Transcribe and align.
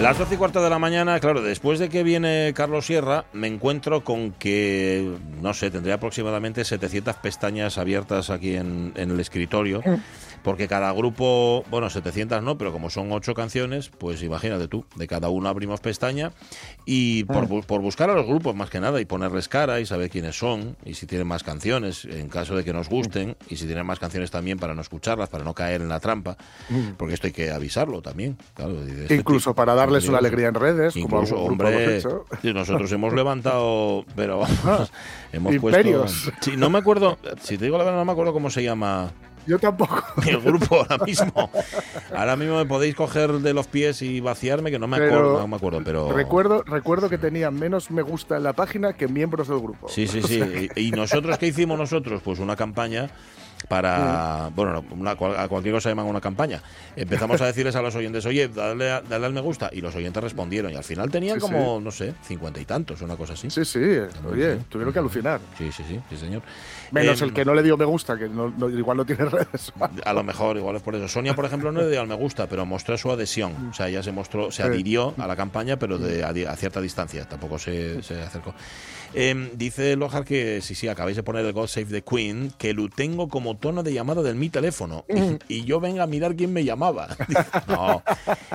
Las 0.00 0.16
12 0.16 0.34
y 0.34 0.38
cuarto 0.38 0.62
de 0.62 0.70
la 0.70 0.78
mañana, 0.78 1.20
claro, 1.20 1.42
después 1.42 1.78
de 1.78 1.90
que 1.90 2.02
viene 2.02 2.52
Carlos 2.54 2.86
Sierra, 2.86 3.26
me 3.34 3.48
encuentro 3.48 4.02
con 4.02 4.32
que, 4.32 5.14
no 5.42 5.52
sé, 5.52 5.70
tendría 5.70 5.96
aproximadamente 5.96 6.64
700 6.64 7.16
pestañas 7.16 7.76
abiertas 7.76 8.30
aquí 8.30 8.56
en, 8.56 8.94
en 8.96 9.10
el 9.10 9.20
escritorio 9.20 9.82
porque 10.42 10.68
cada 10.68 10.90
grupo, 10.92 11.64
bueno, 11.70 11.90
700 11.90 12.42
no, 12.42 12.56
pero 12.56 12.72
como 12.72 12.88
son 12.90 13.12
ocho 13.12 13.34
canciones, 13.34 13.88
pues 13.90 14.22
imagínate 14.22 14.68
tú, 14.68 14.84
de 14.96 15.06
cada 15.06 15.28
uno 15.28 15.48
abrimos 15.48 15.80
pestaña 15.80 16.32
y 16.86 17.24
por, 17.24 17.46
bu- 17.46 17.64
por 17.64 17.80
buscar 17.82 18.08
a 18.10 18.14
los 18.14 18.26
grupos 18.26 18.54
más 18.56 18.70
que 18.70 18.80
nada 18.80 19.00
y 19.00 19.04
ponerles 19.04 19.48
cara 19.48 19.80
y 19.80 19.86
saber 19.86 20.08
quiénes 20.10 20.38
son 20.38 20.76
y 20.84 20.94
si 20.94 21.06
tienen 21.06 21.26
más 21.26 21.42
canciones, 21.42 22.04
en 22.06 22.28
caso 22.28 22.56
de 22.56 22.64
que 22.64 22.72
nos 22.72 22.88
gusten, 22.88 23.36
y 23.48 23.56
si 23.56 23.66
tienen 23.66 23.84
más 23.84 23.98
canciones 23.98 24.30
también 24.30 24.58
para 24.58 24.74
no 24.74 24.80
escucharlas, 24.80 25.28
para 25.28 25.44
no 25.44 25.52
caer 25.54 25.82
en 25.82 25.88
la 25.88 26.00
trampa, 26.00 26.36
porque 26.96 27.14
esto 27.14 27.26
hay 27.26 27.32
que 27.32 27.50
avisarlo 27.50 28.00
también. 28.02 28.36
Claro, 28.54 28.82
este 28.82 29.16
Incluso 29.16 29.54
para 29.54 29.74
darles 29.74 30.08
una 30.08 30.18
alegría 30.18 30.48
en 30.48 30.54
redes, 30.54 30.94
como 30.94 31.04
Incluso, 31.18 31.44
grupo 31.44 31.68
hemos 31.68 31.80
hombre, 31.80 31.98
hecho. 31.98 32.24
sí, 32.40 32.52
nosotros 32.54 32.90
hemos 32.92 33.12
levantado, 33.20 34.04
pero 34.16 34.38
vamos, 34.38 34.58
Ah, 34.64 34.86
hemos 35.32 35.54
imperios. 35.54 36.22
puesto... 36.24 36.38
Sí, 36.40 36.56
no 36.56 36.70
me 36.70 36.78
acuerdo, 36.78 37.18
si 37.42 37.58
te 37.58 37.64
digo 37.66 37.76
la 37.78 37.84
verdad, 37.84 37.98
no 37.98 38.04
me 38.04 38.12
acuerdo 38.12 38.32
cómo 38.32 38.50
se 38.50 38.62
llama 38.62 39.12
Yo 39.46 39.58
tampoco. 39.58 40.04
el 40.26 40.40
grupo 40.40 40.76
ahora 40.76 40.98
mismo. 41.04 41.50
Ahora 42.14 42.36
mismo 42.36 42.58
me 42.58 42.66
podéis 42.66 42.94
coger 42.94 43.32
de 43.32 43.54
los 43.54 43.66
pies 43.66 44.02
y 44.02 44.20
vaciarme, 44.20 44.70
que 44.70 44.78
no 44.78 44.86
me 44.86 44.98
Pero 44.98 45.14
acuerdo, 45.14 45.40
no 45.40 45.48
me 45.48 45.56
acuerdo, 45.56 45.80
pero... 45.82 46.12
Recuerdo, 46.12 46.62
recuerdo 46.64 47.08
que 47.08 47.16
tenían 47.16 47.54
menos 47.54 47.90
me 47.90 48.02
gusta 48.02 48.36
en 48.36 48.42
la 48.42 48.52
página 48.52 48.92
que 48.92 49.08
miembros 49.08 49.48
del 49.48 49.60
grupo. 49.60 49.88
Sí, 49.88 50.06
sí, 50.06 50.22
sí. 50.26 50.68
Y 50.76 50.90
y 50.90 50.92
nosotros, 50.92 51.38
¿qué 51.38 51.46
hicimos 51.46 51.78
nosotros? 51.78 52.20
Pues 52.22 52.40
una 52.40 52.56
campaña 52.56 53.10
para, 53.68 54.50
bueno, 54.54 54.72
no, 54.72 54.84
una, 54.94 55.10
a 55.12 55.48
cualquier 55.48 55.74
cosa 55.74 55.88
llaman 55.88 56.06
una 56.06 56.20
campaña. 56.20 56.62
Empezamos 56.96 57.40
a 57.40 57.46
decirles 57.46 57.76
a 57.76 57.82
los 57.82 57.94
oyentes, 57.94 58.24
oye, 58.26 58.48
dale, 58.48 59.00
dale 59.08 59.26
al 59.26 59.32
me 59.32 59.40
gusta. 59.40 59.70
Y 59.72 59.80
los 59.80 59.94
oyentes 59.94 60.22
respondieron. 60.22 60.72
Y 60.72 60.76
al 60.76 60.84
final 60.84 61.10
tenían 61.10 61.36
Sí, 61.36 61.40
como, 61.40 61.80
no 61.80 61.90
sé, 61.90 62.14
cincuenta 62.22 62.60
y 62.60 62.64
tantos, 62.64 63.00
una 63.02 63.16
cosa 63.16 63.34
así. 63.34 63.50
Sí, 63.50 63.64
sí, 63.64 63.78
oye, 64.30 64.56
tuvieron 64.68 64.92
que 64.92 64.98
alucinar. 64.98 65.40
Sí, 65.56 65.70
sí, 65.72 65.84
sí, 65.86 66.00
sí, 66.08 66.16
señor. 66.16 66.42
Menos 66.90 67.20
Em, 67.22 67.28
el 67.28 67.34
que 67.34 67.44
no 67.44 67.54
le 67.54 67.62
dio 67.62 67.76
me 67.76 67.84
gusta, 67.84 68.18
que 68.18 68.28
no- 68.28 68.52
no- 68.56 68.68
igual 68.68 68.96
no 68.96 69.04
tiene 69.04 69.24
redes. 69.30 69.72
A 70.04 70.12
lo 70.12 70.22
mejor, 70.24 70.56
igual 70.56 70.76
es 70.76 70.82
por 70.82 70.94
eso. 70.94 71.06
Sonia, 71.08 71.34
por 71.34 71.44
ejemplo, 71.44 71.70
no 71.72 71.80
le 71.82 71.90
dio 71.90 72.00
al 72.00 72.06
me 72.08 72.14
gusta, 72.16 72.46
pero 72.48 72.66
mostró 72.66 72.96
su 72.98 73.10
adhesión. 73.10 73.70
O 73.70 73.74
sea, 73.74 73.88
ella 73.88 74.02
se 74.02 74.12
mostró, 74.12 74.50
se 74.50 74.62
Sí. 74.62 74.68
adhirió 74.68 75.14
a 75.18 75.26
la 75.26 75.36
campaña, 75.36 75.76
pero 75.78 75.98
de, 75.98 76.24
a, 76.24 76.28
a 76.52 76.56
cierta 76.56 76.80
distancia. 76.80 77.26
Tampoco 77.28 77.58
se, 77.58 78.02
se 78.02 78.20
acercó. 78.20 78.54
Em, 79.12 79.50
dice 79.54 79.96
Lojar 79.96 80.24
que 80.24 80.60
sí, 80.60 80.74
sí, 80.74 80.86
acabáis 80.88 81.16
de 81.16 81.22
poner 81.22 81.44
el 81.44 81.52
God 81.52 81.66
Save 81.66 81.86
the 81.86 82.02
Queen, 82.02 82.52
que 82.58 82.72
lo 82.72 82.88
tengo 82.88 83.28
como 83.28 83.56
tono 83.56 83.82
de 83.82 83.92
llamada 83.92 84.22
de 84.22 84.34
mi 84.34 84.48
teléfono. 84.48 85.04
Y, 85.48 85.60
y 85.60 85.64
yo 85.64 85.80
venga 85.80 86.04
a 86.04 86.06
mirar 86.06 86.34
quién 86.34 86.52
me 86.52 86.64
llamaba. 86.64 87.08
Dice, 87.28 87.44
no, 87.68 88.02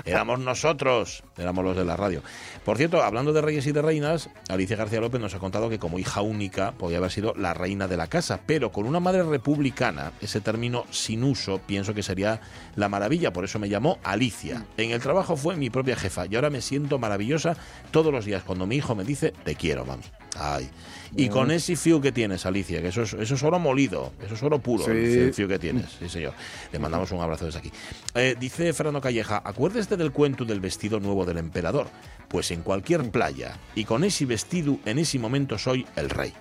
éramos 0.03 0.39
nosotros, 0.39 1.23
éramos 1.37 1.63
los 1.63 1.75
de 1.75 1.85
la 1.85 1.95
radio. 1.95 2.21
Por 2.63 2.77
cierto, 2.77 3.03
hablando 3.03 3.33
de 3.33 3.41
reyes 3.41 3.67
y 3.67 3.71
de 3.71 3.81
reinas, 3.81 4.29
Alicia 4.49 4.75
García 4.75 4.99
López 4.99 5.21
nos 5.21 5.35
ha 5.35 5.39
contado 5.39 5.69
que 5.69 5.77
como 5.77 5.99
hija 5.99 6.21
única 6.21 6.71
podía 6.71 6.97
haber 6.97 7.11
sido 7.11 7.33
la 7.35 7.53
reina 7.53 7.87
de 7.87 7.97
la 7.97 8.07
casa, 8.07 8.39
pero 8.45 8.71
con 8.71 8.85
una 8.85 8.99
madre 8.99 9.23
republicana, 9.23 10.11
ese 10.21 10.41
término 10.41 10.85
sin 10.89 11.23
uso, 11.23 11.59
pienso 11.65 11.93
que 11.93 12.03
sería 12.03 12.41
la 12.75 12.89
maravilla, 12.89 13.31
por 13.31 13.45
eso 13.45 13.59
me 13.59 13.69
llamó 13.69 13.99
Alicia. 14.03 14.65
En 14.77 14.91
el 14.91 15.01
trabajo 15.01 15.35
fue 15.35 15.55
mi 15.55 15.69
propia 15.69 15.95
jefa 15.95 16.25
y 16.25 16.35
ahora 16.35 16.49
me 16.49 16.61
siento 16.61 16.97
maravillosa 16.97 17.55
todos 17.91 18.11
los 18.11 18.25
días 18.25 18.43
cuando 18.43 18.65
mi 18.65 18.77
hijo 18.77 18.95
me 18.95 19.03
dice, 19.03 19.33
te 19.43 19.55
quiero, 19.55 19.85
mami. 19.85 20.03
Ay. 20.37 20.69
Y 21.17 21.29
con 21.29 21.49
ese 21.49 21.75
fiu 21.77 22.01
que 22.01 22.11
tienes, 22.11 22.45
Alicia, 22.45 22.81
que 22.81 22.89
eso 22.89 23.03
es, 23.03 23.13
eso 23.13 23.35
es 23.35 23.43
oro 23.43 23.57
molido, 23.57 24.11
eso 24.23 24.33
es 24.33 24.43
oro 24.43 24.59
puro, 24.59 24.83
Sí. 24.83 24.91
el, 24.91 25.33
fiu 25.33 25.47
que 25.47 25.57
tienes, 25.57 25.85
sí 25.97 26.09
señor. 26.09 26.33
Le 26.73 26.79
mandamos 26.79 27.09
un 27.11 27.21
abrazo 27.21 27.45
desde 27.45 27.59
aquí. 27.59 27.71
Eh, 28.15 28.35
dice 28.37 28.73
Fernando 28.73 28.99
Calleja, 28.99 29.41
acuérdese 29.45 29.95
del 29.95 30.11
cuento 30.11 30.43
del 30.43 30.59
vestido 30.59 30.99
nuevo 30.99 31.25
del 31.25 31.37
emperador. 31.37 31.87
Pues 32.27 32.51
en 32.51 32.63
cualquier 32.63 33.09
playa 33.11 33.57
y 33.75 33.85
con 33.85 34.03
ese 34.03 34.25
vestido, 34.25 34.79
en 34.85 34.99
ese 34.99 35.19
momento 35.19 35.57
soy 35.57 35.85
el 35.95 36.09
rey. 36.09 36.33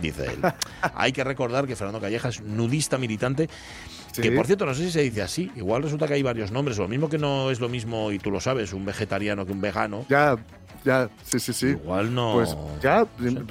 Dice 0.00 0.26
él. 0.26 0.38
Hay 0.94 1.12
que 1.12 1.24
recordar 1.24 1.66
que 1.66 1.76
Fernando 1.76 2.00
Calleja 2.00 2.28
es 2.28 2.40
nudista 2.40 2.98
militante. 2.98 3.48
Sí. 4.12 4.22
Que 4.22 4.32
por 4.32 4.46
cierto, 4.46 4.66
no 4.66 4.74
sé 4.74 4.84
si 4.84 4.90
se 4.90 5.02
dice 5.02 5.22
así. 5.22 5.50
Igual 5.56 5.82
resulta 5.82 6.08
que 6.08 6.14
hay 6.14 6.22
varios 6.22 6.50
nombres. 6.50 6.78
Lo 6.78 6.88
mismo 6.88 7.08
que 7.08 7.16
no 7.16 7.50
es 7.50 7.60
lo 7.60 7.68
mismo, 7.68 8.10
y 8.10 8.18
tú 8.18 8.30
lo 8.32 8.40
sabes, 8.40 8.72
un 8.72 8.84
vegetariano 8.84 9.46
que 9.46 9.52
un 9.52 9.60
vegano. 9.60 10.04
Ya, 10.08 10.36
ya, 10.84 11.08
sí, 11.24 11.38
sí, 11.40 11.52
sí. 11.52 11.66
Igual 11.68 12.14
no. 12.14 12.32
Pues 12.34 12.56
ya, 12.82 13.06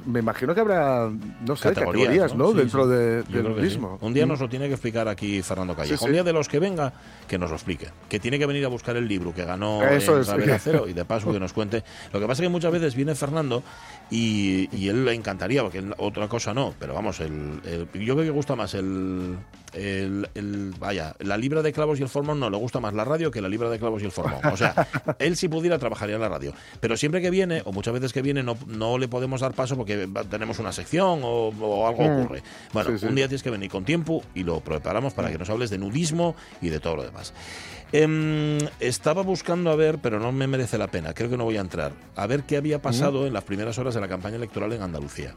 me 0.05 0.19
imagino 0.19 0.53
que 0.55 0.61
habrá, 0.61 1.09
no 1.45 1.55
sé, 1.55 1.69
categorías, 1.73 2.35
¿no? 2.35 2.51
Sí, 2.51 2.57
Dentro 2.57 2.83
sí. 2.85 2.89
de- 2.91 3.23
del 3.23 3.55
sí. 3.55 3.61
mismo. 3.61 3.97
Un 4.01 4.13
día 4.13 4.25
Mm. 4.25 4.29
nos 4.29 4.39
lo 4.39 4.49
tiene 4.49 4.67
que 4.67 4.73
explicar 4.73 5.07
aquí 5.07 5.41
Fernando 5.41 5.75
sí. 5.83 5.95
Un 6.01 6.11
día 6.11 6.23
de 6.23 6.33
los 6.33 6.47
que 6.47 6.59
venga, 6.59 6.93
que 7.27 7.37
nos 7.37 7.49
lo 7.49 7.55
explique. 7.55 7.87
Que 8.09 8.19
tiene 8.19 8.39
que 8.39 8.45
venir 8.45 8.65
a 8.65 8.67
buscar 8.69 8.95
el 8.97 9.07
libro 9.07 9.33
que 9.33 9.45
ganó 9.45 9.81
Eso 9.83 10.15
en 10.15 10.21
es. 10.21 10.27
Cero 10.63 10.85
y 10.87 10.93
de 10.93 11.05
paso 11.05 11.31
que 11.31 11.39
nos 11.39 11.53
cuente. 11.53 11.83
Lo 12.11 12.19
que 12.19 12.25
pasa 12.27 12.41
es 12.41 12.47
que 12.47 12.51
muchas 12.51 12.71
veces 12.71 12.95
viene 12.95 13.15
Fernando 13.15 13.63
y, 14.09 14.69
y 14.75 14.87
él 14.89 15.05
le 15.05 15.13
encantaría, 15.13 15.61
porque 15.61 15.79
él- 15.79 15.93
otra 15.97 16.27
cosa 16.27 16.53
no, 16.53 16.73
pero 16.79 16.93
vamos, 16.93 17.19
el, 17.19 17.61
el- 17.65 17.87
yo 18.05 18.15
creo 18.15 18.25
que 18.25 18.29
gusta 18.31 18.55
más 18.55 18.73
el, 18.73 19.37
el, 19.73 20.27
el- 20.35 20.73
Vaya, 20.79 21.15
la 21.19 21.37
libra 21.37 21.61
de 21.61 21.71
clavos 21.73 21.99
y 21.99 22.03
el 22.03 22.09
formón 22.09 22.39
no, 22.39 22.49
le 22.49 22.57
gusta 22.57 22.79
más 22.79 22.93
la 22.93 23.03
radio 23.05 23.31
que 23.31 23.41
la 23.41 23.49
libra 23.49 23.69
de 23.69 23.79
clavos 23.79 24.01
y 24.01 24.05
el 24.05 24.11
formón. 24.11 24.39
O 24.51 24.57
sea, 24.57 24.87
él 25.19 25.35
si 25.35 25.47
pudiera 25.47 25.77
trabajaría 25.79 26.15
en 26.15 26.21
la 26.21 26.29
radio. 26.29 26.53
Pero 26.79 26.95
siempre 26.97 27.21
que 27.21 27.29
viene, 27.29 27.61
o 27.65 27.71
muchas 27.71 27.93
veces 27.93 28.13
que 28.13 28.21
viene, 28.21 28.43
no, 28.43 28.57
no 28.67 28.97
le 28.97 29.07
podemos 29.07 29.41
dar 29.41 29.53
paso 29.53 29.75
porque 29.75 30.07
tenemos 30.29 30.59
una 30.59 30.71
sección 30.71 31.19
o, 31.23 31.49
o 31.49 31.87
algo 31.87 32.03
Mm. 32.03 32.19
ocurre. 32.21 32.43
Bueno, 32.73 32.91
Sí, 32.91 32.99
sí. 32.99 33.05
un 33.07 33.15
día 33.15 33.27
tienes 33.27 33.43
que 33.43 33.49
venir 33.49 33.69
con 33.69 33.83
tiempo 33.85 34.23
y 34.33 34.43
lo 34.43 34.59
preparamos 34.61 35.13
para 35.13 35.29
que 35.31 35.37
nos 35.37 35.49
hables 35.49 35.69
de 35.69 35.77
nudismo 35.77 36.35
y 36.61 36.69
de 36.69 36.79
todo 36.79 36.95
lo 36.97 37.03
demás. 37.03 37.33
Em, 37.91 38.59
estaba 38.79 39.23
buscando 39.23 39.71
a 39.71 39.75
ver, 39.75 39.97
pero 39.99 40.19
no 40.19 40.31
me 40.31 40.45
merece 40.47 40.77
la 40.77 40.87
pena, 40.87 41.13
creo 41.13 41.29
que 41.29 41.37
no 41.37 41.43
voy 41.43 41.57
a 41.57 41.61
entrar, 41.61 41.91
a 42.15 42.27
ver 42.27 42.43
qué 42.43 42.55
había 42.57 42.81
pasado 42.81 43.25
en 43.25 43.33
las 43.33 43.43
primeras 43.43 43.77
horas 43.79 43.95
de 43.95 44.01
la 44.01 44.07
campaña 44.07 44.35
electoral 44.35 44.71
en 44.73 44.81
Andalucía. 44.83 45.33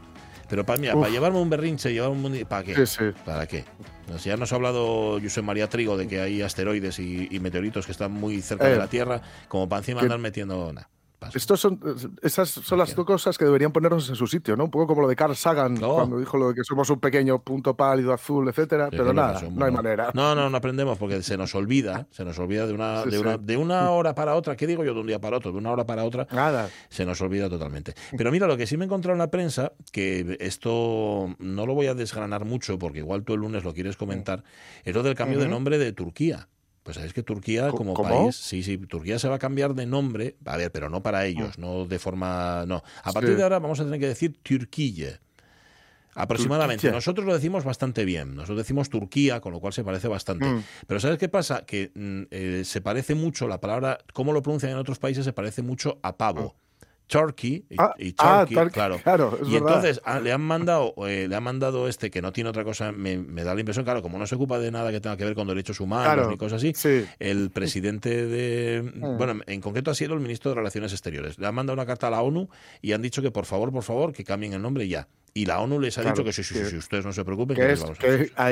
Pero 0.53 0.67
para, 0.67 0.79
mira, 0.79 0.93
para 0.93 1.09
llevarme 1.09 1.39
un 1.39 1.49
berrinche, 1.49 1.91
llevarme 1.91 2.27
un... 2.27 2.45
¿Para 2.45 2.63
qué? 2.63 2.75
Sí, 2.75 2.85
sí. 2.85 3.03
¿Para 3.25 3.47
qué? 3.47 3.65
O 4.13 4.19
sea, 4.19 4.33
ya 4.35 4.37
nos 4.37 4.53
ha 4.53 4.55
hablado 4.55 5.19
José 5.19 5.41
María 5.41 5.67
Trigo 5.67 5.97
de 5.97 6.07
que 6.07 6.21
hay 6.21 6.43
asteroides 6.43 6.99
y, 6.99 7.27
y 7.31 7.39
meteoritos 7.39 7.87
que 7.87 7.91
están 7.91 8.11
muy 8.11 8.39
cerca 8.39 8.67
de 8.67 8.75
Eh, 8.75 8.77
la 8.77 8.87
Tierra, 8.87 9.19
como 9.47 9.67
para 9.67 9.79
encima 9.79 10.01
que- 10.01 10.05
andar 10.05 10.19
metiendo... 10.19 10.71
Nada. 10.71 10.87
Paso. 11.25 11.37
Estos 11.37 11.59
son, 11.59 11.79
esas 12.21 12.49
son 12.49 12.77
las 12.77 12.95
dos 12.95 13.05
cosas 13.05 13.37
que 13.37 13.45
deberían 13.45 13.71
ponernos 13.71 14.07
en 14.09 14.15
su 14.15 14.27
sitio, 14.27 14.55
¿no? 14.55 14.65
Un 14.65 14.71
poco 14.71 14.87
como 14.87 15.01
lo 15.01 15.07
de 15.07 15.15
Carl 15.15 15.35
Sagan, 15.35 15.73
No. 15.75 15.95
cuando 15.95 16.19
dijo 16.19 16.37
lo 16.37 16.49
de 16.49 16.55
que 16.55 16.63
somos 16.63 16.89
un 16.89 16.99
pequeño 16.99 17.41
punto 17.41 17.75
pálido, 17.75 18.13
azul, 18.13 18.47
etcétera, 18.49 18.89
Sí, 18.91 18.97
pero 18.97 19.13
nada, 19.13 19.39
somos, 19.39 19.55
no 19.55 19.65
hay 19.65 19.71
manera. 19.71 20.11
No, 20.13 20.35
no, 20.35 20.49
no 20.49 20.57
aprendemos 20.57 20.97
porque 20.97 21.21
se 21.23 21.37
nos 21.37 21.53
olvida, 21.55 22.07
se 22.11 22.23
nos 22.25 22.37
olvida 22.39 22.67
de 22.67 22.73
una, 22.73 23.03
Sí, 23.03 23.09
de 23.09 23.17
sí. 23.17 23.21
una, 23.21 23.37
de 23.37 23.57
una 23.57 23.89
hora 23.91 24.15
para 24.15 24.35
otra. 24.35 24.55
¿Qué 24.55 24.67
digo 24.67 24.83
yo 24.83 24.93
de 24.93 24.99
un 25.01 25.07
día 25.07 25.19
para 25.19 25.37
otro? 25.37 25.51
De 25.51 25.57
una 25.57 25.71
hora 25.71 25.85
para 25.85 26.03
otra. 26.03 26.27
Nada. 26.31 26.69
se 26.89 27.05
nos 27.05 27.19
olvida 27.21 27.49
totalmente. 27.49 27.93
Pero 28.17 28.31
mira, 28.31 28.47
lo 28.47 28.57
que 28.57 28.67
sí 28.67 28.77
me 28.77 28.85
he 28.85 28.87
encontrado 28.87 29.13
en 29.13 29.19
la 29.19 29.31
prensa, 29.31 29.71
que 29.91 30.37
esto 30.39 31.35
no 31.39 31.65
lo 31.65 31.73
voy 31.73 31.87
a 31.87 31.93
desgranar 31.93 32.45
mucho 32.45 32.77
porque 32.79 32.99
igual 32.99 33.23
tú 33.23 33.33
el 33.33 33.41
lunes 33.41 33.63
lo 33.63 33.73
quieres 33.73 33.97
comentar, 33.97 34.43
es 34.83 34.93
lo 34.95 35.03
del 35.03 35.15
cambio 35.15 35.39
de 35.39 35.47
nombre 35.47 35.77
de 35.77 35.91
Turquía. 35.93 36.47
Pues 36.83 36.95
sabéis 36.95 37.13
que 37.13 37.23
Turquía 37.23 37.69
Co- 37.69 37.77
como 37.77 37.93
¿cómo? 37.93 38.09
país, 38.09 38.35
sí, 38.35 38.61
sí, 38.61 38.77
Turquía 38.77 39.17
se 39.17 39.29
va 39.29 39.35
a 39.35 39.39
cambiar 39.39 39.73
de 39.73 39.85
nombre, 39.85 40.35
a 40.45 40.57
ver, 40.57 40.71
pero 40.71 40.89
no 40.89 41.01
para 41.01 41.25
ellos, 41.25 41.57
no 41.57 41.85
de 41.85 41.97
forma, 41.97 42.65
no. 42.67 42.83
A 43.03 43.13
partir 43.13 43.35
de 43.37 43.43
ahora 43.43 43.59
vamos 43.59 43.79
a 43.79 43.85
tener 43.85 43.99
que 43.99 44.07
decir 44.07 44.37
Turquía. 44.43 45.19
Aproximadamente. 46.15 46.81
Turquía. 46.81 46.91
Nosotros 46.95 47.25
lo 47.25 47.33
decimos 47.33 47.63
bastante 47.63 48.05
bien. 48.05 48.35
Nosotros 48.35 48.57
decimos 48.59 48.89
Turquía, 48.89 49.39
con 49.41 49.51
lo 49.51 49.59
cual 49.59 49.73
se 49.73 49.83
parece 49.83 50.07
bastante. 50.07 50.45
Mm. 50.45 50.63
Pero 50.85 50.99
¿sabes 50.99 51.17
qué 51.17 51.27
pasa? 51.29 51.65
Que 51.65 51.91
mm, 51.95 52.21
eh, 52.29 52.61
se 52.65 52.81
parece 52.81 53.15
mucho, 53.15 53.47
la 53.47 53.59
palabra, 53.59 53.97
cómo 54.13 54.31
lo 54.31 54.41
pronuncian 54.41 54.73
en 54.73 54.77
otros 54.77 54.99
países, 54.99 55.25
se 55.25 55.33
parece 55.33 55.61
mucho 55.63 55.99
a 56.03 56.17
pavo. 56.17 56.55
Turkey 57.13 57.65
y, 57.69 57.75
Ah, 57.77 57.93
y 57.97 58.15
ah, 58.17 58.45
Turkey, 58.49 58.69
claro. 58.71 58.99
claro, 59.03 59.37
y 59.45 59.55
entonces 59.55 60.01
ah, 60.03 60.19
le 60.19 60.31
han 60.31 60.41
mandado 60.41 60.95
eh, 61.07 61.27
le 61.29 61.35
han 61.35 61.43
mandado 61.43 61.87
este 61.87 62.09
que 62.09 62.21
no 62.21 62.31
tiene 62.33 62.49
otra 62.49 62.63
cosa, 62.63 62.91
me, 62.91 63.17
me 63.17 63.43
da 63.43 63.53
la 63.53 63.59
impresión, 63.61 63.85
claro, 63.85 64.01
como 64.01 64.17
no 64.17 64.25
se 64.25 64.33
ocupa 64.35 64.57
de 64.57 64.71
nada 64.71 64.91
que 64.91 64.99
tenga 64.99 65.15
que 65.15 65.23
ver 65.25 65.35
con 65.35 65.47
derechos 65.47 65.79
humanos 65.79 66.11
Claro, 66.13 66.29
ni 66.31 66.37
cosas 66.37 66.57
así, 66.57 66.73
sí. 66.75 67.05
el 67.19 67.51
presidente 67.51 68.25
de 68.25 68.81
Mm. 68.95 69.17
bueno, 69.17 69.41
en 69.45 69.61
concreto 69.61 69.91
ha 69.91 69.95
sido 69.95 70.13
el 70.15 70.19
ministro 70.19 70.49
de 70.51 70.55
Relaciones 70.55 70.91
Exteriores. 70.91 71.37
Le 71.37 71.45
han 71.47 71.53
mandado 71.55 71.75
una 71.75 71.85
carta 71.85 72.07
a 72.07 72.09
la 72.09 72.21
ONU 72.21 72.49
y 72.81 72.93
han 72.93 73.01
dicho 73.01 73.21
que 73.21 73.29
por 73.31 73.45
favor, 73.45 73.71
por 73.71 73.83
favor, 73.83 74.11
que 74.13 74.23
cambien 74.23 74.53
el 74.53 74.61
nombre 74.61 74.87
ya. 74.87 75.07
Y 75.35 75.45
la 75.47 75.59
ONU 75.61 75.79
les 75.79 75.97
ha 75.97 76.01
Claro, 76.01 76.15
dicho 76.15 76.23
que 76.25 76.31
sí, 76.31 76.43
sí, 76.43 76.53
sí, 76.53 76.59
que- 76.61 76.69
sí, 76.69 76.77
ustedes 76.77 77.05
no 77.05 77.11
se 77.11 77.25
preocupen, 77.25 77.55
que, 77.55 77.63
Que 77.63 77.71
es 77.73 77.81
vamos 77.81 77.97
a 77.97 78.01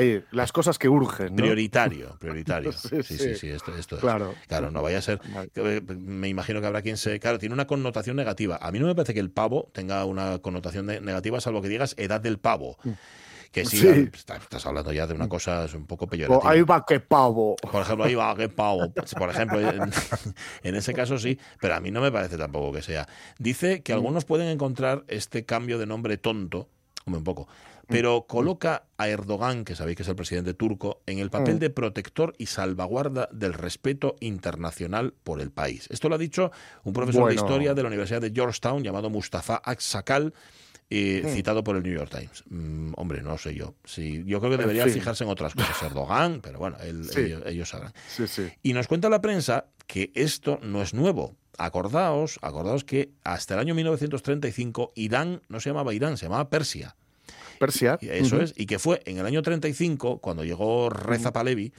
que 0.00 0.24
las 0.32 0.50
cosas 0.50 0.78
que 0.80 0.88
urgen. 0.88 1.28
¿no? 1.28 1.36
Prioritario, 1.36 2.16
prioritario. 2.18 2.72
Sí, 2.72 2.88
Sí, 3.02 3.02
sí, 3.02 3.18
sí, 3.18 3.34
sí. 3.36 3.48
esto, 3.50 3.72
esto 3.76 3.94
es. 3.96 4.00
Claro. 4.00 4.34
Claro, 4.48 4.72
no 4.72 4.82
vaya 4.82 4.98
a 4.98 5.02
ser. 5.02 5.20
Eh, 5.54 5.80
Me 5.96 6.28
imagino 6.28 6.60
que 6.60 6.66
habrá 6.66 6.82
quien 6.82 6.96
se. 6.96 7.20
Claro, 7.20 7.38
tiene 7.38 7.52
una 7.54 7.68
connotación 7.68 8.16
negativa. 8.16 8.58
A 8.60 8.72
mí 8.72 8.80
no 8.80 8.86
me 8.86 8.96
parece 8.96 9.14
que 9.14 9.20
el 9.20 9.30
pavo 9.30 9.70
tenga 9.72 10.04
una 10.06 10.40
connotación 10.40 10.88
de- 10.88 11.00
negativa, 11.00 11.40
salvo 11.40 11.62
que 11.62 11.68
digas 11.68 11.94
edad 11.98 12.20
del 12.20 12.38
pavo. 12.38 12.76
Que 13.52 13.64
sí, 13.66 13.76
Mm. 13.76 13.94
Sí. 13.94 14.10
estás, 14.14 14.42
estás 14.42 14.66
hablando 14.66 14.92
ya 14.92 15.06
de 15.06 15.12
una 15.14 15.28
cosa 15.28 15.66
es 15.66 15.74
un 15.74 15.86
poco 15.86 16.06
O 16.06 16.08
peyorativa. 16.08 16.50
ahí 16.50 16.62
va 16.62 16.84
que 16.86 17.00
pavo. 17.00 17.54
Por 17.56 17.82
ejemplo, 17.82 18.04
ahí 18.06 18.14
va, 18.14 18.34
qué 18.34 18.48
pavo. 18.48 18.90
Por 19.18 19.28
ejemplo, 19.30 19.60
en, 19.60 19.90
en 20.62 20.74
ese 20.74 20.94
caso 20.94 21.18
sí, 21.18 21.38
pero 21.60 21.74
a 21.74 21.80
mí 21.80 21.90
no 21.90 22.00
me 22.00 22.10
parece 22.10 22.38
tampoco 22.38 22.72
que 22.72 22.80
sea. 22.82 23.06
Dice 23.38 23.82
que 23.82 23.92
algunos 23.92 24.24
pueden 24.24 24.48
encontrar 24.48 25.04
este 25.08 25.44
cambio 25.44 25.78
de 25.78 25.84
nombre 25.86 26.16
tonto, 26.16 26.70
un 27.04 27.22
poco, 27.24 27.46
pero 27.88 28.26
coloca 28.26 28.84
a 28.96 29.08
Erdogan, 29.08 29.64
que 29.66 29.76
sabéis 29.76 29.96
que 29.98 30.02
es 30.04 30.08
el 30.08 30.16
presidente 30.16 30.54
turco, 30.54 31.02
en 31.04 31.18
el 31.18 31.28
papel 31.28 31.56
Mm. 31.56 31.58
de 31.58 31.68
protector 31.70 32.32
y 32.38 32.46
salvaguarda 32.46 33.28
del 33.32 33.52
respeto 33.52 34.16
internacional 34.20 35.12
por 35.24 35.42
el 35.42 35.50
país. 35.50 35.88
Esto 35.90 36.08
lo 36.08 36.14
ha 36.14 36.18
dicho 36.18 36.52
un 36.84 36.94
profesor 36.94 37.28
de 37.28 37.34
historia 37.34 37.74
de 37.74 37.82
la 37.82 37.88
Universidad 37.88 38.22
de 38.22 38.30
Georgetown 38.30 38.82
llamado 38.82 39.10
Mustafa 39.10 39.60
Aksakal. 39.62 40.32
Eh, 40.94 41.22
Mm. 41.24 41.28
citado 41.34 41.64
por 41.64 41.76
el 41.76 41.82
New 41.82 41.94
York 41.94 42.10
Times. 42.10 42.44
Mm, 42.50 42.92
hombre, 42.96 43.22
no 43.22 43.38
sé 43.38 43.54
yo. 43.54 43.74
Sí, 43.84 44.22
yo 44.26 44.40
creo 44.40 44.50
que 44.52 44.58
debería 44.58 44.86
fijarse 44.86 45.24
en 45.24 45.30
otras 45.30 45.54
cosas. 45.54 45.82
Erdogan, 45.82 46.40
pero 46.42 46.58
bueno, 46.58 46.76
él- 46.82 47.08
ellos, 47.16 47.42
ellos 47.46 47.68
sabrán. 47.70 47.92
Sí, 48.08 48.26
sí. 48.28 48.48
Y 48.62 48.74
nos 48.74 48.88
cuenta 48.88 49.08
la 49.08 49.20
prensa 49.22 49.66
que 49.86 50.10
esto 50.14 50.58
no 50.62 50.82
es 50.82 50.92
nuevo. 50.92 51.34
Acordaos, 51.58 52.38
acordaos 52.42 52.84
que 52.84 53.10
hasta 53.24 53.54
el 53.54 53.60
año 53.60 53.74
1935 53.74 54.92
Irán 54.96 55.40
no 55.48 55.60
se 55.60 55.70
llamaba 55.70 55.94
Irán, 55.94 56.16
se 56.18 56.26
llamaba 56.26 56.50
Persia. 56.50 56.94
Persia. 57.58 57.98
Y 58.00 58.08
Eso 58.08 58.40
es. 58.40 58.52
Y 58.56 58.66
que 58.66 58.78
fue 58.78 59.00
en 59.06 59.18
el 59.18 59.26
año 59.26 59.40
35, 59.42 60.18
cuando 60.18 60.44
llegó 60.44 60.90
Reza 60.90 61.32
Pahlavi, 61.32 61.72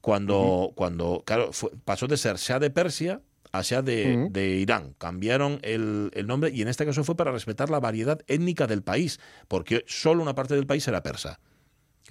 cuando, 0.00 0.72
cuando 0.74 1.22
claro, 1.26 1.52
fue- 1.52 1.70
pasó 1.84 2.06
de 2.06 2.16
ser 2.16 2.36
Shah 2.36 2.58
de 2.58 2.70
Persia 2.70 3.20
a 3.52 3.62
Shah 3.62 3.82
de, 3.82 4.56
Irán. 4.60 4.94
Cambiaron 4.98 5.58
el, 5.62 6.10
el 6.14 6.26
nombre 6.26 6.50
y 6.50 6.62
en 6.62 6.68
este 6.68 6.86
caso 6.86 7.04
fue 7.04 7.16
para 7.16 7.32
respetar 7.32 7.70
la 7.70 7.80
variedad 7.80 8.20
étnica 8.26 8.66
del 8.66 8.82
país, 8.82 9.20
porque 9.48 9.84
solo 9.86 10.22
una 10.22 10.34
parte 10.34 10.54
del 10.54 10.66
país 10.66 10.86
era 10.88 11.02
persa. 11.02 11.40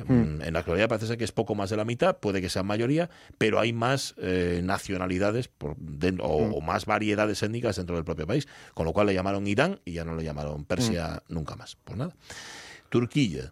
Mm, 0.08 0.42
En 0.42 0.54
la 0.54 0.60
actualidad 0.60 0.88
parece 0.88 1.08
ser 1.08 1.18
que 1.18 1.26
es 1.26 1.32
poco 1.32 1.56
más 1.56 1.70
de 1.70 1.78
la 1.78 1.84
mitad, 1.84 2.18
puede 2.20 2.42
que 2.42 2.50
sea 2.50 2.64
mayoría, 2.64 3.10
pero 3.38 3.60
hay 3.60 3.74
más 3.74 4.16
eh, 4.18 4.62
nacionalidades 4.64 5.50
por 5.50 5.76
o, 6.22 6.26
o 6.26 6.62
más 6.62 6.86
variedades 6.86 7.44
étnicas 7.44 7.76
dentro 7.76 7.96
del 7.96 8.06
propio 8.06 8.26
país, 8.26 8.48
con 8.74 8.86
lo 8.86 8.94
cual 8.94 9.08
le 9.08 9.14
llamaron 9.14 9.46
Irán 9.48 9.82
y 9.84 9.94
ya 9.94 10.06
no 10.06 10.16
le 10.16 10.24
llamaron 10.24 10.64
Persia 10.64 11.24
nunca 11.28 11.56
más. 11.56 11.78
Pues 11.84 11.98
nada. 11.98 12.16
Turquía, 12.90 13.52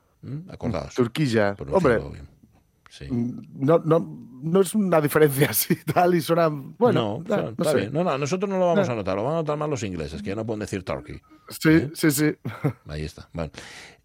acordaos. 0.49 0.95
Turquilla. 0.95 1.55
Pronunciarlo 1.55 2.05
Hombre, 2.05 2.19
bien. 2.21 2.36
Sí. 2.89 3.05
no, 3.09 3.79
no, 3.79 4.29
no 4.41 4.61
es 4.61 4.73
una 4.75 5.01
diferencia 5.01 5.47
así 5.51 5.75
tal 5.93 6.15
y 6.15 6.21
suena. 6.21 6.47
Bueno, 6.49 7.23
no, 7.27 7.35
no, 7.37 7.43
no 7.43 7.49
está 7.51 7.71
sé. 7.71 7.77
bien. 7.77 7.93
No, 7.93 8.03
no, 8.03 8.17
nosotros 8.17 8.49
no 8.49 8.57
lo 8.57 8.67
vamos 8.67 8.87
No. 8.87 8.93
a 8.93 8.95
notar, 8.97 9.15
lo 9.15 9.23
van 9.23 9.33
a 9.33 9.37
notar 9.37 9.57
más 9.57 9.69
los 9.69 9.83
ingleses, 9.83 10.21
que 10.21 10.29
ya 10.29 10.35
no 10.35 10.45
pueden 10.45 10.59
decir 10.61 10.83
Turkey. 10.83 11.19
Sí, 11.49 11.89
sí, 11.93 12.11
sí. 12.11 12.35
Ahí 12.87 13.03
está. 13.03 13.29
Bueno. 13.33 13.51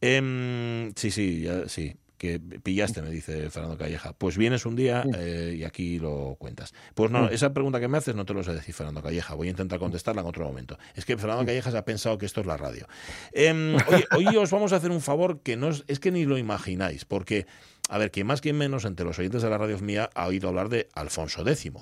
Em, 0.00 0.92
sí, 0.96 1.10
sí, 1.10 1.42
ya- 1.42 1.68
sí. 1.68 1.96
Que 2.18 2.38
pillaste, 2.38 3.02
me 3.02 3.10
dice 3.10 3.50
Fernando 3.50 3.76
Calleja. 3.76 4.12
Pues 4.12 4.36
vienes 4.38 4.64
un 4.64 4.76
día 4.76 5.02
eh, 5.18 5.56
y 5.58 5.64
aquí 5.64 5.98
lo 5.98 6.36
cuentas. 6.38 6.72
Pues 6.94 7.10
no, 7.10 7.28
esa 7.28 7.52
pregunta 7.52 7.80
que 7.80 7.88
me 7.88 7.98
haces 7.98 8.14
no 8.14 8.24
te 8.24 8.32
lo 8.32 8.44
sé 8.44 8.52
decir, 8.52 8.72
Fernando 8.72 9.02
Calleja. 9.02 9.34
Voy 9.34 9.48
a 9.48 9.50
intentar 9.50 9.80
contestarla 9.80 10.20
en 10.22 10.28
otro 10.28 10.44
momento. 10.44 10.78
Es 10.94 11.04
que 11.04 11.16
Fernando 11.16 11.44
Calleja 11.44 11.72
se 11.72 11.78
ha 11.78 11.84
pensado 11.84 12.18
que 12.18 12.26
esto 12.26 12.40
es 12.40 12.46
la 12.46 12.56
radio. 12.56 12.86
Em, 13.32 13.74
oye, 13.74 14.06
hoy 14.16 14.26
os 14.36 14.52
vamos 14.52 14.72
a 14.72 14.76
hacer 14.76 14.92
un 14.92 15.00
favor 15.00 15.40
que 15.40 15.56
no 15.56 15.70
es, 15.70 15.82
es 15.88 15.98
que 15.98 16.12
ni 16.12 16.24
lo 16.24 16.38
imagináis, 16.38 17.04
porque, 17.04 17.46
a 17.88 17.98
ver, 17.98 18.10
que 18.10 18.24
más 18.24 18.40
que 18.40 18.52
menos 18.52 18.84
entre 18.84 19.04
los 19.04 19.18
oyentes 19.18 19.42
de 19.42 19.50
la 19.50 19.58
radio 19.58 19.78
mía 19.80 20.08
ha 20.14 20.26
oído 20.26 20.48
hablar 20.48 20.68
de 20.68 20.88
Alfonso 20.94 21.46
X. 21.46 21.72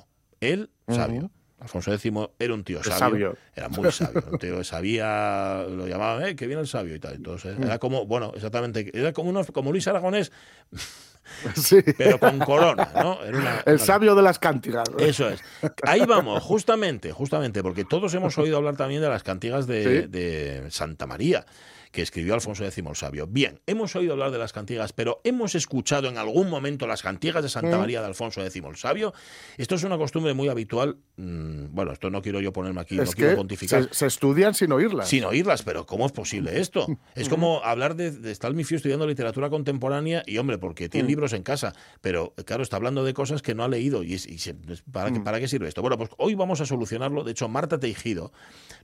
Él, 0.40 0.70
sabio. 0.88 1.30
Alfonso 1.60 1.92
X 1.92 2.10
era 2.38 2.54
un 2.54 2.64
tío 2.64 2.78
El 2.78 2.84
sabio, 2.84 2.98
sabio. 2.98 3.36
era 3.54 3.68
muy 3.68 3.92
sabio, 3.92 4.24
un 4.32 4.38
tío 4.38 4.56
que 4.58 4.64
sabía, 4.64 5.64
lo 5.68 5.86
llamaban, 5.86 6.24
eh, 6.26 6.34
que 6.36 6.46
viene 6.46 6.62
el 6.62 6.68
sabio 6.68 6.94
y 6.94 6.98
tal. 7.00 7.14
Entonces, 7.16 7.58
era 7.60 7.78
como, 7.78 8.06
bueno, 8.06 8.32
exactamente, 8.34 8.90
era 8.98 9.12
como 9.12 9.28
unos, 9.30 9.50
como 9.52 9.70
Luis 9.70 9.86
Aragonés, 9.86 10.32
Sí. 11.54 11.76
pero 11.96 12.18
con 12.18 12.38
corona, 12.40 12.90
¿no? 12.94 13.22
Era 13.22 13.38
una- 13.38 13.60
El 13.66 13.74
una- 13.74 13.84
sabio 13.84 14.14
de 14.16 14.22
las 14.22 14.38
cántigas. 14.38 14.88
Eso 14.98 15.28
es. 15.28 15.40
Ahí 15.84 16.00
vamos, 16.06 16.42
justamente, 16.42 17.12
justamente, 17.12 17.62
porque 17.62 17.84
todos 17.84 18.12
hemos 18.14 18.36
oído 18.38 18.56
hablar 18.56 18.76
también 18.76 19.00
de 19.02 19.08
las 19.10 19.22
cantigas 19.22 19.66
de, 19.68 20.02
Sí. 20.02 20.06
de 20.08 20.70
Santa 20.70 21.06
María 21.06 21.44
que 21.90 22.02
escribió 22.02 22.34
Alfonso 22.34 22.64
X 22.64 22.78
el 22.78 22.96
Sabio. 22.96 23.26
Bien, 23.26 23.60
hemos 23.66 23.96
oído 23.96 24.12
hablar 24.12 24.30
de 24.30 24.38
las 24.38 24.52
cantigas, 24.52 24.92
pero 24.92 25.20
¿hemos 25.24 25.54
escuchado 25.54 26.08
en 26.08 26.18
algún 26.18 26.48
momento 26.48 26.86
las 26.86 27.02
cantigas 27.02 27.42
de 27.42 27.48
Santa 27.48 27.76
Mm. 27.76 27.80
María 27.80 28.00
de 28.00 28.06
Alfonso 28.06 28.40
X 28.44 28.62
el 28.64 28.76
Sabio? 28.76 29.12
Esto 29.58 29.74
es 29.74 29.82
una 29.84 29.98
costumbre 29.98 30.32
muy 30.34 30.48
habitual. 30.48 30.98
mm, 31.16 31.74
Bueno, 31.74 31.92
esto 31.92 32.08
no 32.10 32.22
quiero 32.22 32.40
yo 32.40 32.52
ponerme 32.52 32.80
aquí, 32.80 32.96
no 32.96 33.02
es 33.02 33.14
quiero 33.14 33.30
que 33.32 33.36
pontificar. 33.36 33.84
se, 33.88 33.94
se 33.94 34.06
estudian 34.06 34.54
sin 34.54 34.70
oírlas. 34.72 35.08
Sin 35.08 35.24
oírlas, 35.24 35.62
pero 35.62 35.84
¿cómo 35.86 36.06
es 36.06 36.12
posible 36.12 36.60
esto? 36.60 36.86
Es 37.14 37.28
como 37.28 37.60
hablar 37.64 37.96
de, 37.96 38.10
de 38.12 38.30
estar 38.30 38.52
mi 38.54 38.64
fío 38.64 38.76
estudiando 38.76 39.06
literatura 39.06 39.50
contemporánea 39.50 40.22
y, 40.26 40.38
hombre, 40.38 40.58
porque 40.58 40.88
tiene 40.88 41.08
libros 41.08 41.32
en 41.32 41.42
casa, 41.42 41.72
pero 42.00 42.34
claro, 42.46 42.62
está 42.62 42.76
hablando 42.76 43.04
de 43.04 43.14
cosas 43.14 43.42
que 43.42 43.54
no 43.54 43.64
ha 43.64 43.68
leído 43.68 44.02
y, 44.02 44.14
es- 44.14 44.26
y 44.26 44.38
se- 44.38 44.56
es- 44.68 44.82
¿para, 44.90 45.10
qué, 45.12 45.20
¿para 45.20 45.40
qué 45.40 45.48
sirve 45.48 45.68
esto? 45.68 45.82
Bueno, 45.82 45.98
pues 45.98 46.10
hoy 46.18 46.34
vamos 46.34 46.60
a 46.60 46.66
solucionarlo. 46.66 47.24
De 47.24 47.32
hecho, 47.32 47.48
Marta 47.48 47.78
Teijido 47.78 48.32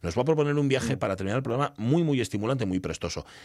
nos 0.02 0.16
va 0.16 0.22
a 0.22 0.24
proponer 0.24 0.54
un 0.56 0.68
viaje 0.68 0.96
para 0.96 1.16
terminar 1.16 1.36
el 1.38 1.42
programa 1.42 1.72
muy, 1.78 2.02
muy 2.02 2.20
estimulante, 2.20 2.66
muy 2.66 2.80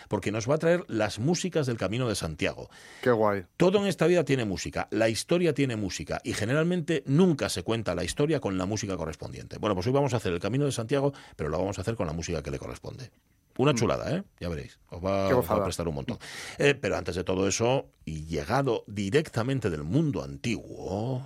porque 0.08 0.32
nos 0.32 0.50
va 0.50 0.56
a 0.56 0.58
traer 0.58 0.84
las 0.88 1.20
músicas 1.20 1.68
del 1.68 1.78
Camino 1.78 2.08
de 2.08 2.16
Santiago. 2.16 2.70
Qué 3.02 3.12
guay. 3.12 3.46
Todo 3.58 3.80
en 3.80 3.88
esta 3.88 4.08
vida 4.08 4.24
tiene 4.24 4.46
música, 4.46 4.88
la 4.92 5.10
historia 5.10 5.54
tiene 5.54 5.76
música 5.76 6.22
y 6.24 6.34
generalmente 6.34 7.04
nunca 7.06 7.50
se 7.50 7.64
cuenta 7.64 7.96
la 7.96 8.04
historia 8.04 8.40
con 8.40 8.58
la 8.58 8.66
música 8.66 8.98
correspondiente. 8.98 9.58
Bueno, 9.58 9.76
pues 9.76 9.88
hoy 9.88 9.94
vamos 9.94 10.14
a 10.14 10.18
hacer 10.18 10.34
el 10.34 10.40
Camino 10.40 10.66
de 10.66 10.72
Santiago, 10.72 11.14
pero 11.36 11.50
lo 11.50 11.58
vamos 11.58 11.78
a 11.78 11.82
hacer 11.82 11.96
con 11.96 12.08
la 12.08 12.14
música 12.14 12.42
que 12.42 12.52
le 12.52 12.60
corresponde. 12.60 13.12
Una 13.58 13.74
chulada, 13.74 14.16
¿eh? 14.16 14.24
Ya 14.40 14.50
veréis. 14.50 14.80
Os 14.90 15.04
va, 15.04 15.28
Qué 15.28 15.34
os 15.34 15.50
va 15.50 15.56
a 15.56 15.64
prestar 15.64 15.88
un 15.88 15.96
montón. 15.96 16.18
Eh, 16.58 16.74
pero 16.74 16.98
antes 16.98 17.16
de 17.16 17.24
todo 17.24 17.48
eso, 17.48 17.90
y 18.06 18.26
llegado 18.26 18.84
directamente 18.88 19.70
del 19.70 19.84
mundo 19.84 20.24
antiguo, 20.24 21.22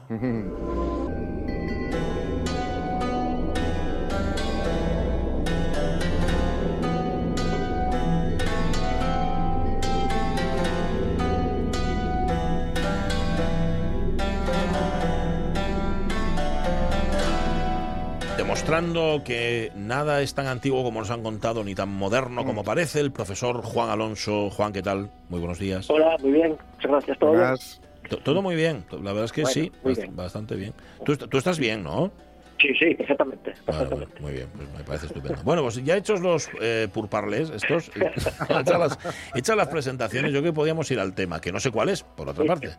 demostrando 18.66 19.24
que 19.24 19.72
nada 19.76 20.22
es 20.24 20.34
tan 20.34 20.48
antiguo 20.48 20.84
como 20.84 21.00
nos 21.00 21.12
han 21.12 21.22
contado, 21.22 21.64
ni 21.64 21.76
tan 21.76 21.90
moderno 21.90 22.44
como 22.44 22.64
parece, 22.64 23.00
el 23.00 23.12
profesor 23.12 23.62
Juan 23.62 23.92
Alonso. 23.92 24.50
Juan, 24.50 24.74
¿qué 24.74 24.82
tal? 24.82 25.12
Muy 25.30 25.40
buenos 25.40 25.60
días. 25.60 25.88
Hola, 25.88 26.18
muy 26.20 26.32
bien. 26.32 26.58
Muchas 26.74 26.92
gracias. 26.92 27.20
¿Todo 27.20 27.32
bien? 27.34 28.24
Todo 28.24 28.42
muy 28.42 28.56
bien, 28.56 28.84
la 28.92 29.12
verdad 29.12 29.26
es 29.26 29.32
que 29.32 29.44
Bueno, 29.44 29.54
sí, 29.54 29.72
bien. 29.84 30.16
bastante 30.16 30.56
bien. 30.56 30.74
Tú, 31.04 31.16
tú 31.16 31.38
estás 31.38 31.60
bien, 31.60 31.84
¿no? 31.84 32.12
Sí, 32.60 32.70
sí, 32.80 32.96
perfectamente. 32.96 33.54
muy 34.22 34.32
bien, 34.34 34.48
pues 34.56 34.68
me 34.78 34.84
parece 34.84 35.08
estupendo. 35.08 35.42
Bueno, 35.44 35.62
pues 35.62 35.84
ya 35.84 35.98
hechos 35.98 36.22
los 36.22 36.50
eh, 36.62 36.88
purparles, 36.94 37.50
estos, 37.50 37.92
hechas 38.50 38.80
las, 38.80 38.98
hechas 39.36 39.58
las 39.58 39.68
presentaciones, 39.68 40.32
yo 40.32 40.40
creo 40.40 40.52
que 40.52 40.56
podíamos 40.56 40.90
ir 40.92 41.00
al 41.00 41.14
tema, 41.14 41.42
que 41.42 41.52
no 41.52 41.60
sé 41.60 41.72
cuál 41.72 41.90
es, 41.90 42.04
por 42.04 42.30
otra 42.30 42.46
parte. 42.46 42.70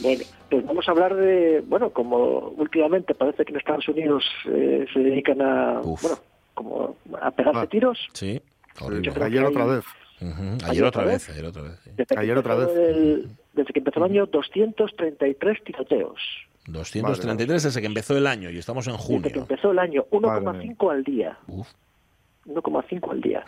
Bueno, 0.00 0.24
pues 0.50 0.64
vamos 0.66 0.88
a 0.88 0.90
hablar 0.92 1.14
de, 1.14 1.62
bueno, 1.66 1.90
como 1.90 2.48
últimamente 2.56 3.14
parece 3.14 3.44
que 3.44 3.52
en 3.52 3.58
Estados 3.58 3.86
Unidos 3.88 4.24
eh, 4.46 4.86
se 4.92 4.98
dedican 5.00 5.42
a, 5.42 5.80
Uf. 5.82 6.00
bueno, 6.02 6.18
como 6.54 6.96
a 7.20 7.30
pegarse 7.30 7.60
Ah. 7.60 7.66
tiros. 7.66 7.98
Sí, 8.14 8.40
Ayer 8.80 9.44
otra 9.44 9.64
hay- 9.64 9.68
vez. 9.68 9.84
Ayer 10.20 10.64
¿Ayer 10.70 10.84
otra 10.84 11.02
otra 11.02 11.04
vez, 11.12 11.28
ayer 11.28 11.44
otra 11.44 11.62
vez. 11.62 11.80
sí. 11.84 11.90
Ayer 12.16 12.38
otra 12.38 12.54
vez. 12.54 12.68
Desde 13.54 13.72
que 13.72 13.78
empezó 13.80 13.98
el 14.00 14.10
año, 14.10 14.26
233 14.26 15.64
tiroteos. 15.64 16.20
233 16.66 17.62
desde 17.62 17.80
que 17.80 17.86
empezó 17.86 18.16
el 18.16 18.26
año 18.26 18.50
y 18.50 18.58
estamos 18.58 18.86
en 18.86 18.94
Desde 18.94 19.06
que 19.06 19.14
junio. 19.14 19.40
empezó 19.42 19.70
el 19.72 19.78
año, 19.78 20.04
Madre 20.10 20.44
1,5 20.68 20.90
al 20.92 21.04
día. 21.04 21.38
Uf, 21.46 21.68
1,5 22.46 23.10
al 23.10 23.20
día. 23.20 23.44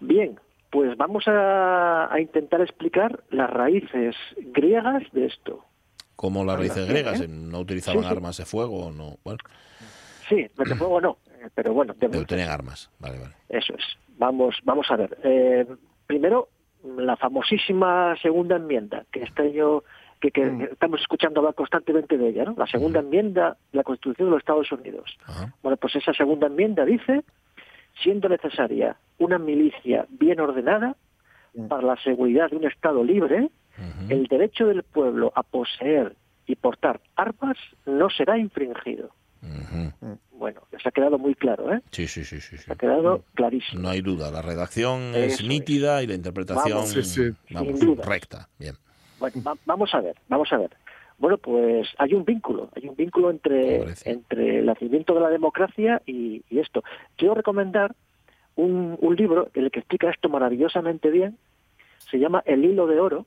Bien, 0.00 0.38
pues 0.70 0.96
vamos 0.96 1.24
a, 1.28 2.12
a 2.12 2.20
intentar 2.20 2.60
explicar 2.60 3.22
las 3.30 3.50
raíces 3.50 4.16
griegas 4.36 5.02
de 5.12 5.26
esto. 5.26 5.64
como 6.16 6.44
las 6.44 6.58
raíces 6.58 6.86
griegas, 6.88 7.20
¿eh? 7.20 7.28
no 7.28 7.60
utilizaban 7.60 8.02
Sí, 8.02 8.08
sí. 8.08 8.14
armas 8.14 8.36
de 8.36 8.44
fuego, 8.44 8.90
no. 8.90 9.16
Bueno, 9.24 9.38
Sí, 10.28 10.46
de 10.56 10.74
fuego 10.76 11.00
no. 11.00 11.16
Eh, 11.40 11.48
pero 11.54 11.72
bueno, 11.72 11.94
Pero 11.98 12.24
tenían 12.24 12.50
armas. 12.50 12.88
Vale, 13.00 13.18
vale. 13.18 13.34
Eso 13.48 13.74
es. 13.74 13.84
Vamos, 14.18 14.56
vamos 14.64 14.86
a 14.90 14.96
ver. 14.96 15.16
Eh, 15.24 15.66
primero, 16.06 16.48
la 16.84 17.16
famosísima 17.16 18.16
segunda 18.22 18.56
enmienda, 18.56 19.04
que 19.12 19.22
este 19.22 19.42
año 19.42 19.82
que, 20.20 20.30
que 20.30 20.44
Mm. 20.44 20.62
estamos 20.72 21.00
escuchando 21.00 21.40
hablar 21.40 21.54
constantemente 21.54 22.18
de 22.18 22.28
ella, 22.28 22.44
¿no? 22.44 22.54
La 22.58 22.66
segunda 22.66 23.00
enmienda 23.00 23.56
de 23.72 23.76
la 23.78 23.84
Constitución 23.84 24.28
de 24.28 24.32
los 24.32 24.40
Estados 24.40 24.70
Unidos. 24.70 25.16
Ajá. 25.26 25.54
Bueno, 25.62 25.76
pues 25.78 25.96
esa 25.96 26.12
segunda 26.12 26.46
enmienda 26.48 26.84
dice, 26.84 27.22
siendo 28.02 28.28
necesaria 28.28 28.96
una 29.18 29.38
milicia 29.38 30.06
bien 30.10 30.40
ordenada 30.40 30.96
Mm. 31.54 31.66
para 31.68 31.82
la 31.82 31.96
seguridad 32.02 32.48
de 32.50 32.56
un 32.56 32.64
Estado 32.66 33.02
libre, 33.02 33.50
el 34.10 34.26
derecho 34.26 34.66
del 34.66 34.82
pueblo 34.82 35.32
a 35.34 35.42
poseer 35.42 36.14
y 36.46 36.54
portar 36.54 37.00
armas 37.16 37.56
no 37.86 38.10
será 38.10 38.36
infringido. 38.36 39.10
Bueno, 40.32 40.62
les 40.72 40.86
ha 40.86 40.90
quedado 40.90 41.18
muy 41.18 41.34
claro, 41.34 41.72
¿eh? 41.72 41.80
Sí, 41.90 42.06
sí, 42.06 42.24
sí, 42.24 42.40
sí. 42.40 42.56
sí. 42.58 42.70
Ha 42.70 42.74
quedado 42.74 43.24
clarísimo. 43.34 43.82
No 43.82 43.88
hay 43.90 44.00
duda. 44.00 44.30
La 44.30 44.42
redacción 44.42 45.14
es 45.14 45.34
Eso 45.34 45.42
es. 45.42 45.48
nítida 45.48 46.02
y 46.02 46.06
la 46.06 46.14
interpretación 46.14 46.78
Vamos, 46.78 46.90
sí, 46.90 47.02
sí. 47.02 47.30
vamos, 47.50 47.78
Sin 47.78 47.86
duda. 47.94 48.04
recta. 48.04 48.48
Bien. 48.58 48.74
Bueno, 49.18 49.42
va- 49.46 49.56
vamos 49.66 49.94
a 49.94 50.00
ver, 50.00 50.16
vamos 50.28 50.50
a 50.52 50.56
ver. 50.58 50.70
Bueno, 51.18 51.36
pues 51.36 51.86
hay 51.98 52.14
un 52.14 52.24
vínculo, 52.24 52.70
hay 52.74 52.88
un 52.88 52.96
vínculo 52.96 53.30
entre, 53.30 53.82
entre 54.06 54.60
el 54.60 54.66
nacimiento 54.66 55.12
de 55.14 55.20
la 55.20 55.28
democracia 55.28 56.00
y, 56.06 56.42
y 56.48 56.58
esto. 56.60 56.82
Quiero 57.16 57.34
recomendar 57.34 57.94
un, 58.56 58.96
un 59.00 59.16
libro 59.16 59.50
en 59.52 59.64
el 59.64 59.70
que 59.70 59.80
explica 59.80 60.08
esto 60.10 60.30
maravillosamente 60.30 61.10
bien. 61.10 61.36
Se 62.10 62.18
llama 62.18 62.42
El 62.46 62.64
hilo 62.64 62.86
de 62.86 62.98
oro, 62.98 63.26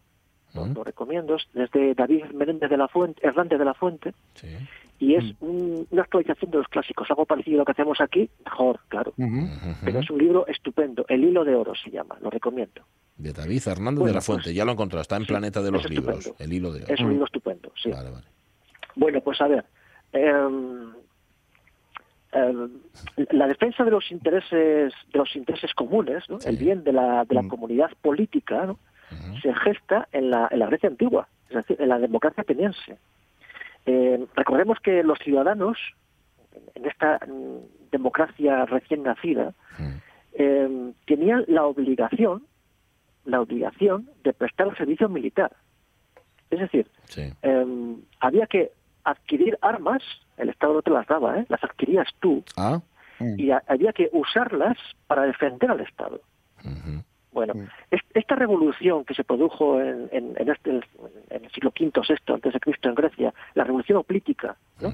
lo, 0.53 0.83
recomiendo, 0.83 1.36
es 1.36 1.72
de 1.72 1.93
David 1.95 2.25
Menéndez 2.33 2.69
de 2.69 2.77
la 2.77 2.88
Fuente, 2.88 3.25
Hernández 3.25 3.57
de 3.60 3.65
la 3.65 3.74
Fuente, 3.74 4.13
Sí. 4.36 4.48
y 5.00 5.15
es 5.15 5.24
un- 5.41 5.88
una 5.89 6.01
actualización 6.03 6.51
de 6.51 6.57
los 6.60 6.67
clásicos, 6.67 7.10
algo 7.10 7.25
parecido 7.25 7.57
a 7.57 7.60
lo 7.60 7.65
que 7.65 7.72
hacemos 7.72 8.00
aquí, 8.01 8.29
mejor, 8.45 8.79
claro. 8.88 9.13
Pero 9.83 10.00
es 10.00 10.10
un 10.10 10.17
libro 10.19 10.45
estupendo, 10.48 11.05
El 11.10 11.24
hilo 11.24 11.43
de 11.43 11.55
oro 11.55 11.74
se 11.75 11.89
llama, 11.91 12.17
lo 12.22 12.29
recomiendo. 12.29 12.83
De 13.17 13.31
David 13.33 13.62
Hernández 13.67 14.00
Bueno, 14.00 14.05
de 14.07 14.13
la 14.15 14.22
Fuente. 14.22 14.43
pues, 14.45 14.55
ya 14.55 14.65
lo 14.65 14.72
he 14.72 14.74
encontrado. 14.74 15.01
Está 15.01 15.17
en 15.17 15.24
sí, 15.24 15.27
Planeta 15.27 15.62
de 15.62 15.67
es 15.67 15.72
los 15.74 15.86
estupendo. 15.86 16.12
Libros. 16.17 16.36
El 16.39 16.53
hilo 16.53 16.72
de 16.74 16.91
Es 16.93 17.00
un 17.00 17.07
Mm. 17.07 17.10
libro 17.12 17.25
estupendo, 17.25 17.72
sí. 17.81 17.89
Vale, 17.91 18.10
vale. 18.12 18.25
Bueno, 18.95 19.22
pues 19.22 19.39
a 19.41 19.48
ver. 19.48 19.65
em, 20.13 20.91
la 23.31 23.48
defensa 23.48 23.83
de 23.83 23.91
los 23.91 24.12
intereses 24.12 24.93
de 25.12 25.19
los 25.19 25.36
intereses 25.36 25.74
comunes, 25.74 26.24
¿no? 26.29 26.39
Sí. 26.39 26.50
el 26.50 26.57
bien 26.57 26.83
de 26.83 26.91
la, 26.91 27.25
de 27.25 27.36
la 27.36 27.43
Mm. 27.43 27.48
comunidad 27.48 27.91
política, 28.01 28.65
¿no? 28.65 28.79
Se 29.41 29.53
gesta 29.55 30.08
en 30.12 30.29
la, 30.29 30.48
en 30.51 30.60
la 30.60 30.67
Grecia 30.67 30.89
antigua, 30.89 31.27
es 31.50 31.55
decir, 31.55 31.77
en 31.82 31.89
la 31.89 32.00
democracia 32.00 32.41
ateniense. 32.41 32.98
Eh, 33.86 34.25
recordemos 34.36 34.79
que 34.79 35.03
los 35.03 35.20
ciudadanos, 35.20 35.77
en 36.75 36.86
esta 36.86 37.20
mm, 37.27 37.89
democracia 37.91 38.65
recién 38.65 39.03
nacida, 39.03 39.53
eh, 40.34 40.93
tenían 41.05 41.43
la 41.48 41.65
obligación, 41.65 42.43
la 43.25 43.41
obligación 43.41 44.10
de 44.24 44.34
prestar 44.34 44.75
servicio 44.77 45.10
militar. 45.10 45.51
Es 46.50 46.60
decir, 46.60 46.88
Sí. 47.05 47.34
eh, 47.41 47.96
había 48.20 48.48
que 48.48 48.72
adquirir 49.03 49.58
armas, 49.62 50.01
el 50.38 50.50
Estado 50.50 50.74
no 50.75 50.82
te 50.82 50.91
las 50.91 51.05
daba, 51.08 51.39
¿eh? 51.39 51.46
las 51.50 51.63
adquirías 51.63 52.08
tú, 52.20 52.43
Ah. 52.55 52.79
Mm. 53.20 53.39
y 53.39 53.51
a- 53.51 53.63
había 53.67 53.91
que 53.93 54.10
usarlas 54.13 54.77
para 55.08 55.24
defender 55.24 55.70
al 55.72 55.82
Estado. 55.82 56.22
Ujú. 56.63 57.03
Bueno, 57.33 57.53
Mm. 57.55 57.67
es- 57.91 58.01
esta 58.13 58.35
revolución 58.35 59.03
que 59.05 59.13
se 59.13 59.23
produjo 59.23 59.79
en, 59.81 60.07
en- 60.11 60.33
en 60.37 60.49
este, 60.49 60.69
en 60.69 61.43
el 61.45 61.51
siglo 61.51 61.71
V, 61.77 61.91
VI 62.07 62.33
antes 62.33 62.53
de 62.53 62.59
Cristo 62.59 62.89
en 62.89 62.95
Grecia, 62.95 63.33
la 63.55 63.63
revolución 63.63 64.03
política, 64.03 64.55
¿no? 64.81 64.89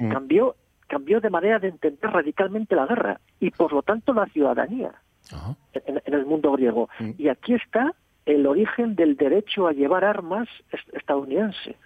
Mm. 0.00 0.10
cambió, 0.12 0.54
cambió 0.86 1.20
de 1.20 1.30
manera 1.30 1.58
de 1.58 1.68
entender 1.68 2.10
radicalmente 2.10 2.74
la 2.76 2.86
guerra 2.86 3.20
y 3.40 3.50
por 3.50 3.72
lo 3.72 3.82
tanto 3.82 4.12
la 4.12 4.26
ciudadanía 4.26 4.92
Ajá. 5.32 5.54
en, 5.74 6.14
el 6.14 6.26
mundo 6.26 6.52
griego. 6.52 6.88
Mm. 6.98 7.10
Y 7.18 7.28
aquí 7.28 7.54
está 7.54 7.94
el 8.26 8.46
origen 8.46 8.94
del 8.94 9.16
derecho 9.16 9.66
a 9.66 9.72
llevar 9.72 10.04
armas 10.04 10.48
es- 10.72 10.94
estadounidense. 10.94 11.76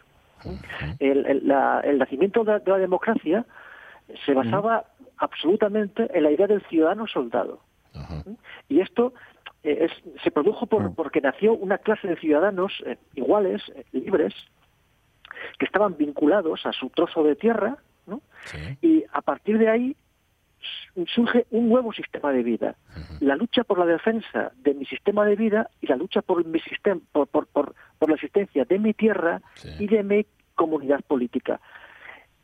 El, 0.99 1.25
el- 1.27 1.47
la- 1.49 1.81
el 1.85 1.99
nacimiento 1.99 2.43
de, 2.45 2.59
de 2.59 2.71
la 2.71 2.79
democracia 2.79 3.45
se 4.27 4.35
basaba 4.35 4.85
absolutamente 5.19 6.09
en 6.17 6.25
la 6.25 6.31
idea 6.33 6.49
del 6.49 6.63
ciudadano 6.63 7.07
soldado. 7.07 7.61
Ajá. 7.95 8.23
Y 8.69 8.81
esto 8.81 9.13
eh, 9.65 9.87
es- 9.91 10.23
se 10.23 10.31
produjo 10.31 10.67
por- 10.67 10.91
Mm. 10.91 10.95
porque 10.95 11.21
nació 11.21 11.53
una 11.55 11.79
clase 11.79 12.09
de 12.09 12.17
ciudadanos 12.17 12.73
eh, 12.87 12.99
iguales, 13.15 13.63
eh, 13.75 13.85
libres, 13.93 14.35
que 15.59 15.65
estaban 15.67 15.97
vinculados 15.97 16.67
a 16.67 16.73
su 16.73 16.91
trozo 16.91 17.23
de 17.25 17.37
tierra, 17.37 17.77
¿no? 18.07 18.21
Sí. 18.45 18.59
y 18.83 19.05
a 19.13 19.21
partir 19.23 19.59
de 19.59 19.69
ahí 19.69 19.97
surge 21.15 21.47
un 21.51 21.69
nuevo 21.69 21.93
sistema 21.93 22.33
de 22.33 22.43
vida. 22.43 22.77
La 23.21 23.37
lucha 23.37 23.65
por 23.65 23.79
la 23.79 23.87
defensa 23.87 24.53
de 24.57 24.75
mi 24.75 24.85
sistema 24.87 25.25
de 25.25 25.37
vida 25.37 25.71
y 25.81 25.87
la 25.87 25.97
lucha 25.97 26.23
por 26.23 26.45
mi 26.45 26.61
sistema, 26.61 27.01
por, 27.13 27.27
por, 27.29 27.47
por, 27.47 27.75
por 27.99 28.09
la 28.09 28.15
existencia 28.17 28.65
de 28.65 28.79
mi 28.79 28.93
tierra 28.95 29.41
Sí. 29.55 29.69
y 29.81 29.87
de 29.89 30.03
mi 30.03 30.27
comunidad 30.55 31.01
política. 31.03 31.61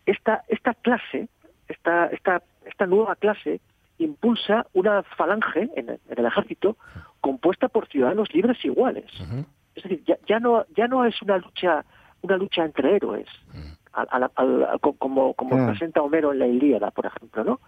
Esta, 0.07 0.45
esta 0.49 0.75
clase, 0.75 1.29
esta, 1.69 2.07
esta, 2.07 2.43
esta 2.65 2.87
nueva 2.87 3.15
clase, 3.17 3.61
impulsa 3.99 4.67
una 4.73 5.02
falange 5.02 5.69
en 5.76 5.88
el, 5.90 6.00
en 6.09 6.19
el 6.19 6.26
ejército 6.26 6.76
compuesta 7.21 7.69
por 7.69 7.88
ciudadanos 7.88 8.33
libres 8.33 8.62
iguales. 8.64 9.05
Ujú. 9.21 9.45
Es 9.75 9.83
decir, 9.83 10.02
ya, 10.07 10.17
ya 10.26 10.40
no 10.40 10.64
ya 10.76 10.87
no 10.88 11.05
es 11.05 11.21
una 11.23 11.38
lucha 11.38 11.85
una 12.23 12.37
lucha 12.37 12.64
entre 12.64 12.97
héroes, 12.97 13.28
a- 13.93 14.02
a 14.02 14.19
la- 14.19 14.31
a 14.35 14.45
la- 14.45 14.78
como 14.78 15.35
como 15.35 15.57
presenta 15.69 16.02
Homero 16.02 16.33
en 16.33 16.38
la 16.40 16.47
Ilíada, 16.47 16.90
por 16.90 17.07
ejemplo, 17.07 17.45
¿no? 17.45 17.61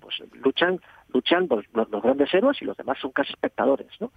Pues 0.00 0.22
luchan 0.44 0.80
luchan 1.12 1.48
los, 1.50 1.64
los 1.90 2.02
grandes 2.02 2.32
héroes 2.32 2.60
y 2.62 2.64
los 2.64 2.76
demás 2.76 2.98
son 3.00 3.10
casi 3.12 3.30
espectadores, 3.32 3.88
¿no? 4.00 4.10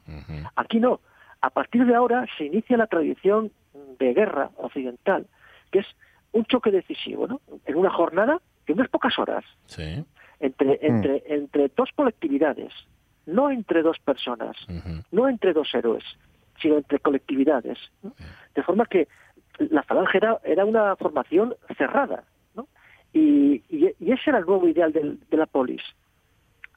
Aquí 0.56 0.80
no. 0.80 1.00
A 1.42 1.50
partir 1.50 1.86
de 1.86 1.96
ahora 1.96 2.26
se 2.38 2.46
inicia 2.46 2.78
la 2.78 2.86
tradición 2.88 3.52
de 3.98 4.14
guerra 4.14 4.52
occidental, 4.58 5.26
que 5.72 5.80
es 5.80 5.88
un 6.34 6.46
choque 6.46 6.70
decisivo, 6.72 7.28
¿no? 7.28 7.42
En 7.66 7.76
una 7.76 7.90
jornada 7.90 8.40
de 8.68 8.74
unas 8.74 8.90
pocas 8.90 9.18
horas 9.18 9.44
Sí. 9.66 10.06
Entre 10.42 10.80
entre 10.82 11.24
entre 11.28 11.72
dos 11.76 11.90
colectividades, 11.96 12.74
no 13.26 13.50
entre 13.50 13.82
dos 13.84 13.98
personas 14.00 14.56
no 15.12 15.30
entre 15.30 15.54
dos 15.54 15.74
héroes, 15.74 16.04
sino 16.62 16.78
entre 16.78 17.00
colectividades. 17.00 17.78
¿no? 18.04 18.14
De 18.56 18.64
forma 18.64 18.86
que 18.86 19.08
la 19.60 19.84
falange 19.84 20.18
era, 20.18 20.40
era 20.44 20.66
una 20.66 20.96
formación 20.96 21.56
cerrada. 21.78 22.24
¿no? 22.56 22.68
Y, 23.14 23.64
y- 23.70 23.94
y 24.00 24.12
ese 24.12 24.30
era 24.32 24.40
el 24.40 24.46
nuevo 24.46 24.68
ideal 24.68 24.92
del- 24.92 25.20
de 25.30 25.38
la 25.38 25.46
polis. 25.46 25.82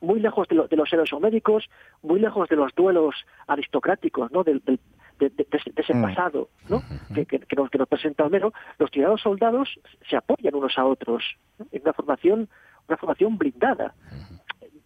Muy 0.00 0.20
lejos 0.20 0.46
de, 0.48 0.56
lo- 0.56 0.68
de 0.68 0.76
los 0.76 0.92
héroes 0.92 1.12
homéricos, 1.12 1.68
muy 2.02 2.20
lejos 2.20 2.48
de 2.48 2.56
los 2.56 2.74
duelos 2.74 3.14
aristocráticos, 3.46 4.30
¿no? 4.32 4.42
del, 4.44 4.60
del- 4.64 4.80
de, 5.18 5.30
de- 5.30 5.46
de 5.50 5.58
ese- 5.82 5.94
Mm. 5.94 6.02
pasado 6.02 6.48
¿no? 6.68 6.82
que, 7.14 7.24
que- 7.24 7.38
que 7.38 7.56
nos, 7.56 7.70
que 7.70 7.78
nos 7.78 7.88
presenta 7.88 8.24
Homero, 8.26 8.52
los 8.78 8.90
tiranos 8.90 9.20
soldados 9.22 9.68
se 10.10 10.16
apoyan 10.16 10.54
unos 10.54 10.76
a 10.76 10.84
otros 10.84 11.22
¿no? 11.58 11.66
en 11.72 11.82
una 11.82 11.92
formación, 11.92 12.48
una 12.88 12.96
formación 12.96 13.38
blindada. 13.38 13.94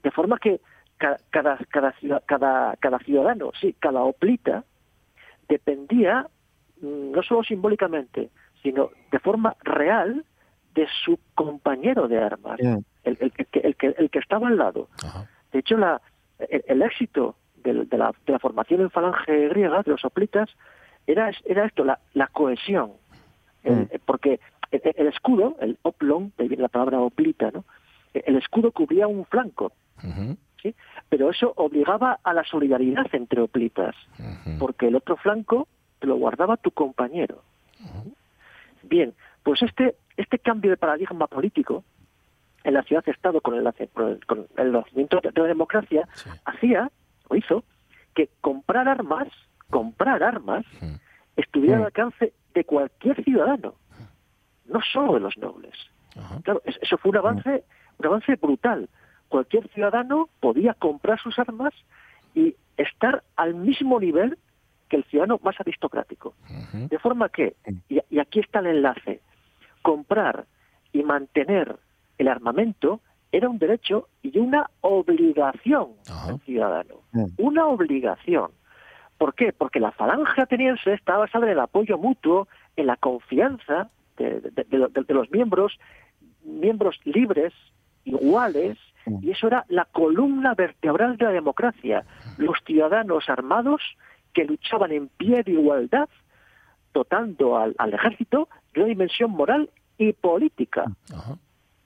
De 0.03 0.11
forma 0.11 0.39
que 0.39 0.61
ca- 0.97 1.17
cada, 1.31 1.59
cada, 1.69 1.93
ciudad- 1.93 2.23
cada, 2.27 2.77
cada 2.77 2.99
ciudadano, 3.01 3.51
sí, 3.61 3.75
cada 3.79 4.03
oplita, 4.03 4.65
dependía 5.49 6.27
mm, 6.81 7.13
no 7.13 7.23
solo 7.23 7.43
simbólicamente, 7.43 8.31
sino 8.63 8.91
de 9.11 9.19
forma 9.19 9.57
real 9.63 10.25
de 10.75 10.87
su 11.05 11.19
compañero 11.35 12.07
de 12.09 12.19
armas, 12.19 12.59
el, 13.05 13.17
el 13.21 13.33
que- 13.33 13.61
el 13.61 13.77
que, 13.77 13.87
el 13.99 14.11
que 14.11 14.19
estaba 14.19 14.49
al 14.49 14.57
lado. 14.59 14.89
Ajá. 15.05 15.27
De 15.53 15.59
hecho, 15.61 15.77
la, 15.77 16.01
el, 16.39 16.83
éxito 16.83 17.37
del- 17.57 17.89
de, 17.89 17.99
la, 17.99 18.13
de 18.27 18.33
la 18.33 18.39
formación 18.39 18.81
en 18.83 18.91
falange 18.91 19.49
griega, 19.49 19.83
de 19.83 19.91
los 19.91 20.05
hoplitas, 20.05 20.49
era, 21.07 21.31
era 21.47 21.65
esto, 21.65 21.85
la, 21.85 21.99
la 22.15 22.27
cohesión. 22.29 22.93
Mm. 23.65 23.85
Porque 24.05 24.39
el, 24.71 24.81
el 24.95 25.07
escudo, 25.09 25.57
el 25.61 25.79
oplon, 25.83 26.33
de 26.37 26.45
ahí 26.45 26.49
viene 26.49 26.63
la 26.63 26.69
palabra 26.69 27.01
oplita, 27.01 27.51
¿no? 27.51 27.65
El 28.15 28.37
escudo 28.37 28.73
cubría 28.73 29.07
un 29.07 29.25
flanco. 29.27 29.73
¿sí? 30.63 30.75
pero 31.09 31.31
eso 31.31 31.53
obligaba 31.57 32.19
a 32.25 32.33
la 32.33 32.43
solidaridad 32.45 33.07
entre 33.13 33.41
hoplitas, 33.41 33.95
Ujú. 34.19 34.59
porque 34.59 34.89
el 34.89 34.97
otro 34.97 35.17
flanco 35.17 35.69
te 36.01 36.07
lo 36.09 36.17
guardaba 36.17 36.57
tu 36.57 36.71
compañero. 36.73 37.43
Bien, 38.83 39.15
pues 39.43 39.63
este, 39.63 39.97
este 40.17 40.39
cambio 40.39 40.71
de 40.71 40.77
paradigma 40.77 41.27
político 41.27 41.85
en 42.65 42.75
la 42.75 42.83
ciudad-estado 42.83 43.41
con 43.41 43.55
el, 43.55 43.73
con 44.27 44.47
el- 44.57 44.73
nacimiento 44.73 45.21
de 45.21 45.31
la 45.41 45.47
democracia 45.47 46.09
Sí. 46.15 46.31
hacía 46.45 46.91
o 47.29 47.37
hizo 47.37 47.65
que 48.15 48.29
comprar 48.41 48.89
armas, 48.89 49.29
comprar 49.71 50.23
armas, 50.23 50.65
Mm. 50.81 50.95
estuviera 51.37 51.77
al 51.77 51.83
Mm. 51.83 51.87
alcance 51.87 52.33
de 52.55 52.65
cualquier 52.65 53.23
ciudadano, 53.25 53.75
no 54.67 54.81
solo 54.93 55.15
de 55.15 55.21
los 55.21 55.37
nobles. 55.39 55.75
Claro, 56.43 56.63
es- 56.65 56.79
eso 56.83 56.99
fue 56.99 57.11
un 57.11 57.19
avance, 57.19 57.65
un 57.99 58.07
avance 58.07 58.37
brutal. 58.37 58.89
Cualquier 59.29 59.69
ciudadano 59.69 60.29
podía 60.41 60.75
comprar 60.75 61.21
sus 61.21 61.39
armas 61.39 61.75
y 62.35 62.55
estar 62.77 63.23
al 63.37 63.55
mismo 63.55 63.99
nivel 64.01 64.39
que 64.89 64.97
el 64.97 65.05
ciudadano 65.05 65.39
más 65.43 65.59
aristocrático. 65.61 66.35
De 66.73 66.99
forma 66.99 67.29
que, 67.29 67.57
y, 67.89 68.01
y 68.09 68.19
aquí 68.21 68.41
está 68.41 68.61
el 68.61 68.67
enlace, 68.69 69.21
comprar 69.83 70.47
y 70.93 71.03
mantener 71.03 71.77
el 72.17 72.29
armamento 72.29 73.01
era 73.31 73.49
un 73.51 73.59
derecho 73.59 74.09
y 74.23 74.39
una 74.39 74.71
obligación 74.81 75.89
Ajá. 76.09 76.29
del 76.29 76.41
ciudadano. 76.41 76.95
Una 77.37 77.67
obligación. 77.67 78.51
¿Por 79.19 79.35
qué? 79.35 79.53
Porque 79.53 79.81
la 79.81 79.91
falange 79.93 80.41
ateniense 80.41 80.95
estaba 80.95 81.19
basada 81.21 81.47
en 81.47 81.53
el 81.53 81.61
apoyo 81.61 81.99
mutuo, 81.99 82.49
en 82.77 82.87
la 82.87 82.97
confianza 82.97 83.91
de, 84.17 84.41
de- 84.41 84.51
de- 84.65 84.89
de- 84.89 85.05
de 85.07 85.15
los 85.15 85.31
miembros, 85.31 85.79
miembros 86.45 86.99
libres, 87.05 87.53
iguales, 88.09 88.79
Mm. 89.07 89.19
y 89.25 89.31
eso 89.31 89.47
era 89.47 89.65
la 89.69 89.85
columna 89.87 90.55
vertebral 90.55 91.17
de 91.17 91.25
la 91.25 91.31
democracia. 91.31 92.05
Los 92.37 92.59
ciudadanos 92.67 93.29
armados 93.31 93.81
que 94.35 94.45
luchaban 94.45 94.93
en 94.93 95.09
pie 95.09 95.43
de 95.45 95.53
igualdad, 95.53 96.09
dotando 96.93 97.57
al, 97.57 97.75
al 97.79 97.95
ejército 97.95 98.49
de 98.75 98.81
una 98.81 98.89
dimensión 98.89 99.31
moral 99.31 99.71
y 99.99 100.13
política. 100.13 100.85
Ajá. 101.15 101.37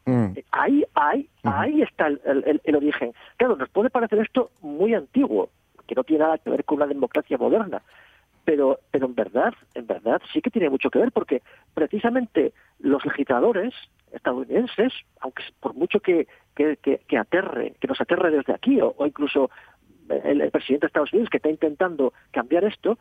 Mm. 0.05 0.33
Ahí, 0.51 0.85
ahí, 0.95 1.29
ahí 1.45 1.83
está 1.83 2.09
el, 2.09 2.21
el- 2.25 2.61
el 2.65 2.77
origen. 2.77 3.13
Claro, 3.37 3.57
nos 3.57 3.69
puede 3.69 3.91
parecer 3.91 4.19
esto 4.19 4.51
muy 4.61 4.95
antiguo, 4.95 5.51
que 5.87 5.95
no 5.95 6.03
tiene 6.03 6.25
nada 6.25 6.39
que 6.39 6.51
ver 6.51 6.65
con 6.65 6.77
una 6.79 6.87
democracia 6.87 7.39
moderna, 7.39 7.83
pero, 8.45 8.81
pero 8.91 9.07
en 9.07 9.15
verdad, 9.15 9.55
en 9.75 9.87
verdad 9.87 10.21
sí 10.33 10.41
que 10.41 10.51
tiene 10.51 10.71
mucho 10.71 10.91
que 10.91 10.99
ver, 10.99 11.13
porque 11.13 11.43
precisamente 11.75 12.53
los 12.79 13.05
legisladores 13.05 13.75
estadounidenses, 14.13 14.93
aunque 15.21 15.43
por 15.61 15.75
mucho 15.75 16.01
que, 16.01 16.27
que, 16.55 16.77
que, 16.77 17.01
que 17.09 17.19
aterre, 17.19 17.75
que 17.81 17.89
nos 17.89 18.01
aterre 18.01 18.31
desde 18.31 18.53
aquí, 18.53 18.81
o, 18.81 18.95
o 18.97 19.07
incluso 19.07 19.51
el, 20.09 20.41
el 20.41 20.51
presidente 20.51 20.87
de 20.87 20.89
Estados 20.89 21.13
Unidos 21.13 21.31
que 21.31 21.39
está 21.39 21.49
intentando 21.49 22.13
cambiar 22.31 22.65
esto, 22.65 22.99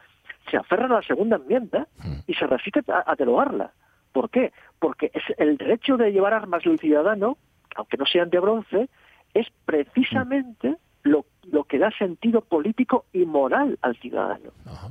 se 0.49 0.57
aferran 0.57 0.91
a 0.91 0.95
la 0.95 1.01
segunda 1.03 1.37
enmienda 1.37 1.87
y 2.27 2.33
se 2.33 2.47
resisten 2.47 2.83
a, 2.87 3.03
a 3.05 3.15
derogarla. 3.15 3.71
¿Por 4.11 4.29
qué? 4.29 4.51
Porque 4.79 5.11
es 5.13 5.23
el 5.37 5.57
derecho 5.57 5.97
de 5.97 6.11
llevar 6.11 6.33
armas 6.33 6.63
del 6.63 6.79
ciudadano, 6.79 7.37
aunque 7.75 7.97
no 7.97 8.05
sean 8.05 8.29
de 8.29 8.39
bronce, 8.39 8.89
es 9.33 9.47
precisamente 9.65 10.75
lo, 11.03 11.25
lo 11.43 11.63
que 11.63 11.79
da 11.79 11.91
sentido 11.91 12.41
político 12.41 13.05
y 13.13 13.25
moral 13.25 13.77
al 13.81 13.95
ciudadano. 13.97 14.51
Ajá. 14.65 14.89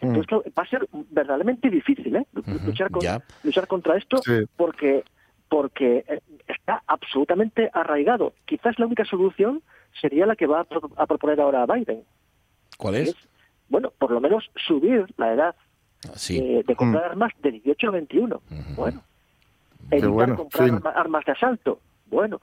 Entonces 0.00 0.26
claro, 0.26 0.44
va 0.56 0.62
a 0.62 0.66
ser 0.68 0.88
verdaderamente 1.10 1.68
difícil 1.70 2.14
¿eh? 2.16 2.26
luchar, 2.64 2.90
con- 2.90 3.02
luchar 3.42 3.66
contra 3.66 3.96
esto 3.96 4.18
Sí. 4.18 4.44
porque 4.56 5.04
porque 5.48 6.04
eh, 6.06 6.20
está 6.46 6.82
absolutamente 6.86 7.70
arraigado. 7.72 8.34
Quizás 8.44 8.78
la 8.78 8.84
única 8.86 9.04
solución 9.06 9.62
sería 10.00 10.26
la 10.26 10.36
que 10.36 10.46
va 10.46 10.60
a, 10.60 10.64
pro- 10.64 10.90
a 10.96 11.06
proponer 11.06 11.40
ahora 11.40 11.64
Biden. 11.66 12.02
¿Cuál 12.76 12.96
es? 12.96 13.08
es, 13.08 13.16
bueno, 13.70 13.90
por 13.98 14.10
lo 14.10 14.20
menos 14.20 14.50
subir 14.56 15.06
la 15.16 15.32
edad 15.32 15.56
Ah, 16.06 16.12
Sí. 16.14 16.38
eh, 16.38 16.62
de 16.64 16.76
comprar 16.76 17.06
armas 17.06 17.32
de 17.42 17.50
18 17.50 17.88
a 17.88 17.90
21. 17.90 18.36
Ujú. 18.36 18.74
Bueno. 18.76 19.02
Evitar 19.90 20.10
bueno, 20.10 20.36
comprar 20.36 20.68
arma- 20.70 20.90
armas 20.90 21.24
de 21.24 21.32
asalto. 21.32 21.80
Bueno. 22.06 22.40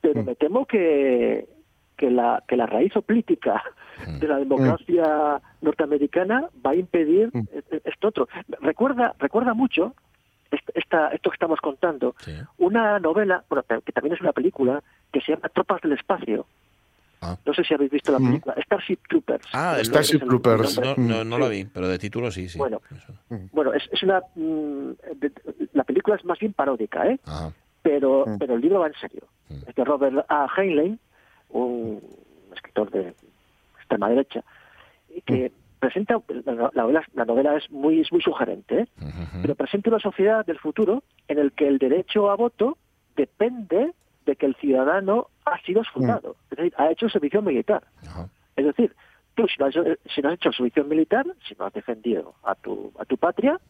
Pero 0.00 0.22
Mm. 0.22 0.26
me 0.26 0.34
temo 0.36 0.64
que, 0.66 1.48
que, 1.96 2.10
la, 2.10 2.42
que 2.46 2.56
la 2.56 2.66
raíz 2.66 2.92
política 3.06 3.62
Mm. 4.08 4.18
de 4.18 4.28
la 4.28 4.36
democracia 4.38 5.40
norteamericana 5.62 6.48
va 6.66 6.70
a 6.72 6.74
impedir 6.74 7.30
Mm. 7.32 7.38
e- 7.52 7.76
e- 7.76 7.82
esto 7.84 8.08
otro. 8.08 8.28
Recuerda, 8.60 9.14
recuerda 9.18 9.54
mucho 9.54 9.94
est- 10.50 10.68
esta, 10.74 11.08
esto 11.08 11.30
que 11.30 11.34
estamos 11.34 11.60
contando, 11.60 12.14
Sí. 12.18 12.32
una 12.58 12.98
novela, 12.98 13.44
bueno, 13.48 13.64
que 13.84 13.92
también 13.92 14.14
es 14.14 14.20
una 14.20 14.32
película, 14.32 14.82
que 15.12 15.20
se 15.20 15.32
llama 15.32 15.48
Tropas 15.48 15.80
del 15.82 15.92
Espacio. 15.92 16.44
Ah. 17.22 17.36
No 17.46 17.54
sé 17.54 17.64
si 17.64 17.72
habéis 17.72 17.90
visto 17.92 18.12
la 18.12 18.18
Mm. 18.18 18.26
película. 18.26 18.54
Starship 18.64 18.98
Troopers. 19.08 19.46
Ah, 19.52 19.76
Starship 19.82 20.18
Troopers. 20.20 20.78
No, 20.80 20.94
no, 20.96 21.24
no 21.24 21.38
la 21.38 21.48
vi, 21.48 21.64
pero 21.64 21.88
de 21.88 21.98
título 21.98 22.30
sí, 22.30 22.48
sí. 22.48 22.58
Bueno. 22.58 22.80
Eso. 22.94 23.12
Bueno, 23.52 23.72
es, 23.72 23.88
es 23.92 24.02
una. 24.02 24.20
mm, 24.34 24.90
de- 25.16 25.32
la 25.72 25.84
película 25.84 26.16
es 26.16 26.24
más 26.24 26.38
bien 26.38 26.52
paródica, 26.52 27.06
¿eh? 27.06 27.18
Pero, 27.82 28.24
Mm. 28.26 28.38
pero 28.38 28.54
el 28.56 28.60
libro 28.60 28.80
va 28.80 28.88
en 28.88 28.94
serio. 28.94 29.22
Mm. 29.48 29.68
Es 29.68 29.74
de 29.74 29.84
Robert 29.84 30.26
A. 30.28 30.48
Heinlein, 30.56 30.98
un 31.50 32.00
escritor 32.54 32.90
de 32.90 33.14
extrema 33.78 34.08
derecha, 34.08 34.42
que 35.26 35.52
presenta. 35.78 36.20
La, 36.44 36.70
la 36.72 36.82
novela, 36.82 37.04
la 37.14 37.24
novela 37.24 37.56
es 37.56 37.70
muy, 37.70 38.00
es 38.00 38.10
muy 38.10 38.20
sugerente, 38.22 38.80
¿eh? 38.80 38.86
Pero 39.42 39.54
presenta 39.54 39.90
una 39.90 39.98
sociedad 40.00 40.44
del 40.46 40.58
futuro 40.58 41.02
en 41.28 41.38
el 41.38 41.52
que 41.52 41.68
el 41.68 41.78
derecho 41.78 42.30
a 42.30 42.36
voto 42.36 42.78
depende 43.16 43.92
de 44.26 44.36
que 44.36 44.46
el 44.46 44.54
ciudadano 44.56 45.28
ha 45.44 45.58
sido 45.60 45.82
soldado, 45.84 46.36
es 46.50 46.56
decir, 46.56 46.74
ha 46.78 46.90
hecho 46.90 47.08
servicio 47.10 47.42
militar. 47.42 47.84
Es 48.56 48.64
decir, 48.64 48.94
tú 49.34 49.46
si 49.48 49.56
no 49.60 49.66
has, 49.66 49.74
si 50.14 50.22
no 50.22 50.28
has 50.30 50.34
hecho 50.36 50.52
servicio 50.52 50.84
militar, 50.84 51.26
si 51.46 51.54
no 51.58 51.66
has 51.66 51.72
defendido 51.74 52.34
a 52.42 52.54
tu, 52.54 52.90
a 52.98 53.04
tu 53.04 53.16
patria, 53.18 53.60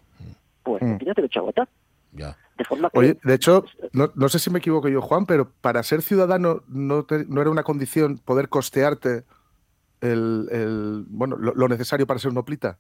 pues 0.62 0.80
no 0.82 0.94
Mm. 0.94 0.98
tienes 0.98 1.16
derecho 1.16 1.40
a 1.40 1.42
votar. 1.42 1.68
Ya. 2.14 2.36
De 2.56 2.64
forma 2.64 2.88
que 2.90 2.98
Oye, 2.98 3.18
de 3.24 3.34
hecho, 3.34 3.64
no, 3.92 4.10
no 4.14 4.28
sé 4.28 4.38
si 4.38 4.48
me 4.50 4.58
equivoco 4.60 4.88
yo, 4.88 5.00
Juan, 5.02 5.26
pero 5.26 5.50
para 5.60 5.82
ser 5.82 6.00
ciudadano 6.02 6.62
no, 6.68 7.04
te- 7.04 7.26
no 7.26 7.40
era 7.40 7.50
una 7.50 7.64
condición 7.64 8.18
poder 8.18 8.48
costearte 8.48 9.24
el, 10.00 10.48
el- 10.52 11.04
bueno, 11.08 11.36
lo, 11.36 11.52
lo 11.54 11.68
necesario 11.68 12.06
para 12.06 12.20
ser 12.20 12.30
un 12.30 12.38
oplita. 12.38 12.78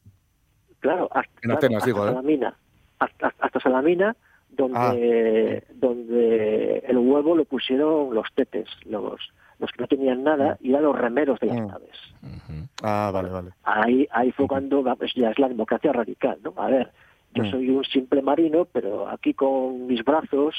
Claro, 0.80 1.08
hasta, 1.12 1.32
En 1.42 1.50
Atenas, 1.50 1.78
hasta 1.78 1.86
digo, 1.86 2.04
¿eh? 2.06 2.10
Salamina, 2.10 2.56
hasta, 3.00 3.34
hasta 3.40 3.60
Salamina, 3.60 4.16
donde, 4.50 5.64
donde 5.74 6.78
el 6.86 6.98
huevo 6.98 7.34
lo 7.36 7.44
pusieron 7.44 8.14
los 8.14 8.26
tetes, 8.34 8.68
los, 8.84 9.18
los 9.58 9.70
que 9.72 9.80
no 9.82 9.88
tenían 9.88 10.22
nada, 10.22 10.56
y 10.60 10.70
eran 10.70 10.84
los 10.84 10.96
remeros 10.98 11.40
de 11.40 11.46
las 11.48 11.56
Mm. 11.60 11.66
naves. 11.66 11.96
Ujú. 12.22 12.68
Ah, 12.82 13.10
vale, 13.12 13.30
vale. 13.30 13.50
Ahí, 13.64 14.06
ahí 14.12 14.30
fue 14.32 14.46
cuando 14.46 14.82
vamos, 14.82 15.12
ya 15.16 15.30
es 15.30 15.38
la 15.38 15.48
democracia 15.48 15.92
radical, 15.92 16.38
¿no? 16.42 16.52
A 16.56 16.68
ver, 16.68 16.92
yo 17.34 17.42
Mm. 17.44 17.50
soy 17.50 17.70
un 17.70 17.84
simple 17.84 18.22
marino, 18.22 18.64
pero 18.64 19.08
aquí 19.08 19.34
con 19.34 19.86
mis 19.86 20.02
brazos 20.04 20.54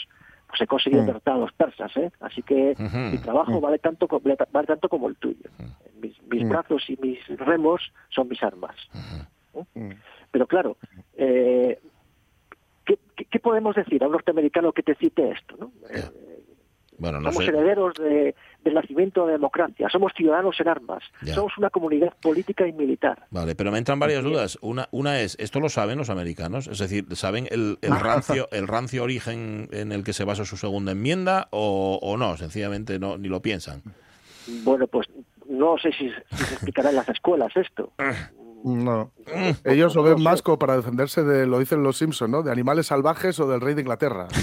pues 0.48 0.62
he 0.62 0.68
conseguido 0.68 1.02
Mm. 1.02 1.06
derrotar 1.08 1.34
a 1.36 1.38
los 1.40 1.52
persas, 1.54 1.92
¿eh? 1.98 2.12
Así 2.20 2.44
que 2.44 2.76
mi 3.12 3.18
trabajo 3.18 3.60
vale 3.60 3.80
tanto 3.80 4.08
vale 4.08 4.68
tanto 4.68 4.88
como 4.88 5.08
el 5.10 5.16
tuyo. 5.16 5.50
Mis, 6.00 6.22
mis 6.32 6.44
Mm. 6.46 6.50
brazos 6.50 6.88
y 6.90 6.98
mis 7.02 7.20
remos 7.40 7.82
son 8.10 8.28
mis 8.30 8.42
armas. 8.44 8.76
Mm. 9.74 9.90
Pero 10.32 10.46
claro, 10.48 10.78
eh, 11.18 11.80
¿qué, 12.86 13.40
podemos 13.40 13.76
decir 13.76 14.04
a 14.04 14.08
un 14.08 14.12
norteamericano 14.14 14.72
que 14.72 14.84
te 14.84 14.96
cite 14.96 15.32
esto? 15.32 15.56
¿no? 15.58 15.72
Eh, 15.90 16.35
Bueno, 16.97 17.19
no 17.19 17.31
somos 17.31 17.45
sé. 17.45 17.51
herederos 17.51 17.93
de- 17.95 18.36
del 18.63 18.73
nacimiento 18.73 19.21
de 19.21 19.27
la 19.27 19.34
democracia, 19.34 19.88
somos 19.89 20.12
ciudadanos 20.15 20.60
en 20.60 20.67
armas, 20.67 21.03
Ya. 21.21 21.36
somos 21.36 21.55
una 21.58 21.69
comunidad 21.69 22.13
política 22.21 22.65
y 22.67 22.73
militar. 22.73 23.25
Vale, 23.29 23.53
pero 23.55 23.71
me 23.71 23.77
entran 23.77 23.99
varias 23.99 24.23
dudas. 24.23 24.58
Una, 24.62 24.88
una 24.91 25.19
es, 25.21 25.36
¿esto 25.39 25.60
lo 25.60 25.69
saben 25.69 25.97
los 25.99 26.10
americanos? 26.10 26.67
Es 26.67 26.79
decir, 26.79 27.05
¿saben 27.15 27.47
el, 27.51 27.77
el 27.81 27.91
rancio, 27.99 28.47
el 28.51 28.67
rancio 28.67 29.03
origen 29.03 29.69
en 29.71 29.91
el 29.91 30.03
que 30.03 30.13
se 30.13 30.23
basa 30.23 30.45
su 30.45 30.58
segunda 30.58 30.93
enmienda 30.93 31.47
o, 31.51 31.99
o 32.01 32.17
no? 32.17 32.38
Sencillamente 32.38 32.97
no, 32.97 33.17
ni 33.17 33.27
lo 33.27 33.41
piensan. 33.41 33.81
Bueno, 34.63 34.88
pues 34.88 35.08
no 35.47 35.77
sé 35.77 35.91
si, 35.91 36.10
si 36.31 36.43
se 36.43 36.53
explicará 36.55 36.89
en 36.89 36.95
las 36.95 37.10
escuelas 37.10 37.55
esto. 37.55 37.91
No. 38.67 39.12
Mm. 39.28 39.51
Ellos 39.69 39.95
lo 39.95 40.01
ven 40.01 40.23
más 40.23 40.41
como 40.41 40.58
para 40.58 40.75
defenderse 40.75 41.23
de, 41.23 41.45
lo 41.45 41.60
dicen 41.60 41.84
los 41.84 41.97
Simpsons, 41.97 42.32
¿no? 42.32 42.41
De 42.41 42.51
animales 42.51 42.88
salvajes 42.88 43.39
o 43.39 43.47
del 43.47 43.62
rey 43.62 43.75
de 43.75 43.82
Inglaterra. 43.82 44.28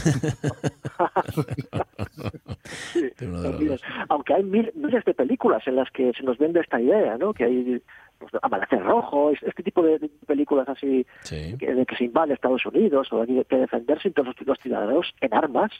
De 3.18 3.26
de. 3.26 3.80
Aunque 4.08 4.34
hay 4.34 4.44
mil- 4.44 4.72
miles 4.74 5.04
de 5.04 5.14
películas 5.14 5.62
en 5.66 5.76
las 5.76 5.90
que 5.90 6.12
se 6.16 6.22
nos 6.22 6.38
vende 6.38 6.60
esta 6.60 6.80
idea, 6.80 7.16
¿no? 7.18 7.32
Que 7.34 7.44
hay 7.44 7.82
pues, 8.30 8.42
Amanecer 8.42 8.82
Rojo, 8.82 9.30
es- 9.30 9.42
este 9.42 9.62
tipo 9.62 9.82
de, 9.82 9.98
de 9.98 10.08
películas 10.26 10.68
así 10.68 11.06
Sí. 11.22 11.56
que, 11.58 11.74
de 11.74 11.86
que 11.86 11.96
se 11.96 12.04
invade 12.04 12.34
Estados 12.34 12.64
Unidos 12.66 13.08
o 13.12 13.22
hay 13.22 13.44
que 13.44 13.56
defenderse 13.56 14.08
entonces 14.08 14.34
los 14.46 14.58
ciudadanos 14.58 15.12
en 15.20 15.34
armas, 15.34 15.70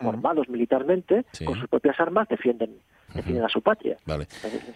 formados 0.00 0.48
militarmente, 0.48 1.24
Sí. 1.32 1.44
con 1.44 1.58
sus 1.58 1.68
propias 1.68 1.98
armas 2.00 2.28
defienden, 2.28 2.76
defienden 3.14 3.44
a 3.44 3.48
su 3.48 3.60
patria. 3.62 3.96
Vale. 4.06 4.26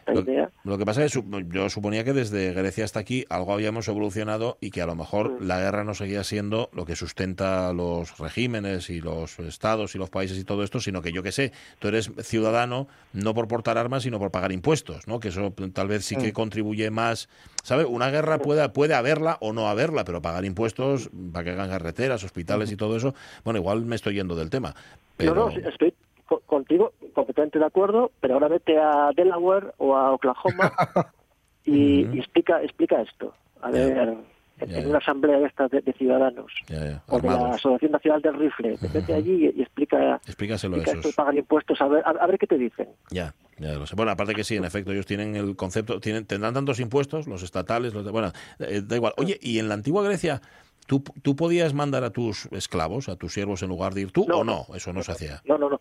Lo, 0.06 0.20
idea, 0.20 0.50
lo 0.64 0.78
que 0.78 0.84
pasa 0.84 1.04
es 1.04 1.14
que 1.14 1.22
yo 1.52 1.68
suponía 1.70 2.04
que 2.04 2.12
desde 2.12 2.52
Grecia 2.52 2.84
hasta 2.84 3.00
aquí 3.00 3.24
algo 3.30 3.52
habíamos 3.52 3.88
evolucionado 3.88 4.58
y 4.60 4.70
que 4.70 4.82
a 4.82 4.86
lo 4.86 4.94
mejor 4.94 5.40
Mm. 5.40 5.46
la 5.46 5.60
guerra 5.60 5.84
no 5.84 5.94
seguía 5.94 6.24
siendo 6.24 6.68
lo 6.72 6.84
que 6.84 6.96
sustenta 6.96 7.72
los 7.72 8.18
regímenes 8.18 8.90
y 8.90 9.00
los 9.00 9.38
estados 9.40 9.94
y 9.94 9.98
los 9.98 10.10
países 10.10 10.38
y 10.38 10.44
todo 10.44 10.62
esto, 10.62 10.80
sino 10.80 11.02
que 11.02 11.12
yo 11.12 11.22
que 11.22 11.32
sé, 11.32 11.52
tú 11.78 11.88
eres 11.88 12.10
ciudadano 12.20 12.88
no 13.12 13.34
por 13.34 13.48
portar 13.48 13.78
armas, 13.78 14.02
sino 14.02 14.18
por 14.18 14.30
pagar 14.30 14.52
impuestos, 14.52 15.06
¿no? 15.08 15.20
Que 15.20 15.28
eso 15.28 15.52
tal 15.72 15.88
vez 15.88 16.04
sí 16.04 16.16
que 16.16 16.32
contribuye 16.32 16.85
más, 16.90 17.28
¿sabes? 17.62 17.86
Una 17.88 18.10
guerra 18.10 18.38
puede, 18.38 18.68
puede 18.68 18.94
haberla 18.94 19.36
o 19.40 19.52
no 19.52 19.68
haberla, 19.68 20.04
pero 20.04 20.22
pagar 20.22 20.44
impuestos 20.44 21.10
para 21.32 21.44
que 21.44 21.50
hagan 21.50 21.68
carreteras, 21.70 22.22
hospitales 22.24 22.70
y 22.72 22.76
todo 22.76 22.96
eso, 22.96 23.14
bueno, 23.44 23.58
igual 23.58 23.84
me 23.86 23.96
estoy 23.96 24.14
yendo 24.14 24.34
del 24.34 24.50
tema. 24.50 24.74
Pero... 25.16 25.34
No, 25.34 25.50
no, 25.50 25.68
estoy 25.68 25.94
co- 26.26 26.40
contigo 26.46 26.92
completamente 27.14 27.58
de 27.58 27.64
acuerdo, 27.64 28.10
pero 28.20 28.34
ahora 28.34 28.48
vete 28.48 28.78
a 28.78 29.10
Delaware 29.16 29.72
o 29.78 29.96
a 29.96 30.12
Oklahoma 30.12 30.72
y, 31.64 32.18
explica 32.18 32.62
explica 32.62 33.00
esto. 33.02 33.34
A 33.62 33.70
ver, 33.70 34.16
en, 34.58 34.86
una 34.88 34.98
asamblea 34.98 35.38
de 35.38 35.46
estas 35.46 35.70
de, 35.70 35.80
de 35.82 35.92
ciudadanos 35.94 36.52
ya, 36.66 37.02
o 37.08 37.18
de 37.20 37.28
la. 37.28 37.54
Asociación 37.54 37.92
Nacional 37.92 38.22
del 38.22 38.34
Rifle, 38.34 38.76
vete 38.92 39.12
allí 39.14 39.46
y, 39.46 39.58
y 39.58 39.62
explica, 39.62 40.20
Explícaselo 40.26 40.78
de 40.78 41.12
pagar 41.14 41.34
impuestos, 41.36 41.80
a 41.80 41.88
ver, 41.88 42.02
a, 42.06 42.10
a 42.10 42.26
ver 42.26 42.38
qué 42.38 42.46
te 42.46 42.56
dicen. 42.58 42.88
Ya, 43.10 43.34
ya 43.58 43.72
lo 43.74 43.86
sé. 43.86 43.94
Bueno, 43.96 44.12
aparte 44.12 44.34
que 44.34 44.44
sí, 44.44 44.56
en 44.56 44.64
efecto, 44.64 44.92
ellos 44.92 45.06
tienen 45.06 45.36
el 45.36 45.56
concepto, 45.56 46.00
tienen, 46.00 46.26
tendrán 46.26 46.54
tantos 46.54 46.80
impuestos, 46.80 47.26
los 47.26 47.42
estatales, 47.42 47.94
los 47.94 48.04
de, 48.04 48.10
bueno, 48.10 48.32
eh, 48.58 48.82
da 48.84 48.96
igual. 48.96 49.12
Oye, 49.16 49.38
y 49.40 49.58
en 49.58 49.68
la 49.68 49.74
antigua 49.74 50.02
Grecia, 50.02 50.40
¿tú, 50.86 51.02
¿tú 51.22 51.36
podías 51.36 51.72
mandar 51.74 52.04
a 52.04 52.10
tus 52.10 52.46
esclavos, 52.52 53.08
a 53.08 53.16
tus 53.16 53.32
siervos, 53.32 53.62
en 53.62 53.68
lugar 53.68 53.94
de 53.94 54.02
ir 54.02 54.12
tú 54.12 54.26
No, 54.28 54.38
o 54.38 54.44
no? 54.44 54.66
Eso 54.74 54.92
no 54.92 55.02
se 55.02 55.12
hacía. 55.12 55.42
No, 55.46 55.56
no, 55.58 55.70
no. 55.70 55.80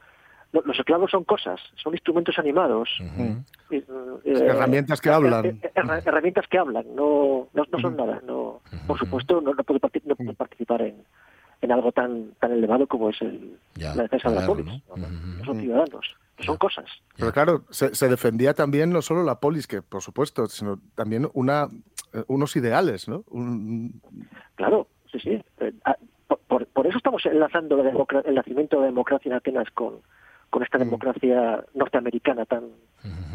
lo- 0.52 0.62
los 0.62 0.80
esclavos 0.80 1.12
son 1.12 1.26
cosas, 1.26 1.60
son 1.76 1.94
instrumentos 1.94 2.38
animados. 2.40 2.88
Ujú. 3.02 3.44
Eh, 3.72 3.84
Herramientas 4.26 5.02
que 5.02 5.10
eh, 5.10 5.14
hablan. 5.14 5.46
eh, 5.46 5.72
herra- 5.76 6.00
herramientas 6.06 6.46
que 6.50 6.58
hablan, 6.58 6.86
no, 6.96 7.50
no, 7.54 7.64
no 7.72 7.80
son 7.80 7.98
nada. 7.98 8.22
No, 8.26 8.62
por 8.88 8.98
supuesto, 8.98 9.42
no, 9.42 9.54
no 9.54 9.64
puede, 9.64 9.80
parti- 9.82 10.02
no 10.06 10.16
puede 10.16 10.34
participar 10.34 10.82
en, 10.84 11.04
en 11.62 11.72
algo 11.72 11.92
tan 11.92 12.32
tan 12.40 12.52
elevado 12.54 12.88
como 12.88 13.10
es 13.10 13.22
el, 13.22 13.58
Ya, 13.76 13.94
la 13.96 14.04
defensa 14.04 14.30
de 14.30 14.36
la 14.40 14.46
polis. 14.46 14.66
¿no? 14.66 14.76
Ujú. 14.88 15.04
no 15.40 15.46
son 15.46 15.60
ciudadanos, 15.60 16.16
son 16.40 16.58
cosas. 16.58 16.86
Pero 17.18 17.32
claro, 17.32 17.64
se, 17.70 17.94
se 17.96 18.10
defendía 18.10 18.54
también 18.54 18.92
no 18.92 19.02
solo 19.02 19.24
la 19.24 19.40
polis, 19.40 19.68
que 19.68 19.82
por 19.82 20.02
supuesto, 20.02 20.48
sino 20.48 20.80
también 20.96 21.30
una, 21.34 21.68
eh, 22.14 22.24
unos 22.28 22.56
ideales, 22.56 23.08
¿no? 23.08 23.24
Un- 23.30 24.02
Claro, 24.56 24.88
sí, 25.12 25.20
sí. 25.20 25.42
Eh, 25.60 25.74
ah, 25.86 25.96
por- 26.48 26.66
por, 26.68 26.88
eso 26.88 26.98
estamos 26.98 27.26
enlazando 27.26 27.78
la 27.78 27.90
el 28.26 28.36
nacimiento 28.36 28.78
de 28.78 28.82
la 28.82 28.88
democracia 28.88 29.30
en 29.30 29.36
Atenas 29.38 29.70
con, 29.74 30.00
con 30.50 30.64
esta 30.64 30.78
democracia 30.78 31.64
norteamericana 31.74 32.46
tan, 32.46 32.64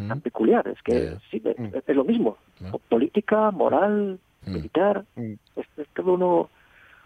tan 0.09 0.21
peculiar. 0.21 0.67
Es 0.69 0.83
que 0.83 1.17
sí, 1.31 1.43
es, 1.45 1.83
es 1.87 1.97
lo 1.97 2.05
mismo. 2.05 2.37
Política, 2.89 3.51
moral, 3.51 4.19
militar, 4.47 5.05
Mm. 5.17 5.33
es, 5.57 5.67
es 5.77 5.89
todo 5.95 6.15
uno, 6.15 6.51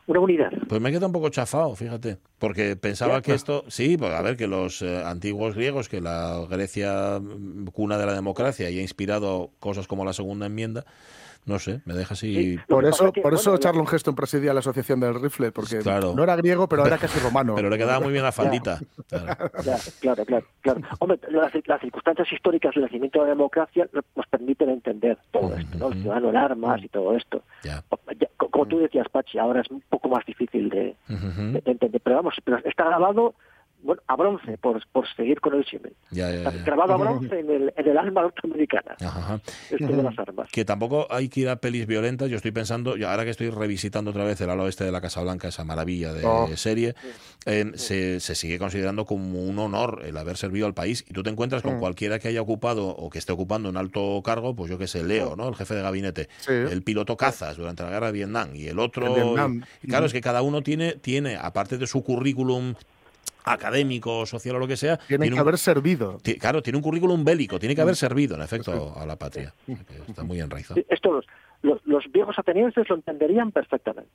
una 0.06 0.20
unidad. 0.20 0.52
Pues 0.68 0.80
me 0.80 0.92
queda 0.92 1.06
un 1.06 1.12
poco 1.12 1.28
chafado, 1.30 1.74
fíjate, 1.74 2.18
porque 2.38 2.76
pensaba 2.76 3.22
que 3.22 3.34
esto, 3.34 3.64
sí, 3.68 3.96
pues 3.96 4.12
a 4.12 4.22
ver, 4.22 4.36
que 4.36 4.46
los 4.46 4.82
eh, 4.82 5.02
antiguos 5.04 5.54
griegos, 5.54 5.88
que 5.88 6.00
la 6.00 6.46
Grecia 6.48 7.18
mm, 7.20 7.66
cuna 7.66 7.98
de 7.98 8.06
la 8.06 8.14
democracia 8.14 8.70
y 8.70 8.78
ha 8.78 8.82
inspirado 8.82 9.50
cosas 9.60 9.86
como 9.86 10.04
la 10.04 10.12
segunda 10.12 10.46
enmienda, 10.46 10.84
no 11.46 11.59
sé, 11.59 11.80
me 11.85 11.94
deja 11.94 12.14
así... 12.14 12.35
Sí. 12.54 12.59
Por 12.68 12.85
eso, 12.87 13.12
que, 13.12 13.20
por 13.20 13.35
eso 13.35 13.50
bueno, 13.50 13.57
la- 13.57 13.59
Charlon 13.61 13.87
Heston 13.92 14.14
presidía 14.14 14.54
la 14.54 14.61
Asociación 14.61 15.00
del 15.00 15.20
Rifle, 15.20 15.52
porque 15.52 15.78
Claro. 15.78 16.14
no 16.16 16.22
era 16.24 16.37
griego, 16.37 16.68
pero 16.68 16.87
era 16.87 16.96
casi 16.98 17.18
romano. 17.20 17.54
Pero 17.57 17.68
le 17.70 17.76
quedaba 17.78 18.00
muy 18.00 18.12
bien 18.12 18.24
la 18.24 18.33
faldita. 18.33 18.80
Claro. 19.09 19.50
Claro, 20.00 20.24
claro, 20.24 20.46
claro. 20.62 20.80
Hombre, 21.00 21.18
las, 21.30 21.52
las 21.66 21.80
circunstancias 21.80 22.33
históricas 22.33 22.74
del 22.74 22.85
nacimiento 22.85 23.18
de 23.20 23.24
la 23.26 23.30
democracia 23.30 23.88
nos 24.16 24.26
permiten 24.26 24.70
entender 24.70 25.18
todo 25.30 25.54
esto, 25.57 25.78
¿no? 25.78 25.88
El 25.88 26.00
ciudadano 26.02 26.30
en 26.30 26.37
armas 26.37 26.83
y 26.83 26.88
todo 26.88 27.16
esto. 27.16 27.42
Como 28.37 28.66
tú 28.66 28.78
decías, 28.78 29.09
Pachi, 29.11 29.38
ahora 29.38 29.61
es 29.61 29.70
un 29.70 29.83
poco 29.88 30.09
más 30.09 30.24
difícil 30.26 30.68
de, 30.68 30.96
de 31.09 31.62
entender. 31.64 32.00
Pero 32.02 32.16
vamos, 32.16 32.35
pero 32.44 32.59
está 32.64 32.85
grabado 32.85 33.35
bueno, 33.85 34.03
a 34.09 34.16
bronce, 34.16 34.59
por, 34.59 34.85
por 34.88 35.07
seguir 35.14 35.40
con 35.40 35.55
el. 35.55 35.64
Ya, 36.11 36.31
ya, 36.31 36.42
ya. 36.42 36.51
grabado 36.64 36.94
a 36.94 36.97
bronce 36.97 37.38
en 37.38 37.51
el, 37.51 37.73
en 37.77 37.88
el 37.88 37.97
alma 37.99 38.23
norteamericana, 38.23 38.97
Ajá, 39.01 39.40
esto 39.70 39.87
de 39.87 40.03
las 40.03 40.18
armas. 40.18 40.49
Que 40.51 40.64
tampoco 40.64 41.07
hay 41.11 41.29
que 41.29 41.40
ir 41.40 41.49
a 41.49 41.57
pelis 41.57 41.87
violentas. 41.87 42.29
Yo 42.31 42.37
estoy 42.37 42.51
pensando, 42.51 42.97
yo 42.97 43.09
ahora 43.09 43.25
que 43.25 43.31
estoy 43.31 43.51
revisitando 43.51 44.11
otra 44.11 44.25
vez 44.25 44.40
el 44.40 44.51
ala 44.51 44.62
oeste 44.64 44.85
de 44.85 44.90
la 44.92 45.01
Casa 45.01 45.20
Blanca, 45.23 45.49
esa 45.49 45.64
maravilla 45.64 46.12
de 46.12 46.25
Oh. 46.27 46.49
serie, 46.57 46.94
eh, 47.47 47.73
se, 47.75 48.20
se 48.20 48.35
sigue 48.35 48.59
considerando 48.59 49.05
como 49.05 49.42
un 49.42 49.59
honor 49.59 50.03
el 50.05 50.16
haber 50.16 50.37
servido 50.37 50.66
al 50.66 50.75
país. 50.75 51.05
Y 51.09 51.12
tú 51.12 51.23
te 51.23 51.31
encuentras 51.31 51.62
con 51.62 51.79
cualquiera 51.79 52.18
que 52.18 52.29
haya 52.29 52.40
ocupado 52.40 52.88
o 52.88 53.11
que 53.11 53.18
esté 53.18 53.33
ocupando 53.33 53.68
un 53.68 53.77
alto 53.77 54.23
cargo, 54.25 54.55
pues 54.57 54.70
yo 54.70 54.79
que 54.79 54.87
sé, 54.87 55.05
Leo, 55.05 55.37
¿no? 55.37 55.49
El 55.49 55.55
jefe 55.55 55.75
de 55.75 55.83
gabinete, 55.83 56.29
Sí. 56.38 56.53
el 56.53 56.83
piloto 56.83 57.16
cazas 57.16 57.57
durante 57.57 57.83
la 57.83 57.90
guerra 57.90 58.07
de 58.07 58.12
Vietnam 58.12 58.55
y 58.55 58.66
el 58.68 58.79
otro. 58.79 59.07
En 59.09 59.14
Vietnam. 59.14 59.64
y 59.83 59.88
claro, 59.88 60.07
es 60.07 60.12
que 60.12 60.20
cada 60.20 60.40
uno 60.42 60.62
tiene, 60.62 60.92
tiene, 60.94 61.37
aparte 61.37 61.77
de 61.79 61.87
su 61.87 62.03
currículum 62.03 62.75
académico, 63.44 64.26
social 64.26 64.57
o 64.57 64.59
lo 64.59 64.66
que 64.66 64.76
sea, 64.76 64.96
tiene 64.98 65.28
que 65.28 65.35
un- 65.35 65.38
haber 65.40 65.59
servido. 65.59 66.18
Claro, 66.40 66.62
tiene 66.62 66.76
un 66.78 66.83
currículum 66.83 67.24
bélico, 67.24 67.59
tiene 67.59 67.74
que 67.74 67.83
haber 67.83 67.96
servido, 67.96 68.35
en 68.37 68.42
efecto, 68.42 68.94
a 68.96 69.07
la 69.07 69.16
patria. 69.16 69.54
Está 70.09 70.22
muy 70.24 70.40
enraizado. 70.40 70.80
Esto 70.88 71.12
los, 71.12 71.26
los, 71.62 71.80
los 71.87 72.04
viejos 72.12 72.38
atenienses 72.38 72.88
lo 72.88 72.96
entenderían 72.96 73.52
perfectamente. 73.52 74.11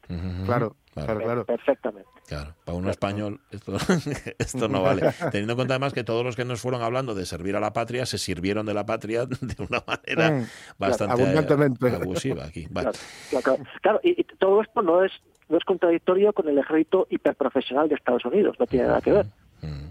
Claro, 0.46 0.76
Claro. 0.94 1.08
claro, 1.08 1.20
claro. 1.22 1.46
Perfectamente. 1.46 2.10
Claro, 2.28 2.56
para 2.65 2.78
uno 2.78 2.89
español 2.92 3.39
esto, 3.52 3.78
esto 4.39 4.68
no 4.68 4.82
vale. 4.82 5.02
Teniendo 5.32 5.54
en 5.54 5.58
cuenta 5.58 5.76
además 5.76 5.94
que 5.94 6.04
todos 6.04 6.24
los 6.26 6.36
que 6.36 6.46
nos 6.46 6.60
fueron 6.62 6.82
hablando 6.82 7.15
de 7.15 7.26
servir 7.26 7.56
a 7.56 7.60
la 7.60 7.72
patria 7.74 8.06
se 8.06 8.18
sirvieron 8.18 8.65
de 8.65 8.74
la 8.74 8.86
patria 8.86 9.26
de 9.26 9.56
una 9.70 9.84
manera 9.86 10.32
Mm, 10.32 10.46
bastante 10.78 11.13
abundantemente. 11.13 11.89
abusiva 11.96 12.46
aquí. 12.46 12.68
Vale. 12.70 12.89
Claro, 12.92 13.44
claro, 13.44 13.44
claro. 13.44 13.63
Claro, 13.82 14.00
y, 14.04 14.20
y 14.22 14.24
todo 14.24 14.62
esto 14.62 14.82
no 14.82 15.04
es 15.04 15.12
no 15.50 15.58
es 15.58 15.64
contradictorio 15.66 16.32
con 16.34 16.48
el 16.48 16.58
ejército 16.58 17.08
hiperprofesional 17.10 17.90
de 17.90 17.96
Estados 17.96 18.24
Unidos, 18.26 18.56
no 18.60 18.66
tiene 18.68 18.88
nada 18.88 19.02
que 19.02 19.12
ver. 19.12 19.26
Mm. 19.62 19.90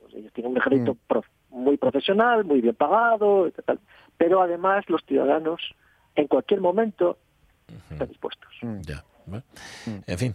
Pues 0.00 0.14
ellos 0.14 0.32
tienen 0.32 0.52
un 0.52 0.58
ejército 0.58 0.96
prof- 1.08 1.26
muy 1.50 1.76
profesional, 1.76 2.44
muy 2.44 2.60
bien 2.60 2.74
pagado, 2.74 3.50
tal. 3.64 3.80
pero 4.16 4.40
además 4.42 4.84
los 4.88 5.02
ciudadanos 5.06 5.60
en 6.14 6.26
cualquier 6.28 6.60
momento 6.60 7.18
están 7.90 8.08
dispuestos. 8.08 8.50
Ya. 8.82 9.02
Bueno. 9.28 9.44
En 10.06 10.18
fin. 10.18 10.34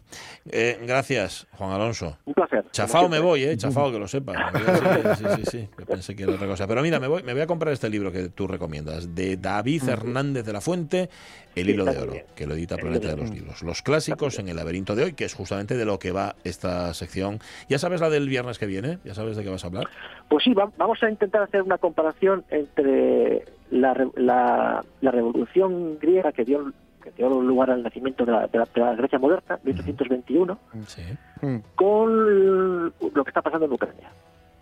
Eh, 0.51 0.79
gracias, 0.85 1.47
Juan 1.53 1.71
Alonso. 1.71 2.17
Un 2.25 2.33
placer. 2.33 2.65
Chafao 2.71 3.09
me 3.09 3.19
voy, 3.19 3.43
eh, 3.43 3.57
chafao, 3.57 3.91
que 3.91 3.99
lo 3.99 4.07
sepas. 4.07 4.35
Sí, 5.17 5.23
sí, 5.23 5.25
sí, 5.35 5.43
sí, 5.51 5.69
que 5.77 5.85
pensé 5.85 6.15
que 6.15 6.23
era 6.23 6.33
otra 6.33 6.47
cosa. 6.47 6.67
Pero 6.67 6.81
mira, 6.81 6.99
me 6.99 7.07
voy, 7.07 7.23
me 7.23 7.33
voy 7.33 7.41
a 7.41 7.47
comprar 7.47 7.73
este 7.73 7.89
libro 7.89 8.11
que 8.11 8.29
tú 8.29 8.47
recomiendas, 8.47 9.13
de 9.15 9.37
David 9.37 9.87
Hernández 9.87 10.45
de 10.45 10.53
la 10.53 10.61
Fuente, 10.61 11.09
El 11.55 11.69
hilo 11.69 11.85
de 11.85 11.97
oro, 11.97 12.13
que 12.35 12.47
lo 12.47 12.53
edita 12.55 12.77
Planeta 12.77 13.09
de 13.09 13.17
los 13.17 13.25
oro. 13.29 13.33
Libros. 13.35 13.61
Los 13.63 13.81
clásicos 13.81 14.39
en 14.39 14.49
el 14.49 14.55
laberinto 14.55 14.95
de 14.95 15.03
hoy, 15.03 15.13
que 15.13 15.25
es 15.25 15.33
justamente 15.33 15.75
de 15.77 15.85
lo 15.85 15.99
que 15.99 16.11
va 16.11 16.35
esta 16.43 16.93
sección. 16.93 17.39
¿Ya 17.69 17.79
sabes 17.79 18.01
la 18.01 18.09
del 18.09 18.27
viernes 18.29 18.57
que 18.59 18.65
viene? 18.65 18.99
¿Ya 19.03 19.13
sabes 19.13 19.37
de 19.37 19.43
qué 19.43 19.49
vas 19.49 19.63
a 19.63 19.67
hablar? 19.67 19.87
Pues 20.29 20.43
sí, 20.43 20.53
va- 20.53 20.71
vamos 20.77 21.01
a 21.03 21.09
intentar 21.09 21.43
hacer 21.43 21.61
una 21.61 21.77
comparación 21.77 22.43
entre 22.49 23.45
la, 23.71 23.93
la, 24.15 24.83
la 25.01 25.11
revolución 25.11 25.97
griega 25.99 26.31
que 26.31 26.43
dio, 26.45 26.71
que 27.03 27.11
dio 27.11 27.29
lugar 27.29 27.69
al 27.71 27.83
nacimiento 27.83 28.25
de 28.25 28.31
la, 28.31 28.47
de 28.47 28.57
la- 28.59 28.65
de 28.73 28.81
la 28.81 28.95
Grecia 28.95 29.19
moderna, 29.19 29.59
1821, 29.63 30.57
Sí. 30.87 31.01
Mm, 31.41 31.57
con 31.75 32.85
lo 32.87 33.23
que 33.23 33.29
está 33.29 33.41
pasando 33.41 33.65
en 33.65 33.73
Ucrania. 33.73 34.09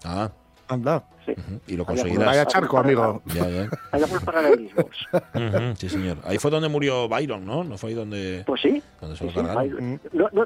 Ah, 0.03 0.29
Anda. 0.67 1.03
Sí. 1.25 1.33
ujú, 1.33 1.59
y 1.67 1.75
lo 1.75 1.85
conseguirás. 1.85 2.25
Vaya 2.25 2.45
charco, 2.45 2.77
amigo. 2.77 3.21
Ya, 3.27 3.47
ya. 3.47 3.69
Hay 3.91 4.01
algunos 4.03 4.23
paralelismos. 4.23 4.85
Ujú, 5.13 5.75
sí, 5.75 5.89
señor. 5.89 6.17
Ahí 6.23 6.37
fue 6.39 6.49
donde 6.49 6.69
murió 6.69 7.07
Byron, 7.09 7.45
¿no? 7.45 7.63
¿No 7.63 7.77
fue 7.77 7.89
ahí 7.91 7.95
donde, 7.95 8.43
Pues 8.47 8.61
sí. 8.61 8.81
donde 9.01 9.15
se 9.17 9.25
lo 9.25 9.31
sí, 9.31 9.37
sí, 9.37 9.45
cargaron? 9.45 9.61
hay- 9.61 9.99
no, 10.13 10.29
no, 10.31 10.45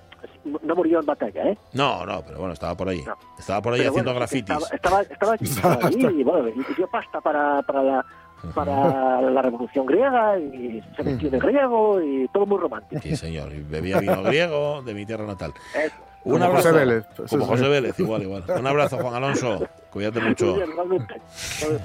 no 0.63 0.75
murió 0.75 0.99
en 0.99 1.05
batalla, 1.05 1.43
¿eh? 1.51 1.58
No, 1.73 2.05
no, 2.05 2.21
pero 2.25 2.39
bueno, 2.39 2.53
estaba 2.53 2.75
por 2.75 2.89
ahí. 2.89 3.03
No. 3.05 3.13
Estaba 3.38 3.62
por 3.62 3.73
ahí 3.73 3.79
Pero 3.81 3.91
haciendo 3.91 4.12
bueno, 4.12 4.19
grafitis. 4.19 4.58
Estaba, 4.73 5.01
estaba, 5.03 5.36
estaba 5.36 5.77
allí 5.88 6.05
y, 6.19 6.23
bueno, 6.25 6.49
y 6.49 6.73
dio 6.75 6.88
pasta 6.88 7.21
para, 7.21 7.62
para, 7.62 7.84
la, 7.84 8.05
para 8.53 9.21
la 9.21 9.41
revolución 9.41 9.86
griega 9.86 10.38
y 10.39 10.84
se 10.95 11.03
de 11.03 11.39
griego 11.39 12.01
y 12.01 12.27
todo 12.29 12.45
muy 12.45 12.58
romántico. 12.60 13.01
Sí, 13.01 13.15
señor. 13.15 13.53
Y 13.53 13.62
bebía 13.62 13.99
vino 13.99 14.21
griego 14.23 14.81
de 14.81 14.93
mi 14.93 15.05
tierra 15.05 15.25
natal. 15.25 15.53
Eso. 15.73 15.95
Un 16.23 16.34
Como 16.34 16.45
abrazo. 16.45 16.69
José 16.69 16.86
Vélez. 16.86 17.05
Como. 17.29 17.45
José 17.45 17.67
Vélez, 17.67 17.99
igual, 17.99 18.23
igual. 18.23 18.43
Un 18.47 18.67
abrazo, 18.67 18.97
Juan 18.97 19.13
Alonso. 19.13 19.67
Cuídate 19.91 20.19
mucho. 20.19 20.55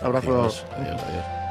Abrazo. 0.02 0.30
Adiós, 0.32 0.66
adiós, 0.76 1.02
adiós. 1.02 1.49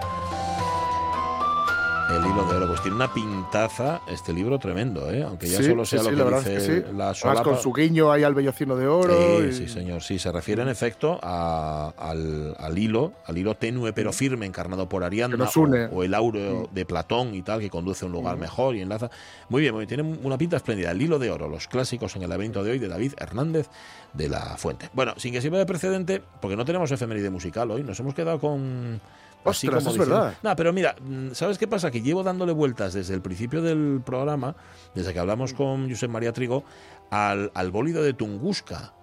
El 2.09 2.25
hilo 2.25 2.43
de 2.49 2.57
oro, 2.57 2.67
pues 2.69 2.81
tiene 2.81 2.95
una 2.95 3.13
pintaza 3.13 4.01
este 4.07 4.33
libro 4.33 4.57
tremendo, 4.57 5.11
¿eh? 5.11 5.21
aunque 5.21 5.47
ya 5.47 5.59
Sí, 5.59 5.65
solo 5.65 5.85
sea 5.85 5.99
sí, 5.99 6.05
lo 6.05 6.11
la 6.11 6.17
que 6.17 6.23
verdad 6.23 6.39
dice 6.39 6.55
es 6.57 6.67
que 6.83 6.89
sí. 6.89 6.95
la 6.97 7.13
solapa. 7.13 7.43
con 7.43 7.57
su 7.61 7.71
guiño 7.71 8.11
ahí 8.11 8.23
al 8.23 8.33
bellocino 8.33 8.75
de 8.75 8.87
oro. 8.87 9.13
Sí, 9.41 9.45
y- 9.47 9.53
sí, 9.53 9.67
señor. 9.67 10.01
Sí, 10.01 10.17
se 10.17 10.31
refiere 10.31 10.63
en 10.63 10.69
efecto 10.69 11.19
a- 11.21 11.93
al, 11.97 12.55
al 12.57 12.77
hilo, 12.79 13.13
al 13.27 13.37
hilo 13.37 13.53
tenue 13.55 13.93
pero 13.93 14.11
firme 14.11 14.47
encarnado 14.47 14.89
por 14.89 15.03
Ariadna 15.03 15.35
Que 15.37 15.43
nos 15.43 15.55
une. 15.55 15.85
o, 15.85 15.97
o 15.97 16.03
el 16.03 16.15
aureo 16.15 16.67
de 16.71 16.83
Platón 16.83 17.35
y 17.35 17.43
tal, 17.43 17.59
que 17.59 17.69
conduce 17.69 18.05
a 18.05 18.07
un 18.07 18.11
lugar 18.13 18.37
mejor 18.37 18.75
y 18.75 18.81
enlaza. 18.81 19.11
Muy 19.49 19.61
bien, 19.61 19.75
muy 19.75 19.85
bien, 19.85 20.03
tiene 20.03 20.19
una 20.23 20.37
pinta 20.39 20.57
espléndida. 20.57 20.89
El 20.89 21.01
hilo 21.03 21.19
de 21.19 21.29
oro, 21.29 21.47
los 21.47 21.67
clásicos 21.67 22.15
en 22.15 22.23
el 22.23 22.29
laberinto 22.29 22.63
de 22.63 22.71
hoy 22.71 22.79
de 22.79 22.87
David 22.87 23.13
Hernández 23.17 23.67
de 24.13 24.29
la 24.29 24.57
Fuente. 24.57 24.89
Bueno, 24.93 25.13
sin 25.17 25.31
que 25.31 25.41
sirva 25.41 25.59
de 25.59 25.67
precedente, 25.67 26.23
porque 26.41 26.55
no 26.57 26.65
tenemos 26.65 26.91
efeméride 26.91 27.29
musical 27.29 27.69
hoy, 27.69 27.83
nos 27.83 27.99
hemos 27.99 28.15
quedado 28.15 28.39
con. 28.39 28.99
Así 29.45 29.67
Ostras, 29.67 29.83
como 29.83 29.95
es 29.95 29.99
diciendo- 29.99 30.15
verdad. 30.25 30.37
No, 30.43 30.55
pero 30.55 30.73
mira, 30.73 30.95
mm, 31.01 31.31
¿sabes 31.33 31.57
qué 31.57 31.67
pasa? 31.67 31.91
Que 31.91 32.01
llevo 32.01 32.23
dándole 32.23 32.51
vueltas 32.51 32.93
desde 32.93 33.13
el 33.13 33.21
principio 33.21 33.61
del 33.61 34.01
programa, 34.05 34.55
desde 34.95 35.13
que 35.13 35.19
hablamos 35.19 35.53
con 35.53 35.89
Josep 35.89 36.09
María 36.09 36.33
Trigo, 36.33 36.63
al, 37.11 37.51
al 37.53 37.71
bólido 37.71 38.03
de 38.03 38.13
Tunguska. 38.13 38.93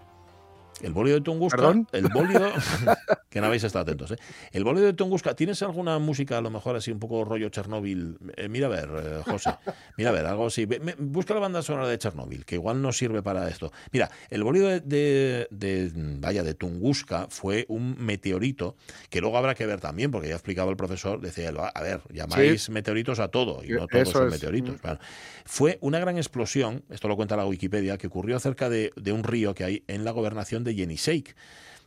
El 0.83 0.93
bólido 0.93 1.17
de 1.17 1.23
Tunguska. 1.23 1.57
¿Perdón? 1.57 1.89
El 1.93 2.09
bólido. 2.09 2.53
que 3.31 3.41
no 3.41 3.47
habéis 3.47 3.65
estado 3.65 3.83
atentos, 3.83 4.11
¿eh? 4.13 4.17
El 4.53 4.63
bólido 4.65 4.87
de 4.87 4.93
Tunguska. 4.93 5.35
¿Tienes 5.35 5.63
alguna 5.63 5.99
música, 5.99 6.39
a 6.39 6.41
lo 6.41 6.51
mejor 6.51 6.77
así, 6.77 6.91
un 6.91 6.99
poco 6.99 7.25
rollo 7.25 7.49
Chernóbil? 7.49 8.19
Eh, 8.37 8.49
mira 8.49 8.67
a 8.67 8.71
ver, 8.71 8.89
eh, 9.03 9.23
José. 9.25 9.55
Mira 9.97 10.11
a 10.11 10.13
ver, 10.13 10.27
algo 10.27 10.47
así. 10.47 10.67
Me- 10.67 10.95
busca 10.99 11.33
la 11.35 11.41
banda 11.41 11.63
sonora 11.63 11.89
de 11.89 11.99
Chernóbil, 11.99 12.45
que 12.45 12.57
igual 12.57 12.83
no 12.83 12.93
sirve 12.93 13.23
para 13.23 13.49
esto. 13.49 13.73
Mira, 13.93 14.11
el 14.31 14.45
bólido 14.45 14.69
de, 14.69 14.81
de- 14.81 15.49
de- 15.51 15.91
vaya, 15.95 16.43
de 16.43 16.55
Tunguska 16.55 17.27
fue 17.31 17.65
un 17.69 17.97
meteorito 17.99 18.77
que 19.09 19.21
luego 19.21 19.39
habrá 19.39 19.55
que 19.55 19.65
ver 19.67 19.81
también, 19.81 20.11
porque 20.11 20.29
ya 20.29 20.35
explicaba 20.35 20.71
el 20.71 20.77
profesor, 20.77 21.21
decía, 21.21 21.49
él, 21.49 21.57
a 21.59 21.83
ver, 21.83 22.01
llamáis 22.13 22.69
meteoritos 22.71 23.19
a 23.21 23.29
todo, 23.29 23.65
y 23.65 23.69
no 23.71 23.87
todos 23.87 24.11
son 24.11 24.29
meteoritos. 24.31 24.81
Bueno, 24.83 24.99
fue 25.45 25.79
una 25.81 25.99
gran 25.99 26.17
explosión, 26.19 26.85
esto 26.91 27.09
lo 27.09 27.17
cuenta 27.17 27.37
la 27.37 27.47
Wikipedia, 27.47 27.97
que 27.99 28.09
ocurrió 28.09 28.39
cerca 28.41 28.69
de, 28.69 28.93
de 28.97 29.13
un 29.13 29.25
río 29.25 29.55
que 29.55 29.65
hay 29.65 29.85
en 29.89 30.05
la 30.05 30.11
gobernación 30.11 30.65
de 30.67 30.75
Yeniseisk 30.75 31.31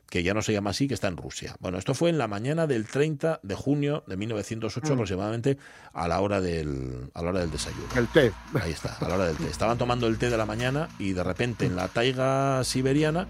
que 0.09 0.23
ya 0.23 0.33
no 0.33 0.41
se 0.41 0.51
llama 0.53 0.71
así, 0.71 0.87
que 0.87 0.95
está 0.95 1.07
en 1.07 1.17
Rusia. 1.17 1.55
Bueno, 1.59 1.77
esto 1.77 1.93
fue 1.93 2.09
en 2.09 2.17
la 2.17 2.27
mañana 2.27 2.65
del 2.65 2.87
30 2.87 3.41
de 3.43 3.53
junio 3.53 4.03
de 4.07 4.17
1908 4.17 4.93
aproximadamente 4.93 5.59
a 5.93 6.07
la 6.07 6.19
hora 6.21 6.41
del 6.41 7.11
a 7.13 7.21
la 7.21 7.29
hora 7.29 7.41
del 7.41 7.51
desayuno. 7.51 7.85
El 7.95 8.07
té. 8.07 8.31
Ahí 8.59 8.71
está, 8.71 8.95
a 8.99 9.07
la 9.07 9.13
hora 9.13 9.27
del 9.27 9.37
té. 9.37 9.45
Estaban 9.47 9.77
tomando 9.77 10.07
el 10.07 10.17
té 10.17 10.31
de 10.31 10.37
la 10.37 10.47
mañana 10.47 10.89
y 10.97 11.13
de 11.13 11.23
repente 11.23 11.67
en 11.67 11.75
la 11.75 11.89
taiga 11.89 12.63
siberiana 12.63 13.27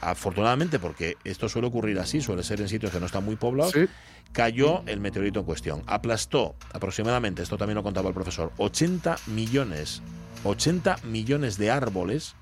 afortunadamente, 0.00 0.78
porque 0.78 1.16
esto 1.24 1.48
suele 1.48 1.68
ocurrir 1.68 1.98
así, 1.98 2.20
suele 2.20 2.42
ser 2.42 2.60
en 2.60 2.68
sitios 2.68 2.90
que 2.92 3.00
no 3.00 3.06
están 3.06 3.24
muy 3.24 3.36
poblados, 3.36 3.72
Sí. 3.72 3.86
cayó 4.32 4.82
el 4.86 5.00
meteorito 5.00 5.40
en 5.40 5.46
cuestión. 5.46 5.82
Aplastó 5.86 6.56
aproximadamente, 6.72 7.42
esto 7.42 7.56
también 7.56 7.76
lo 7.76 7.82
contaba 7.82 8.08
el 8.08 8.14
profesor, 8.14 8.50
80 8.56 9.16
millones, 9.26 10.02
80 10.44 10.96
millones 11.04 11.58
de 11.58 11.70
árboles, 11.70 12.34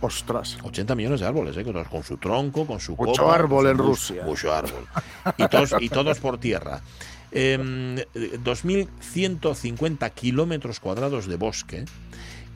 Ostras. 0.00 0.58
80 0.62 0.94
millones 0.94 1.20
de 1.20 1.26
árboles, 1.26 1.54
¿eh? 1.56 1.64
con, 1.64 1.82
con 1.84 2.02
su 2.02 2.18
tronco, 2.18 2.66
con 2.66 2.80
su 2.80 2.96
Mucho 2.96 3.22
copa, 3.22 3.34
árbol 3.34 3.68
en 3.68 3.78
Rusia. 3.78 4.24
Mucho 4.24 4.52
árbol. 4.52 4.86
Y 5.36 5.46
todos, 5.48 5.74
y 5.80 5.88
todos 5.88 6.18
por 6.18 6.38
tierra. 6.38 6.82
Em, 7.32 7.96
2.150 7.96 10.10
kilómetros 10.12 10.78
cuadrados 10.80 11.26
de 11.26 11.36
bosque. 11.36 11.84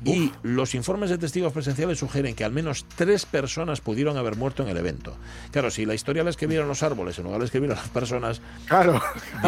Y 0.05 0.33
los 0.43 0.75
informes 0.75 1.11
de 1.11 1.19
testigos 1.19 1.53
presenciales 1.53 1.99
sugieren 1.99 2.35
que 2.35 2.45
al 2.45 2.53
menos 2.53 2.87
tres 2.97 3.27
personas 3.27 3.81
pudieron 3.81 4.17
haber 4.17 4.37
muerto 4.37 4.63
en 4.63 4.69
el 4.71 4.77
evento. 4.79 5.15
Claro, 5.51 5.71
si 5.71 5.85
la 5.85 5.95
historia 5.95 6.25
la 6.25 6.31
escribieron 6.31 6.69
los 6.69 6.83
árboles 6.83 7.19
en 7.19 7.25
lugar 7.25 7.41
de 7.41 7.45
escribir 7.47 7.71
a 7.73 7.75
las 7.75 7.89
personas, 7.89 8.41
Claro. 8.67 9.01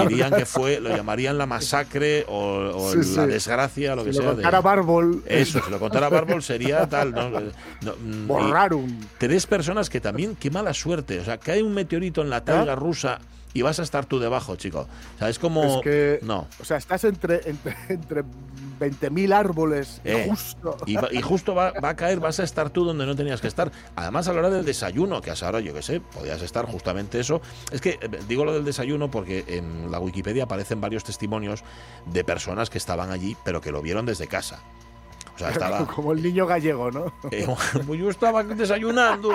dirían 0.08 0.32
que 0.32 0.44
fue, 0.44 0.80
lo 0.80 0.94
llamarían 0.94 1.38
la 1.38 1.46
masacre 1.46 2.26
o, 2.28 2.70
o 2.74 2.90
Sí, 2.92 2.98
la 3.16 3.24
sí. 3.24 3.30
desgracia, 3.30 3.96
lo 3.96 4.04
que 4.04 4.12
Si 4.12 4.18
lo 4.18 4.24
sea. 4.24 4.30
de- 4.32 4.36
contara 4.36 4.60
Bárbol, 4.60 5.22
eso, 5.26 5.60
si 5.64 5.70
lo 5.70 5.78
contara 5.78 6.08
Bárbol 6.08 6.42
sería 6.42 6.86
tal. 6.88 7.12
¿no? 7.12 7.30
No, 7.82 7.94
mm. 7.96 9.00
Tres 9.18 9.46
personas 9.46 9.88
que 9.90 10.00
también, 10.00 10.36
qué 10.36 10.50
mala 10.50 10.74
suerte. 10.74 11.18
O 11.20 11.24
sea, 11.24 11.38
cae 11.38 11.62
un 11.62 11.72
meteorito 11.74 12.22
en 12.22 12.30
la 12.30 12.44
taiga 12.44 12.74
rusa 12.74 13.18
y 13.54 13.62
vas 13.62 13.78
a 13.78 13.82
estar 13.82 14.06
tú 14.06 14.18
debajo, 14.18 14.56
chico. 14.56 14.86
O 15.16 15.18
sea, 15.18 15.28
es 15.28 15.38
como. 15.38 15.62
Es 15.64 15.82
que, 15.82 16.18
No. 16.22 16.46
o 16.60 16.64
sea, 16.64 16.76
estás 16.76 17.04
entre, 17.04 17.48
entre, 17.48 17.76
entre 17.88 18.24
20.000 18.80 19.32
árboles 19.32 20.00
Eh, 20.04 20.26
justo. 20.28 20.76
Y, 20.86 20.96
y 21.16 21.22
justo 21.22 21.54
va, 21.54 21.72
va 21.72 21.90
a 21.90 21.96
caer, 21.96 22.18
vas 22.20 22.40
a 22.40 22.44
estar 22.44 22.70
tú 22.70 22.84
donde 22.84 23.06
no 23.06 23.14
tenías 23.14 23.40
que 23.40 23.48
estar. 23.48 23.70
Además, 23.96 24.26
a 24.28 24.32
la 24.32 24.40
hora 24.40 24.50
del 24.50 24.64
desayuno, 24.64 25.20
que 25.20 25.30
hasta 25.30 25.46
ahora, 25.46 25.60
yo 25.60 25.72
qué 25.74 25.82
sé, 25.82 26.00
podías 26.00 26.42
estar 26.42 26.66
justamente 26.66 27.20
eso. 27.20 27.40
Es 27.70 27.80
que 27.80 27.90
eh, 28.00 28.08
digo 28.28 28.44
lo 28.44 28.54
del 28.54 28.64
desayuno 28.64 29.10
porque 29.10 29.44
en 29.48 29.90
la 29.90 30.00
Wikipedia 30.00 30.44
aparecen 30.44 30.80
varios 30.80 31.04
testimonios 31.04 31.62
de 32.06 32.24
personas 32.24 32.70
que 32.70 32.78
estaban 32.78 33.10
allí, 33.10 33.36
pero 33.44 33.60
que 33.60 33.70
lo 33.70 33.82
vieron 33.82 34.06
desde 34.06 34.26
casa. 34.26 34.60
O 35.42 35.52
sea, 35.52 35.52
estaba. 35.52 35.86
Como 35.94 36.12
el 36.12 36.22
niño 36.22 36.46
gallego, 36.46 36.90
¿no? 36.90 37.12
Eh, 37.30 37.46
pues 37.86 38.00
yo 38.00 38.10
estaba 38.10 38.42
desayunando 38.42 39.32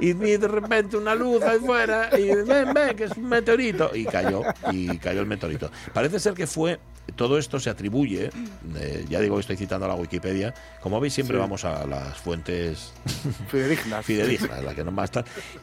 y 0.00 0.12
vi 0.12 0.36
de 0.36 0.48
repente 0.48 0.96
una 0.96 1.14
luz 1.14 1.42
ahí 1.42 1.58
fuera 1.58 2.08
y 2.18 2.34
ven, 2.34 2.72
ven, 2.72 2.96
que 2.96 3.04
es 3.04 3.16
un 3.16 3.28
meteorito. 3.28 3.90
Y 3.94 4.04
cayó, 4.04 4.42
y 4.70 4.96
cayó 4.98 5.20
el 5.20 5.26
meteorito. 5.26 5.70
Parece 5.92 6.20
ser 6.20 6.34
que 6.34 6.46
fue, 6.46 6.78
todo 7.14 7.38
esto 7.38 7.60
se 7.60 7.70
atribuye, 7.70 8.30
eh, 8.76 9.04
ya 9.08 9.20
digo, 9.20 9.38
estoy 9.38 9.56
citando 9.56 9.86
a 9.86 9.88
la 9.88 9.94
Wikipedia, 9.94 10.52
como 10.80 10.98
veis 11.00 11.14
siempre 11.14 11.36
Sí. 11.36 11.40
vamos 11.40 11.64
a 11.64 11.86
las 11.86 12.16
fuentes 12.18 12.92
Fidedignas. 13.48 14.04
fidedignas, 14.04 14.64
la 14.64 14.74
que 14.74 14.82
no 14.84 14.90
más 14.90 15.10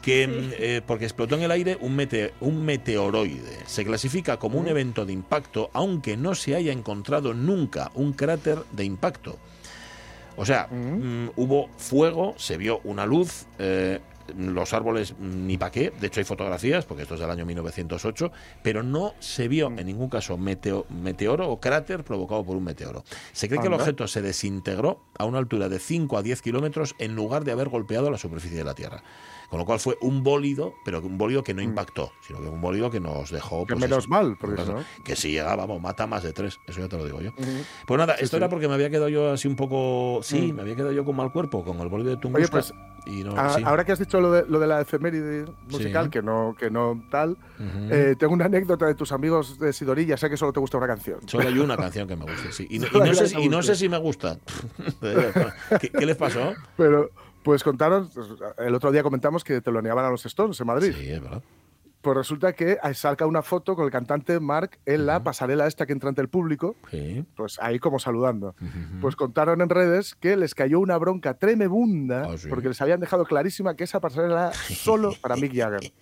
que 0.02 0.28
mm, 0.28 0.52
eh, 0.58 0.82
porque 0.86 1.06
explotó 1.06 1.36
en 1.36 1.44
el 1.44 1.52
aire 1.52 1.78
un, 1.82 1.96
mete- 1.98 2.34
un 2.40 2.64
meteoroide. 2.64 3.58
Se 3.66 3.84
clasifica 3.84 4.38
como 4.38 4.58
un 4.60 4.68
evento 4.68 5.06
de 5.06 5.14
impacto, 5.14 5.70
aunque 5.74 6.16
no 6.18 6.34
se 6.36 6.56
haya 6.56 6.72
encontrado 6.72 7.34
nunca 7.34 7.92
un 7.96 8.14
cráter 8.14 8.60
de 8.72 8.86
impacto. 8.86 9.38
O 10.36 10.46
sea, 10.46 10.68
mm, 10.72 11.30
hubo 11.36 11.70
fuego, 11.78 12.34
se 12.38 12.58
vio 12.58 12.80
una 12.86 13.06
luz, 13.06 13.46
eh, 13.60 14.00
los 14.38 14.74
árboles 14.74 15.14
mm, 15.18 15.48
ni 15.48 15.58
pa' 15.58 15.72
qué, 15.72 15.92
de 16.00 16.08
hecho 16.08 16.20
hay 16.20 16.24
fotografías, 16.24 16.86
porque 16.86 17.04
esto 17.04 17.16
es 17.16 17.20
del 17.20 17.30
año 17.30 17.46
1908, 17.46 18.32
pero 18.62 18.84
no 18.84 19.14
se 19.20 19.48
vio 19.48 19.68
en 19.68 19.86
ningún 19.86 20.10
caso 20.10 20.38
meteo- 20.38 20.86
meteoro 20.90 21.50
o 21.50 21.60
cráter 21.60 22.04
provocado 22.04 22.44
por 22.46 22.56
un 22.58 22.64
meteoro. 22.64 23.04
Se 23.32 23.48
cree 23.48 23.60
que 23.60 23.68
el 23.68 23.74
objeto 23.74 24.08
se 24.08 24.22
desintegró 24.22 25.02
a 25.18 25.26
una 25.26 25.38
altura 25.40 25.70
de 25.70 25.80
5 25.80 26.18
a 26.18 26.22
10 26.24 26.42
kilómetros 26.42 26.96
en 27.00 27.16
lugar 27.16 27.44
de 27.44 27.52
haber 27.52 27.70
golpeado 27.70 28.10
la 28.12 28.18
superficie 28.18 28.58
de 28.58 28.64
la 28.64 28.74
Tierra. 28.74 29.04
Con 29.54 29.60
lo 29.60 29.66
cual 29.68 29.80
fue 29.80 30.00
un 30.02 30.24
bólido, 30.24 30.74
pero 30.84 31.00
un 31.02 31.16
bólido 31.16 31.44
que 31.44 31.54
no 31.54 31.62
impactó, 31.62 32.12
sino 32.22 32.42
que 32.42 32.48
un 32.48 32.60
bólido 32.60 32.90
que 32.90 33.00
nos 33.00 33.30
dejó. 33.30 33.62
Mm. 33.62 33.68
Que 33.68 33.74
pues, 33.76 33.82
menos 33.82 34.00
eso, 34.00 34.10
mal, 34.10 34.36
porque 34.42 34.66
no- 34.66 34.84
Que 35.04 35.16
si 35.16 35.30
llega, 35.32 35.56
vamos, 35.56 35.80
mata 35.80 36.08
más 36.08 36.24
de 36.24 36.34
tres, 36.34 36.60
eso 36.66 36.80
ya 36.80 36.88
te 36.90 36.98
lo 36.98 37.06
digo 37.06 37.22
yo. 37.22 37.34
Pues 37.86 37.98
nada, 38.00 38.16
esto 38.16 38.36
era 38.38 38.50
porque 38.50 38.68
me 38.68 38.74
había 38.74 38.90
quedado 38.90 39.10
yo 39.10 39.32
así 39.32 39.48
un 39.48 39.56
poco. 39.56 40.22
Sí, 40.24 40.52
me 40.54 40.64
había 40.64 40.76
quedado 40.76 40.92
yo 40.92 41.06
con 41.06 41.16
mal 41.16 41.32
cuerpo, 41.32 41.64
con 41.64 41.78
el 41.82 41.88
bólido 41.88 42.10
de 42.10 42.18
Tunguska. 42.18 42.48
Mm. 42.48 42.50
pues, 42.50 42.74
y 43.06 43.24
no, 43.24 43.38
A- 43.38 43.50
sí. 43.54 43.62
Ahora 43.64 43.86
que 43.86 43.92
has 43.92 44.00
dicho 44.00 44.20
lo 44.20 44.32
de, 44.32 44.46
lo 44.48 44.60
de 44.60 44.66
la 44.66 44.82
efeméride 44.82 45.46
musical, 45.70 46.10
que 46.10 46.24
no 46.24 46.56
que 46.58 46.72
no 46.72 47.04
tal, 47.12 47.38
eh, 47.92 48.16
tengo 48.18 48.34
una 48.34 48.46
anécdota 48.46 48.88
de 48.88 48.96
tus 48.96 49.12
amigos 49.12 49.60
de 49.60 49.72
Sidorilla. 49.72 50.18
Sé 50.18 50.32
que 50.32 50.38
solo 50.38 50.52
te 50.52 50.62
gusta 50.62 50.80
una 50.80 50.88
canción. 50.88 51.20
Solo 51.28 51.48
hay 51.48 51.60
una 51.60 51.78
canción 51.78 52.08
que 52.08 52.16
me 52.16 52.24
gusta, 52.24 52.52
sí. 52.52 52.66
Y, 52.72 52.80
no- 52.80 52.88
y 52.88 53.14
sé, 53.14 53.40
y 53.40 53.50
no 53.50 53.62
sé 53.62 53.76
si 53.76 53.88
me 53.88 54.00
gusta. 54.00 54.40
¿Qué, 55.80 55.90
qué 55.90 56.06
les 56.08 56.18
pasó? 56.18 56.54
Pero, 56.76 57.12
pues 57.44 57.64
contaron, 57.64 58.10
el 58.58 58.76
otro 58.76 58.92
día 58.92 59.04
comentamos 59.04 59.44
que 59.44 59.62
te 59.62 59.72
lo 59.72 59.82
negaban 59.82 60.06
a 60.06 60.10
los 60.10 60.26
Stones 60.26 60.60
en 60.60 60.68
Madrid. 60.68 60.94
Sí, 60.98 61.10
es 61.10 61.22
verdad. 61.22 61.42
Pues 62.02 62.18
resulta 62.18 62.52
que 62.52 62.78
salca 62.96 63.26
una 63.26 63.42
foto 63.42 63.78
con 63.78 63.86
el 63.86 63.92
cantante 63.92 64.38
Mark 64.42 64.78
en 64.86 65.06
la 65.06 65.24
pasarela 65.24 65.68
esta 65.68 65.86
que 65.86 65.94
entra 65.94 66.10
ante 66.10 66.22
el 66.22 66.28
público, 66.28 66.76
Sí. 66.92 67.26
pues 67.38 67.58
ahí 67.62 67.80
como 67.80 67.98
saludando. 67.98 68.56
Pues 69.00 69.16
contaron 69.16 69.62
en 69.62 69.70
redes 69.70 70.14
que 70.16 70.36
les 70.36 70.54
cayó 70.54 70.82
una 70.82 70.98
bronca 70.98 71.36
tremebunda 71.36 72.28
Ah, 72.34 72.38
sí. 72.38 72.50
porque 72.50 72.68
les 72.68 72.82
habían 72.82 73.00
dejado 73.00 73.24
clarísima 73.24 73.76
que 73.78 73.86
esa 73.86 74.02
pasarela 74.02 74.48
era 74.50 74.54
solo 74.76 75.14
para 75.22 75.38
Mick 75.38 75.56
Jagger. 75.56 75.94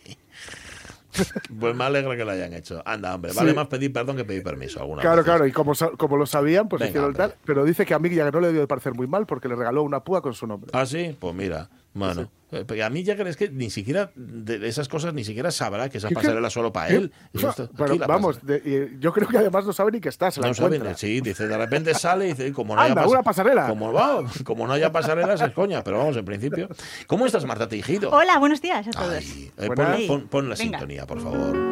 Pues 1.59 1.75
me 1.75 1.83
alegra 1.83 2.15
que 2.15 2.25
lo 2.25 2.31
hayan 2.31 2.53
hecho. 2.53 2.81
Anda, 2.85 3.13
hombre, 3.15 3.31
vale 3.33 3.49
Sí. 3.51 3.55
más 3.55 3.67
pedir 3.67 3.91
perdón 3.93 4.17
que 4.17 4.25
pedir 4.25 4.43
permiso. 4.43 4.79
Alguna 4.81 5.01
Claro, 5.01 5.23
claro, 5.23 5.45
y 5.45 5.51
como, 5.51 5.73
como 5.97 6.17
lo 6.17 6.25
sabían, 6.25 6.67
pues 6.69 6.79
Venga, 6.79 6.89
hicieron 6.89 7.13
tal. 7.13 7.35
Pero 7.45 7.63
dice 7.65 7.85
que 7.85 7.93
a 7.93 7.99
Mick 7.99 8.13
Jagger 8.15 8.33
no 8.33 8.39
le 8.41 8.47
debió 8.47 8.61
de 8.61 8.67
parecer 8.67 8.93
muy 8.93 9.07
mal 9.07 9.25
porque 9.25 9.47
le 9.47 9.55
regaló 9.55 9.83
una 9.83 10.03
púa 10.03 10.21
con 10.21 10.33
su 10.33 10.47
nombre. 10.47 10.71
Ah, 10.73 10.85
sí, 10.85 11.15
pues 11.19 11.33
mira, 11.35 11.69
bueno. 11.93 12.29
Eh, 12.53 12.65
pero 12.67 12.85
A 12.85 12.89
mí 12.89 13.05
Jagger 13.05 13.27
es 13.27 13.37
que 13.37 13.49
ni 13.49 13.69
siquiera 13.69 14.11
de 14.13 14.67
esas 14.67 14.89
cosas 14.89 15.13
ni 15.13 15.23
siquiera 15.23 15.51
sabrá 15.51 15.87
que 15.87 15.99
esa 15.99 16.09
¿Qué- 16.09 16.15
qué- 16.15 16.21
pasarela 16.21 16.47
es 16.49 16.53
solo 16.53 16.73
para 16.73 16.89
él. 16.89 17.13
Esto- 17.33 17.69
Pero 17.77 17.97
vamos, 17.99 18.45
de- 18.45 18.97
yo 18.99 19.13
creo 19.13 19.25
que 19.29 19.37
además 19.37 19.65
no 19.65 19.71
sabe 19.71 19.93
ni 19.93 20.01
que 20.01 20.09
está, 20.09 20.29
se 20.31 20.41
la 20.41 20.47
No 20.49 20.53
saben, 20.53 20.73
encuentra. 20.81 20.97
sí, 20.97 21.21
dice, 21.21 21.47
de 21.47 21.57
repente 21.57 21.93
sale 21.93 22.25
y 22.25 22.29
dice, 22.31 22.47
"Y 22.47 22.51
como 22.51 22.75
no 22.75 22.81
Anda, 22.81 23.03
haya 23.03 23.07
pas- 23.07 23.11
una 23.13 23.23
pasarela. 23.23 23.67
Como, 23.69 23.93
va, 23.93 24.21
como 24.43 24.67
no 24.67 24.73
haya 24.73 24.91
pasarelas 24.91 25.39
es 25.39 25.51
coña, 25.53 25.81
pero 25.81 25.99
vamos, 25.99 26.17
en 26.17 26.25
principio. 26.25 26.67
¿Cómo 27.07 27.25
estás, 27.25 27.45
Marta 27.45 27.69
Tejido? 27.69 28.09
Hola, 28.09 28.37
buenos 28.37 28.61
días 28.61 28.85
a 28.85 28.91
todos. 28.91 29.13
Ay, 29.13 29.49
eh, 29.57 29.67
pon, 29.73 29.85
pon- 30.07 30.27
pon 30.27 30.49
la 30.49 30.55
Venga. 30.55 30.79
sintonía, 30.79 31.07
por 31.07 31.21
favor. 31.21 31.70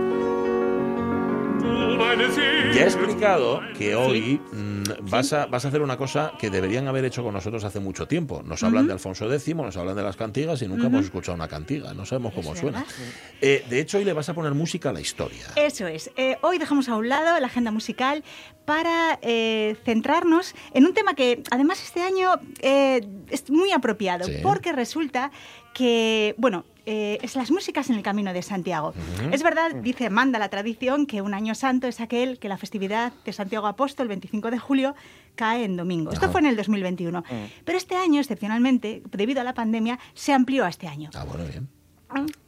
Ya 2.74 2.82
he 2.84 2.88
explicado 2.88 3.62
que 3.78 3.96
hoy 3.96 4.42
mm, 4.52 5.10
vas, 5.10 5.32
a, 5.32 5.46
vas 5.46 5.64
a 5.64 5.70
hacer 5.70 5.82
una 5.82 5.96
cosa 5.96 6.34
que 6.38 6.50
deberían 6.50 6.88
haber 6.88 7.06
hecho 7.06 7.24
con 7.24 7.34
nosotros 7.34 7.64
hace 7.64 7.80
mucho 7.80 8.08
tiempo. 8.08 8.42
Nos 8.44 8.62
hablan 8.64 8.88
de 8.88 8.94
Alfonso 8.94 9.32
X, 9.32 9.56
nos 9.56 9.78
hablan 9.78 9.96
de 9.96 10.04
las 10.04 10.18
cantigas 10.18 10.62
y 10.62 10.68
nunca 10.68 10.88
hemos 10.88 11.06
escuchado 11.06 11.36
una 11.36 11.48
cantiga. 11.48 11.94
No 11.94 12.06
sabemos 12.06 12.34
cómo 12.34 12.54
Es 12.54 12.60
suena. 12.60 12.86
Eh, 13.42 13.64
de 13.70 13.80
hecho, 13.80 13.98
hoy 14.00 14.06
le 14.06 14.12
vas 14.14 14.28
a 14.28 14.34
poner 14.34 14.54
música 14.54 14.90
a 14.90 14.94
la 14.94 15.00
historia. 15.02 15.46
Eso 15.56 15.88
es. 15.88 16.12
Eh, 16.18 16.38
hoy 16.42 16.58
dejamos 16.58 16.90
a 16.90 16.98
un 16.98 17.08
lado 17.08 17.40
la 17.40 17.48
agenda 17.48 17.72
musical 17.72 18.24
para 18.66 19.18
eh, 19.22 19.78
centrarnos 19.86 20.56
en 20.74 20.86
un 20.86 20.94
tema 20.94 21.14
que 21.16 21.42
además 21.52 21.82
este 21.82 22.02
año 22.02 22.34
es 22.62 23.50
muy 23.50 23.72
apropiado, 23.72 24.26
Sí. 24.26 24.40
porque 24.44 24.74
resulta 24.74 25.32
que, 25.74 26.36
bueno, 26.38 26.66
eh, 26.92 27.20
es 27.22 27.36
las 27.36 27.52
músicas 27.52 27.88
en 27.92 27.98
el 27.98 28.02
Camino 28.02 28.34
de 28.34 28.42
Santiago. 28.42 28.96
Es 29.32 29.44
verdad, 29.44 29.76
dice, 29.76 30.10
manda 30.10 30.40
la 30.40 30.50
tradición 30.50 31.06
que 31.06 31.22
un 31.22 31.36
año 31.36 31.54
santo 31.54 31.86
es 31.86 32.00
aquel 32.00 32.40
que 32.40 32.50
la 32.50 32.58
festividad 32.58 33.14
de 33.24 33.32
Santiago 33.32 33.68
Apóstol, 33.68 34.06
el 34.06 34.08
25 34.08 34.50
de 34.50 34.58
julio, 34.58 34.96
cae 35.36 35.66
en 35.66 35.78
domingo. 35.78 36.12
Esto 36.12 36.32
fue 36.32 36.42
en 36.42 36.48
el 36.48 36.56
2021. 36.56 37.24
Pero 37.64 37.78
este 37.78 37.96
año, 37.96 38.20
excepcionalmente, 38.20 39.04
debido 39.12 39.40
a 39.40 39.44
la 39.44 39.54
pandemia, 39.54 40.00
se 40.16 40.34
amplió 40.34 40.66
a 40.66 40.70
este 40.70 40.88
año. 40.88 41.12
Ah, 41.14 41.26
bueno, 41.26 41.46
bien. 41.46 41.70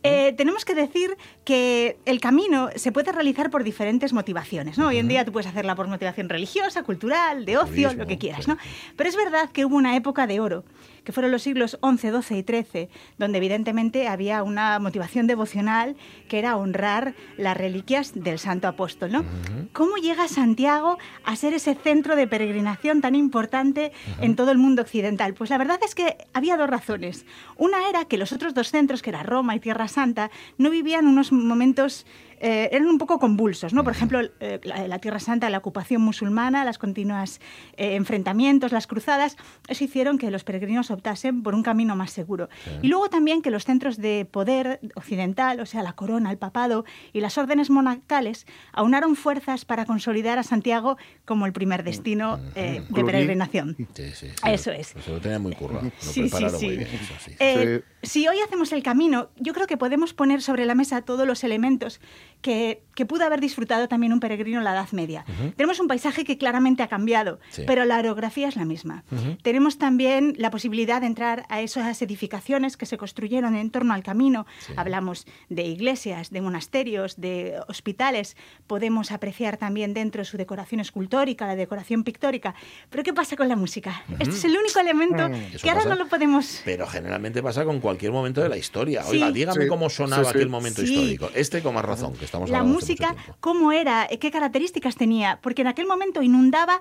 Eh, 0.01 0.33
tenemos 0.35 0.65
que 0.65 0.73
decir 0.73 1.15
que 1.43 1.97
el 2.05 2.19
camino 2.19 2.69
se 2.75 2.91
puede 2.91 3.11
realizar 3.11 3.49
por 3.49 3.63
diferentes 3.63 4.13
motivaciones. 4.13 4.77
¿no? 4.77 4.87
Hoy 4.87 4.97
en 4.97 5.07
día 5.07 5.25
tú 5.25 5.31
puedes 5.31 5.47
hacerla 5.47 5.75
por 5.75 5.87
motivación 5.87 6.29
religiosa, 6.29 6.83
cultural, 6.83 7.45
de 7.45 7.57
ocio, 7.57 7.89
Turismo, 7.89 8.03
lo 8.03 8.07
que 8.07 8.17
quieras. 8.17 8.45
sí. 8.45 8.51
¿no? 8.51 8.57
Pero 8.95 9.09
es 9.09 9.15
verdad 9.15 9.49
que 9.51 9.65
hubo 9.65 9.75
una 9.75 9.95
época 9.95 10.27
de 10.27 10.39
oro, 10.39 10.63
que 11.03 11.11
fueron 11.11 11.31
los 11.31 11.41
siglos 11.41 11.79
XI, 11.81 12.09
XII 12.21 12.37
y 12.39 12.43
XIII, 12.43 12.89
donde 13.17 13.39
evidentemente 13.39 14.07
había 14.07 14.43
una 14.43 14.77
motivación 14.77 15.25
devocional 15.25 15.95
que 16.29 16.37
era 16.37 16.55
honrar 16.57 17.15
las 17.37 17.57
reliquias 17.57 18.11
del 18.13 18.37
Santo 18.37 18.67
Apóstol. 18.67 19.11
¿no? 19.11 19.25
¿Cómo 19.73 19.97
llega 19.97 20.27
Santiago 20.27 20.99
a 21.23 21.35
ser 21.35 21.53
ese 21.53 21.73
centro 21.73 22.15
de 22.15 22.27
peregrinación 22.27 23.01
tan 23.01 23.15
importante 23.15 23.91
en 24.19 24.35
todo 24.35 24.51
el 24.51 24.59
mundo 24.59 24.83
occidental? 24.83 25.33
Pues 25.33 25.49
la 25.49 25.57
verdad 25.57 25.79
es 25.83 25.95
que 25.95 26.17
había 26.33 26.55
dos 26.55 26.69
razones. 26.69 27.25
Una 27.57 27.89
era 27.89 28.05
que 28.05 28.17
los 28.17 28.31
otros 28.31 28.53
dos 28.53 28.69
centros, 28.69 29.01
que 29.01 29.09
era 29.09 29.23
Roma 29.23 29.55
y 29.55 29.59
Tierra 29.59 29.87
Santa, 29.87 30.29
no 30.59 30.69
vivían 30.69 31.07
unos 31.07 31.31
momentos 31.43 32.05
eh, 32.41 32.69
eran 32.71 32.87
un 32.87 32.97
poco 32.97 33.19
convulsos, 33.19 33.73
¿no? 33.73 33.83
Por 33.83 33.93
ejemplo, 33.93 34.19
eh, 34.39 34.59
la, 34.63 34.87
la 34.87 34.99
Tierra 34.99 35.19
Santa, 35.19 35.49
la 35.49 35.59
ocupación 35.59 36.01
musulmana, 36.01 36.65
las 36.65 36.77
continuas 36.77 37.39
eh, 37.77 37.95
enfrentamientos, 37.95 38.71
las 38.71 38.87
cruzadas, 38.87 39.37
eso 39.67 39.83
hicieron 39.83 40.17
que 40.17 40.31
los 40.31 40.43
peregrinos 40.43 40.91
optasen 40.91 41.43
por 41.43 41.55
un 41.55 41.63
camino 41.63 41.95
más 41.95 42.11
seguro. 42.11 42.49
Y 42.81 42.87
luego 42.87 43.09
también 43.09 43.41
que 43.41 43.51
los 43.51 43.63
centros 43.65 43.97
de 43.97 44.25
poder 44.29 44.79
occidental, 44.95 45.59
o 45.59 45.65
sea, 45.65 45.83
la 45.83 45.93
corona, 45.93 46.31
el 46.31 46.37
papado 46.37 46.83
y 47.13 47.21
las 47.21 47.37
órdenes 47.37 47.69
monacales, 47.69 48.45
aunaron 48.73 49.15
fuerzas 49.15 49.65
para 49.65 49.85
consolidar 49.85 50.39
a 50.39 50.43
Santiago 50.43 50.97
como 51.25 51.45
el 51.45 51.53
primer 51.53 51.83
destino 51.83 52.39
eh, 52.55 52.81
de 52.81 52.85
Cluny. 52.87 53.03
peregrinación. 53.05 53.75
Sí, 53.77 53.85
sí, 53.93 54.11
sí. 54.13 54.27
Eso 54.47 54.71
es. 54.71 54.95
Se 55.03 55.11
lo 55.11 55.21
tenía 55.21 55.39
muy 55.39 55.53
currado. 55.53 55.83
Lo 55.85 55.91
Sí, 55.99 56.13
sí, 56.13 56.21
prepararon 56.21 56.59
sí. 56.59 56.65
muy 56.65 56.77
bien. 56.77 56.89
eso 56.91 57.13
sí. 57.23 57.31
Eh, 57.39 57.83
Si 58.01 58.27
hoy 58.27 58.37
hacemos 58.45 58.71
el 58.73 58.81
camino, 58.81 59.29
yo 59.37 59.53
creo 59.53 59.67
que 59.67 59.77
podemos 59.77 60.13
poner 60.13 60.41
sobre 60.41 60.65
la 60.65 60.73
mesa 60.75 61.01
todos 61.03 61.27
los 61.27 61.43
elementos 61.43 61.99
que, 62.41 62.83
que 62.95 63.05
pudo 63.05 63.23
haber 63.25 63.39
disfrutado 63.39 63.87
también 63.87 64.13
un 64.13 64.19
peregrino 64.19 64.57
en 64.57 64.63
la 64.63 64.71
Edad 64.73 64.91
Media. 64.91 65.25
Tenemos 65.55 65.79
un 65.79 65.87
paisaje 65.87 66.23
que 66.25 66.37
claramente 66.37 66.83
ha 66.83 66.87
cambiado, 66.87 67.39
Sí. 67.49 67.63
pero 67.67 67.85
la 67.85 67.99
orografía 67.99 68.47
es 68.47 68.55
la 68.55 68.65
misma. 68.65 69.03
Tenemos 69.43 69.77
también 69.77 70.33
la 70.37 70.49
posibilidad 70.51 71.01
de 71.01 71.07
entrar 71.07 71.45
a 71.49 71.61
esas 71.61 72.01
edificaciones 72.01 72.77
que 72.77 72.85
se 72.85 72.97
construyeron 72.97 73.55
en 73.55 73.69
torno 73.71 73.93
al 73.93 74.03
camino. 74.03 74.45
Hablamos 74.75 75.25
de 75.49 75.63
iglesias, 75.63 76.31
de 76.31 76.41
monasterios, 76.41 77.19
de 77.19 77.59
hospitales. 77.67 78.35
Podemos 78.67 79.11
apreciar 79.11 79.57
también 79.57 79.93
dentro 79.93 80.25
su 80.25 80.37
decoración 80.37 80.81
escultórica, 80.81 81.45
la 81.47 81.55
decoración 81.55 82.03
pictórica. 82.03 82.55
Pero 82.89 83.03
¿qué 83.03 83.13
pasa 83.13 83.35
con 83.35 83.47
la 83.47 83.55
música? 83.55 84.03
Este 84.19 84.35
es 84.35 84.43
el 84.45 84.57
único 84.57 84.79
elemento 84.79 85.27
Eso 85.27 85.63
que 85.63 85.69
ahora 85.69 85.83
pasa. 85.83 85.95
no 85.95 86.03
lo 86.03 86.09
podemos 86.09 86.61
Pero 86.65 86.87
generalmente 86.87 87.41
pasa 87.43 87.63
con 87.65 87.79
cualquier 87.79 88.11
momento 88.11 88.41
de 88.41 88.49
la 88.49 88.57
historia. 88.57 89.03
Sí. 89.03 89.11
Oiga, 89.17 89.31
dígame 89.31 89.63
Sí, 89.63 89.67
cómo 89.69 89.89
sonaba 89.89 90.23
sí, 90.23 90.29
sí. 90.31 90.37
aquel 90.37 90.49
momento 90.49 90.81
Sí. 90.81 90.93
histórico. 90.93 91.29
Este 91.35 91.61
con 91.61 91.73
más 91.75 91.85
razón, 91.85 92.13
que 92.13 92.25
estamos 92.31 92.49
la 92.49 92.63
música, 92.63 93.15
cómo 93.41 93.71
era, 93.73 94.07
qué 94.07 94.31
características 94.31 94.95
tenía, 94.95 95.39
porque 95.41 95.63
en 95.63 95.67
aquel 95.67 95.85
momento 95.85 96.21
inundaba 96.21 96.79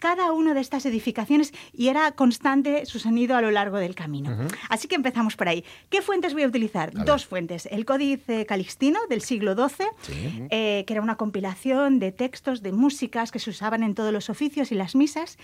cada 0.00 0.32
una 0.32 0.52
de 0.54 0.60
estas 0.60 0.84
edificaciones 0.86 1.52
y 1.72 1.86
era 1.88 2.10
constante 2.12 2.84
su 2.86 2.98
sonido 2.98 3.36
a 3.36 3.40
lo 3.42 3.52
largo 3.52 3.76
del 3.78 3.94
camino. 3.94 4.36
Así 4.68 4.88
que 4.88 4.96
empezamos 4.96 5.36
por 5.36 5.48
ahí. 5.48 5.64
¿Qué 5.90 6.02
fuentes 6.02 6.32
voy 6.32 6.42
a 6.42 6.48
utilizar? 6.48 6.90
Dos 7.04 7.26
fuentes. 7.26 7.66
El 7.70 7.84
Códice 7.84 8.44
Calixtino 8.46 8.98
del 9.08 9.20
siglo 9.22 9.54
XII, 9.54 9.86
Sí. 10.02 10.46
eh, 10.50 10.84
que 10.86 10.92
era 10.92 11.02
una 11.02 11.14
compilación 11.16 12.00
de 12.00 12.10
textos, 12.10 12.62
de 12.62 12.72
músicas 12.72 13.30
que 13.30 13.38
se 13.38 13.50
usaban 13.50 13.82
en 13.84 13.94
todos 13.94 14.12
los 14.12 14.28
oficios 14.30 14.72
y 14.72 14.74
las 14.74 14.96
misas. 14.96 15.38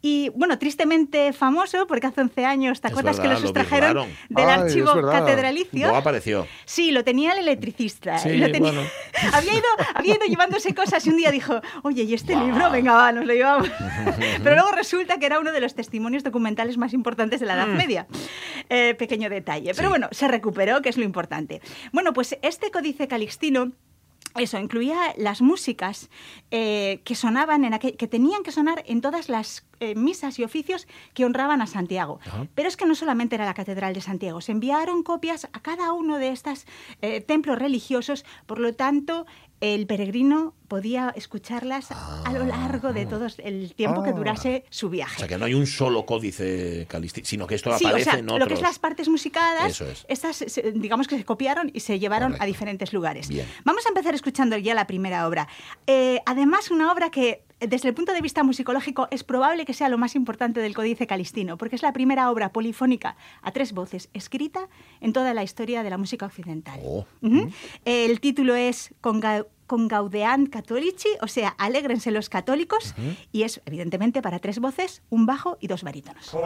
Y 0.00 0.28
bueno, 0.36 0.58
tristemente 0.60 1.32
famoso, 1.32 1.88
porque 1.88 2.06
hace 2.06 2.20
11 2.20 2.44
años, 2.44 2.80
¿te 2.80 2.86
acuerdas 2.86 3.16
que 3.16 3.22
verdad, 3.22 3.34
los 3.34 3.42
lo 3.42 3.48
sustrajeron 3.48 3.88
birlaron. 4.06 4.16
del 4.28 4.48
Ay, 4.48 4.60
archivo 4.60 5.10
catedralicio? 5.10 5.80
Luego 5.80 5.96
apareció. 5.96 6.46
Sí, 6.66 6.92
lo 6.92 7.02
tenía 7.02 7.32
el 7.32 7.40
electricista. 7.40 8.16
Sí, 8.18 8.36
lo 8.36 8.46
tenía- 8.52 8.70
bueno. 8.72 8.88
había, 9.32 9.54
ido, 9.54 9.64
había 9.94 10.14
ido 10.14 10.24
llevándose 10.26 10.72
cosas 10.72 11.04
y 11.04 11.10
un 11.10 11.16
día 11.16 11.32
dijo, 11.32 11.60
oye, 11.82 12.04
¿y 12.04 12.14
este 12.14 12.36
libro? 12.36 12.70
Venga, 12.70 12.92
va, 12.94 13.10
nos 13.12 13.26
lo 13.26 13.34
llevamos. 13.34 13.68
Pero 14.42 14.54
luego 14.54 14.70
resulta 14.72 15.18
que 15.18 15.26
era 15.26 15.38
uno 15.40 15.52
de 15.52 15.60
los 15.60 15.74
testimonios 15.74 16.24
documentales 16.24 16.76
más 16.78 16.92
importantes 16.92 17.40
de 17.40 17.46
la 17.46 17.54
Edad 17.54 17.68
Media. 17.68 18.06
Eh, 18.68 18.94
pequeño 18.94 19.30
detalle. 19.30 19.72
Pero 19.74 19.88
Mm. 19.88 19.92
Sí. 19.92 19.98
bueno, 19.98 20.08
se 20.12 20.28
recuperó, 20.28 20.82
que 20.82 20.88
es 20.90 20.96
lo 20.96 21.04
importante. 21.04 21.60
Bueno, 21.92 22.12
pues 22.12 22.36
este 22.42 22.70
códice 22.70 23.08
calixtino... 23.08 23.72
Eso, 24.36 24.58
incluía 24.58 25.14
las 25.16 25.40
músicas 25.40 26.10
eh, 26.50 27.00
que 27.04 27.14
sonaban 27.16 27.64
en 27.64 27.72
aquel- 27.72 27.96
que 27.96 28.06
tenían 28.06 28.42
que 28.44 28.52
sonar 28.52 28.84
en 28.86 29.00
todas 29.00 29.28
las 29.28 29.66
eh, 29.80 29.94
misas 29.94 30.38
y 30.38 30.44
oficios 30.44 30.86
que 31.14 31.24
honraban 31.24 31.60
a 31.62 31.66
Santiago. 31.66 32.20
Pero 32.54 32.68
es 32.68 32.76
que 32.76 32.84
no 32.84 32.94
solamente 32.94 33.34
era 33.36 33.46
la 33.46 33.54
Catedral 33.54 33.94
de 33.94 34.00
Santiago, 34.00 34.40
se 34.40 34.52
enviaron 34.52 35.02
copias 35.02 35.46
a 35.52 35.60
cada 35.60 35.92
uno 35.92 36.18
de 36.18 36.28
estos 36.28 36.66
templos 37.26 37.58
religiosos, 37.58 38.24
por 38.46 38.58
lo 38.60 38.74
tanto, 38.74 39.26
el 39.60 39.86
peregrino 39.86 40.54
podía 40.68 41.12
escucharlas 41.16 41.88
a 41.90 42.32
lo 42.32 42.44
largo 42.44 42.92
de 42.92 43.06
todo 43.06 43.26
el 43.38 43.74
tiempo 43.74 44.02
que 44.02 44.10
Ah. 44.10 44.12
durase 44.12 44.64
su 44.70 44.86
O 44.86 44.90
viaje. 44.90 45.18
sea, 45.18 45.26
que 45.28 45.38
no 45.38 45.46
hay 45.46 45.54
un 45.54 45.66
solo 45.66 46.04
códice 46.06 46.86
calistino, 46.88 47.26
sino 47.26 47.46
que 47.46 47.54
esto 47.56 47.76
Sí, 47.78 47.84
o 47.84 47.88
aparece 47.88 48.10
sea, 48.10 48.18
en 48.20 48.26
lo 48.26 48.46
que 48.46 48.54
es 48.54 48.60
las 48.60 48.78
partes 48.78 49.08
musicadas, 49.08 49.80
es. 49.80 50.04
estas 50.08 50.44
digamos 50.74 51.08
que 51.08 51.16
se 51.18 51.24
copiaron 51.24 51.70
y 51.74 51.80
se 51.80 51.98
llevaron 51.98 52.28
Correcto. 52.32 52.44
a 52.44 52.46
diferentes 52.46 52.92
lugares. 52.92 53.28
Bien. 53.28 53.46
Vamos 53.64 53.84
a 53.86 53.88
empezar 53.88 54.14
escuchando 54.14 54.56
ya 54.58 54.74
la 54.74 54.86
primera 54.86 55.26
obra. 55.26 55.48
Eh, 55.86 56.20
además, 56.26 56.70
una 56.70 56.92
obra 56.92 57.10
que 57.10 57.42
desde 57.60 57.88
el 57.88 57.94
punto 57.94 58.12
de 58.12 58.20
vista 58.20 58.42
musicológico 58.44 59.08
es 59.10 59.24
probable 59.24 59.64
que 59.64 59.74
sea 59.74 59.88
lo 59.88 59.98
más 59.98 60.14
importante 60.14 60.60
del 60.60 60.74
Códice 60.74 61.06
Calistino, 61.06 61.56
porque 61.58 61.76
es 61.76 61.82
la 61.82 61.92
primera 61.92 62.30
obra 62.30 62.52
polifónica 62.52 63.16
a 63.42 63.50
tres 63.52 63.72
voces 63.72 64.08
escrita 64.12 64.68
en 65.00 65.12
toda 65.12 65.34
la 65.34 65.42
historia 65.42 65.82
de 65.82 65.90
la 65.90 65.98
música 65.98 66.26
occidental. 66.26 66.80
Oh. 66.84 67.04
El 67.84 68.20
título 68.20 68.54
es 68.54 68.94
Conga- 69.00 69.46
Congaudeant 69.66 70.48
Catholici, 70.50 71.08
o 71.20 71.28
sea, 71.28 71.48
alégrense 71.58 72.10
los 72.10 72.28
católicos, 72.28 72.94
y 73.32 73.42
es 73.42 73.60
evidentemente 73.66 74.22
para 74.22 74.38
tres 74.38 74.60
voces, 74.60 75.02
un 75.10 75.26
bajo 75.26 75.58
y 75.60 75.66
dos 75.66 75.82
barítonos. 75.82 76.32
O 76.34 76.40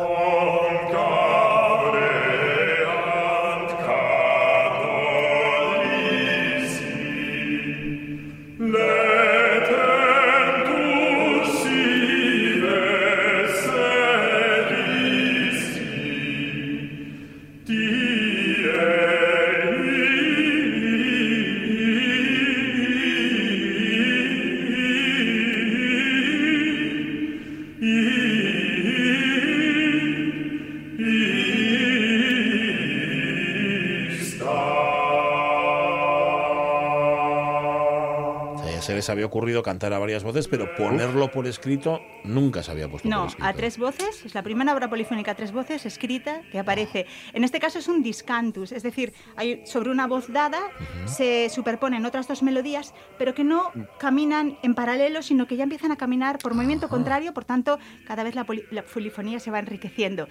les 39.03 39.11
había 39.11 39.27
ocurrido 39.27 39.65
cantar 39.65 39.93
a 39.93 39.99
varias 39.99 40.23
voces, 40.23 40.47
pero 40.47 40.73
ponerlo 40.77 41.29
por 41.33 41.49
escrito 41.49 42.01
nunca 42.23 42.63
se 42.63 42.71
había 42.71 42.89
puesto 42.89 43.09
por 43.09 43.19
No, 43.19 43.27
escrito. 43.27 43.45
a 43.49 43.53
tres 43.53 43.77
voces, 43.79 44.25
es 44.25 44.33
la 44.33 44.43
primera 44.45 44.73
obra 44.73 44.89
polifónica 44.89 45.33
a 45.33 45.35
tres 45.35 45.51
voces 45.51 45.85
escrita 45.87 46.43
que 46.53 46.61
aparece. 46.61 47.07
En 47.33 47.43
este 47.43 47.59
caso 47.59 47.81
es 47.81 47.89
un 47.89 48.05
discantus, 48.05 48.71
es 48.71 48.85
decir, 48.85 49.13
hay 49.35 49.67
sobre 49.67 49.91
una 49.91 50.07
voz 50.07 50.29
dada 50.33 50.61
se 51.07 51.49
superponen 51.51 52.07
otras 52.07 52.29
dos 52.29 52.45
melodías, 52.45 52.95
pero 53.19 53.35
que 53.35 53.43
no 53.43 53.73
caminan 53.99 54.57
en 54.63 54.77
paralelo, 54.77 55.21
sino 55.23 55.49
que 55.49 55.57
ya 55.57 55.65
empiezan 55.65 55.91
a 55.91 55.97
caminar 55.97 56.39
por 56.39 56.55
movimiento 56.55 56.89
contrario, 56.89 57.35
por 57.35 57.45
tanto, 57.45 57.81
cada 58.07 58.23
vez 58.23 58.37
la, 58.37 58.45
poli- 58.45 58.63
la 58.71 58.83
polifonía 58.85 59.41
se 59.41 59.51
va 59.51 59.59
enriqueciendo. 59.59 60.29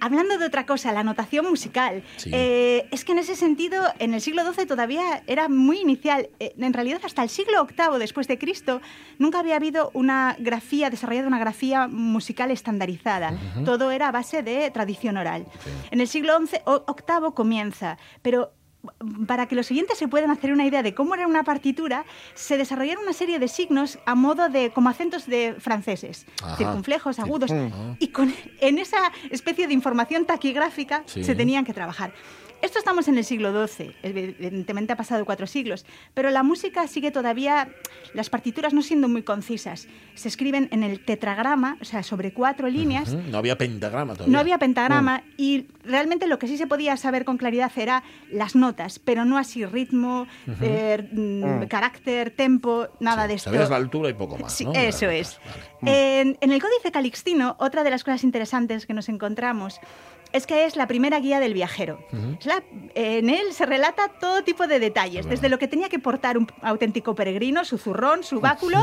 Hablando 0.00 0.36
de 0.36 0.44
otra 0.44 0.66
cosa, 0.66 0.92
la 0.92 1.04
notación 1.04 1.48
musical. 1.48 2.02
Sí. 2.18 2.30
Eh, 2.34 2.86
es 2.90 3.04
que 3.06 3.12
en 3.12 3.18
ese 3.18 3.34
sentido, 3.34 3.82
en 3.98 4.12
el 4.12 4.20
siglo 4.20 4.42
XII 4.52 4.66
todavía 4.66 5.22
era 5.26 5.48
muy 5.48 5.78
inicial. 5.80 6.28
Eh, 6.38 6.52
en 6.58 6.72
realidad, 6.74 7.00
hasta 7.04 7.22
el 7.22 7.30
siglo 7.30 7.66
VIII 7.66 8.09
después 8.10 8.26
de 8.26 8.38
Cristo, 8.38 8.80
nunca 9.18 9.38
había 9.38 9.54
habido 9.56 9.90
una 9.94 10.34
grafía, 10.38 10.90
desarrollada 10.90 11.28
una 11.28 11.38
grafía 11.38 11.86
musical 11.86 12.50
estandarizada. 12.50 13.32
Todo 13.64 13.92
era 13.92 14.08
a 14.08 14.12
base 14.12 14.42
de 14.42 14.68
tradición 14.72 15.16
oral. 15.16 15.46
En 15.92 16.00
el 16.00 16.08
siglo 16.08 16.36
XI, 16.44 16.56
o- 16.66 16.84
VIII 16.86 17.32
comienza, 17.34 17.98
pero 18.22 18.52
para 19.26 19.46
que 19.46 19.54
los 19.54 19.70
oyentes 19.70 19.98
se 19.98 20.08
puedan 20.08 20.30
hacer 20.30 20.52
una 20.54 20.64
idea 20.64 20.82
de 20.82 20.94
cómo 20.94 21.14
era 21.14 21.26
una 21.26 21.44
partitura, 21.44 22.04
se 22.34 22.56
desarrollaron 22.56 23.04
una 23.04 23.12
serie 23.12 23.38
de 23.38 23.46
signos 23.46 23.98
a 24.06 24.14
modo 24.14 24.48
de 24.48 24.70
como 24.70 24.88
acentos 24.88 25.26
de 25.26 25.54
franceses, 25.58 26.26
Ajá. 26.42 26.56
circunflejos, 26.56 27.18
agudos, 27.18 27.50
y 27.98 28.08
con, 28.08 28.34
en 28.60 28.78
esa 28.78 29.12
especie 29.30 29.66
de 29.68 29.74
información 29.74 30.24
taquigráfica 30.24 31.02
Sí. 31.06 31.22
se 31.22 31.34
tenían 31.34 31.64
que 31.66 31.74
trabajar. 31.74 32.12
Esto 32.62 32.78
estamos 32.78 33.08
en 33.08 33.16
el 33.16 33.24
siglo 33.24 33.66
XII, 33.66 33.94
evidentemente 34.02 34.92
ha 34.92 34.96
pasado 34.96 35.24
cuatro 35.24 35.46
siglos, 35.46 35.86
pero 36.12 36.30
la 36.30 36.42
música 36.42 36.86
sigue 36.86 37.10
todavía, 37.10 37.70
las 38.12 38.28
partituras 38.28 38.74
no 38.74 38.82
siendo 38.82 39.08
muy 39.08 39.22
concisas. 39.22 39.88
Se 40.14 40.28
escriben 40.28 40.68
en 40.70 40.82
el 40.82 41.00
tetragrama, 41.04 41.78
o 41.80 41.84
sea, 41.84 42.02
sobre 42.02 42.34
cuatro 42.34 42.68
líneas. 42.68 43.14
No 43.14 43.38
había 43.38 43.56
pentagrama 43.56 44.12
todavía. 44.12 44.32
No 44.32 44.38
había 44.38 44.58
pentagrama 44.58 45.22
y 45.38 45.68
realmente 45.84 46.26
lo 46.26 46.38
que 46.38 46.48
sí 46.48 46.58
se 46.58 46.66
podía 46.66 46.96
saber 46.98 47.24
con 47.24 47.38
claridad 47.38 47.72
era 47.76 48.02
las 48.30 48.54
notas, 48.54 48.98
pero 48.98 49.24
no 49.24 49.38
así 49.38 49.64
ritmo, 49.64 50.26
eh, 50.60 51.08
mm, 51.12 51.66
carácter, 51.66 52.30
tempo, 52.30 52.88
nada 53.00 53.22
Sí, 53.22 53.28
de 53.28 53.34
esto. 53.34 53.50
Sabías 53.50 53.70
la 53.70 53.76
altura 53.76 54.10
y 54.10 54.14
poco 54.14 54.36
más. 54.36 54.52
Sí, 54.52 54.66
¿no? 54.66 54.74
Eso 54.74 55.08
es. 55.08 55.40
En, 55.86 56.36
en 56.40 56.52
el 56.52 56.60
Códice 56.60 56.90
Calixtino, 56.92 57.56
otra 57.58 57.82
de 57.84 57.90
las 57.90 58.04
cosas 58.04 58.24
interesantes 58.24 58.86
que 58.86 58.94
nos 58.94 59.08
encontramos 59.08 59.80
es 60.32 60.46
que 60.46 60.64
es 60.64 60.76
la 60.76 60.86
primera 60.86 61.18
guía 61.18 61.40
del 61.40 61.54
viajero. 61.54 61.98
La- 62.44 62.62
en 62.94 63.28
él 63.30 63.52
se 63.52 63.66
relata 63.66 64.08
todo 64.20 64.44
tipo 64.44 64.66
de 64.68 64.78
detalles, 64.78 65.26
desde 65.28 65.48
lo 65.48 65.58
que 65.58 65.66
tenía 65.66 65.88
que 65.88 65.98
portar 65.98 66.38
un 66.38 66.46
auténtico 66.62 67.14
peregrino, 67.16 67.64
su 67.64 67.78
zurrón, 67.78 68.22
su 68.22 68.40
báculo, 68.40 68.78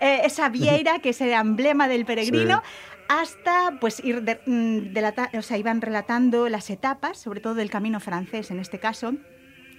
eh, 0.00 0.20
esa 0.24 0.48
vieira 0.48 1.00
que 1.00 1.08
es 1.08 1.20
el 1.20 1.32
emblema 1.32 1.88
del 1.88 2.04
peregrino, 2.04 2.62
hasta 3.08 3.78
pues 3.80 3.98
ir 4.04 4.22
de- 4.22 4.40
mm, 4.46 5.36
o 5.38 5.42
sea, 5.42 5.58
iban 5.58 5.80
relatando 5.80 6.48
las 6.48 6.70
etapas, 6.70 7.18
sobre 7.18 7.40
todo 7.40 7.54
del 7.56 7.68
camino 7.70 7.98
francés 7.98 8.50
en 8.52 8.60
este 8.60 8.78
caso 8.78 9.14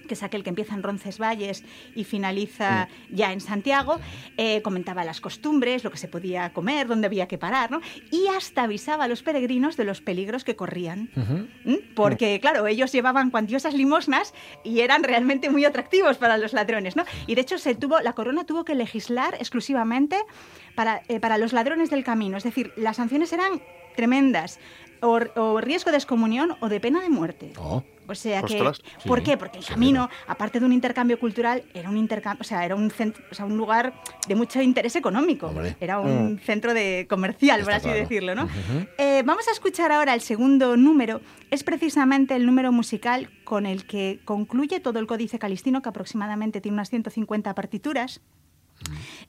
que 0.06 0.14
es 0.14 0.22
aquel 0.22 0.42
que 0.42 0.50
empieza 0.50 0.74
en 0.74 0.82
Roncesvalles 0.82 1.64
y 1.94 2.04
finaliza 2.04 2.88
ya 3.10 3.32
en 3.32 3.40
Santiago, 3.40 4.00
eh, 4.36 4.62
comentaba 4.62 5.04
las 5.04 5.20
costumbres, 5.20 5.84
lo 5.84 5.90
que 5.90 5.98
se 5.98 6.08
podía 6.08 6.52
comer, 6.52 6.86
dónde 6.86 7.06
había 7.06 7.28
que 7.28 7.38
parar, 7.38 7.70
¿no? 7.70 7.80
Y 8.10 8.26
hasta 8.28 8.64
avisaba 8.64 9.04
a 9.04 9.08
los 9.08 9.22
peregrinos 9.22 9.76
de 9.76 9.84
los 9.84 10.00
peligros 10.00 10.44
que 10.44 10.56
corrían. 10.56 11.10
¿Mm? 11.64 11.94
Porque, 11.94 12.40
claro, 12.40 12.66
ellos 12.66 12.92
llevaban 12.92 13.30
cuantiosas 13.30 13.74
limosnas 13.74 14.34
y 14.62 14.80
eran 14.80 15.02
realmente 15.02 15.50
muy 15.50 15.64
atractivos 15.64 16.18
para 16.18 16.38
los 16.38 16.52
ladrones, 16.52 16.96
¿no? 16.96 17.04
Y 17.26 17.34
de 17.34 17.40
hecho 17.40 17.58
se 17.58 17.74
tuvo, 17.74 18.00
la 18.00 18.12
corona 18.12 18.44
tuvo 18.44 18.64
que 18.64 18.74
legislar 18.74 19.34
exclusivamente 19.34 20.16
para, 20.74 21.02
eh, 21.08 21.20
para 21.20 21.38
los 21.38 21.52
ladrones 21.52 21.90
del 21.90 22.04
camino. 22.04 22.36
Es 22.36 22.44
decir, 22.44 22.72
las 22.76 22.96
sanciones 22.96 23.32
eran 23.32 23.60
tremendas. 23.94 24.58
O, 25.04 25.20
o 25.36 25.60
riesgo 25.60 25.90
de 25.90 25.98
excomunión 25.98 26.56
o 26.60 26.68
de 26.68 26.80
pena 26.80 27.00
de 27.00 27.10
muerte. 27.10 27.52
Oh. 27.58 27.82
O 28.06 28.14
sea 28.14 28.42
que, 28.42 28.60
Ostras, 28.60 28.82
¿por 29.06 29.20
sí, 29.20 29.24
qué? 29.24 29.36
Porque 29.36 29.58
el 29.58 29.64
sí, 29.64 29.72
camino, 29.72 30.10
aparte 30.26 30.60
de 30.60 30.66
un 30.66 30.72
intercambio 30.72 31.18
cultural, 31.18 31.64
era 31.72 31.88
un 31.88 31.96
intercambio, 31.96 32.40
o 32.42 32.44
sea, 32.44 32.64
era 32.64 32.74
un 32.74 32.90
centro, 32.90 33.24
o 33.30 33.34
sea, 33.34 33.46
un 33.46 33.56
lugar 33.56 33.94
de 34.28 34.34
mucho 34.34 34.60
interés 34.60 34.96
económico. 34.96 35.46
Hombre. 35.46 35.76
Era 35.80 36.00
un 36.00 36.38
centro 36.38 36.74
de 36.74 37.06
comercial, 37.08 37.62
por 37.62 37.72
así 37.72 37.84
claro. 37.84 38.00
decirlo, 38.00 38.34
¿no? 38.34 38.48
Eh, 38.98 39.22
vamos 39.24 39.48
a 39.48 39.52
escuchar 39.52 39.90
ahora 39.92 40.14
el 40.14 40.20
segundo 40.20 40.76
número. 40.76 41.20
Es 41.50 41.64
precisamente 41.64 42.36
el 42.36 42.44
número 42.46 42.72
musical 42.72 43.30
con 43.44 43.64
el 43.64 43.86
que 43.86 44.20
concluye 44.24 44.80
todo 44.80 44.98
el 44.98 45.06
Códice 45.06 45.38
Calistino, 45.38 45.80
que 45.80 45.88
aproximadamente 45.88 46.60
tiene 46.60 46.74
unas 46.74 46.90
150 46.90 47.54
partituras. 47.54 48.20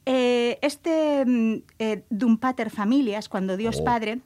Eh, 0.05 0.57
este 0.61 1.23
mm, 1.26 1.55
eh, 1.80 2.03
Dum 2.09 2.38
Pater 2.38 2.69
Familias, 2.69 3.30
cuando 3.30 3.55
Dios 3.55 3.78
Oh. 3.80 3.84
Padre, 3.84 4.19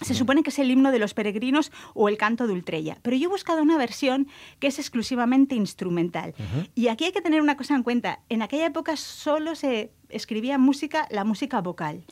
se 0.00 0.14
supone 0.14 0.42
que 0.42 0.50
es 0.50 0.58
el 0.58 0.70
himno 0.70 0.90
de 0.90 0.98
los 0.98 1.14
peregrinos 1.14 1.70
o 1.94 2.08
el 2.08 2.16
canto 2.16 2.46
de 2.46 2.52
Ultrella, 2.52 2.98
pero 3.02 3.16
yo 3.16 3.28
he 3.28 3.30
buscado 3.30 3.62
una 3.62 3.78
versión 3.78 4.28
que 4.58 4.66
es 4.66 4.78
exclusivamente 4.78 5.54
instrumental. 5.54 6.34
Y 6.74 6.88
aquí 6.88 7.04
hay 7.04 7.12
que 7.12 7.20
tener 7.20 7.40
una 7.40 7.56
cosa 7.56 7.74
en 7.74 7.82
cuenta. 7.82 8.20
En 8.28 8.42
aquella 8.42 8.66
época 8.66 8.96
solo 8.96 9.54
se 9.54 9.92
escribía 10.08 10.58
música, 10.58 11.06
la 11.10 11.24
música 11.24 11.60
vocal, 11.60 12.04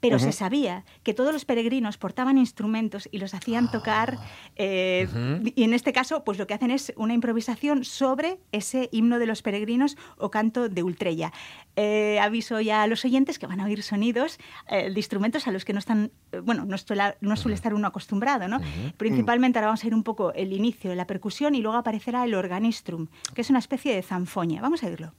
pero 0.00 0.18
se 0.18 0.32
sabía 0.32 0.84
que 1.02 1.14
todos 1.14 1.32
los 1.32 1.44
peregrinos 1.44 1.98
portaban 1.98 2.38
instrumentos 2.38 3.08
y 3.12 3.18
los 3.18 3.34
hacían 3.34 3.70
tocar, 3.70 4.18
eh, 4.56 5.08
y 5.54 5.62
en 5.62 5.74
este 5.74 5.92
caso, 5.92 6.24
pues 6.24 6.38
lo 6.38 6.46
que 6.46 6.54
hacen 6.54 6.70
es 6.70 6.92
una 6.96 7.14
improvisación 7.14 7.84
sobre 7.84 8.38
ese 8.52 8.88
himno 8.92 9.18
de 9.18 9.26
los 9.26 9.42
peregrinos 9.42 9.96
o 10.18 10.30
canto 10.30 10.68
de 10.68 10.82
Ultrella. 10.82 11.32
Eh, 11.76 12.18
aviso 12.20 12.60
ya 12.60 12.82
a 12.82 12.86
los 12.86 13.04
oyentes 13.04 13.38
que 13.38 13.46
van 13.46 13.60
a 13.60 13.66
oír 13.66 13.82
sonidos 13.82 14.38
eh, 14.68 14.90
de 14.90 14.98
instrumentos 14.98 15.46
a 15.46 15.52
los 15.52 15.64
que 15.64 15.72
no 15.72 15.78
están, 15.78 16.10
bueno, 16.42 16.64
no, 16.64 16.78
suele, 16.78 17.16
no 17.20 17.36
suele 17.36 17.54
estar 17.54 17.74
uno 17.74 17.86
acostumbrado, 17.86 18.48
¿no? 18.48 18.60
Principalmente 18.96 19.58
ahora 19.58 19.68
vamos 19.68 19.84
a 19.84 19.86
ir 19.86 19.94
un 19.94 20.02
poco 20.02 20.32
el 20.32 20.52
inicio 20.52 20.96
la 20.96 21.06
percusión 21.06 21.54
y 21.54 21.62
luego 21.62 21.76
aparecerá 21.76 22.24
el 22.24 22.34
organistrum, 22.34 23.08
que 23.34 23.42
es 23.42 23.50
una 23.50 23.60
especie 23.60 23.94
de 23.94 24.02
zanfoña. 24.02 24.60
Vamos 24.60 24.82
a 24.82 24.86
oírlo. 24.86 25.12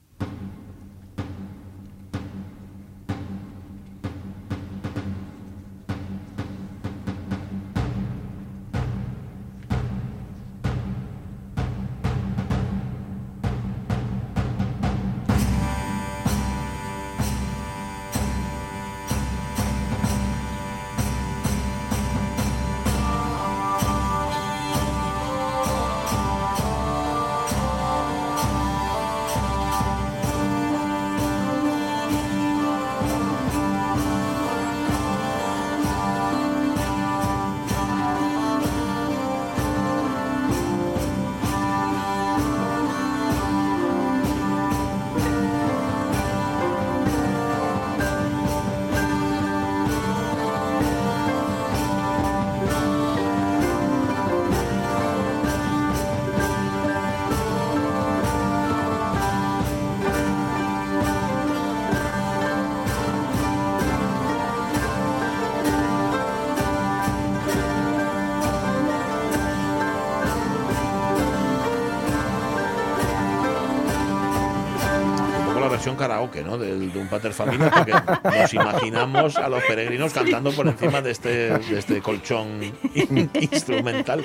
Karaoke, 75.98 76.44
¿no? 76.44 76.58
Del 76.58 76.92
de 76.94 77.00
un 77.00 77.08
Pater 77.08 77.34
Familia, 77.34 77.70
porque 77.72 77.94
nos 78.40 78.54
imaginamos 78.54 79.38
a 79.38 79.50
los 79.50 79.64
peregrinos 79.64 80.14
cantando 80.14 80.52
por 80.52 80.68
encima 80.68 81.02
de 81.02 81.12
este, 81.12 81.30
de 81.58 81.80
este 81.80 82.02
colchón 82.02 82.62
in- 82.94 83.30
instrumental. 83.40 84.24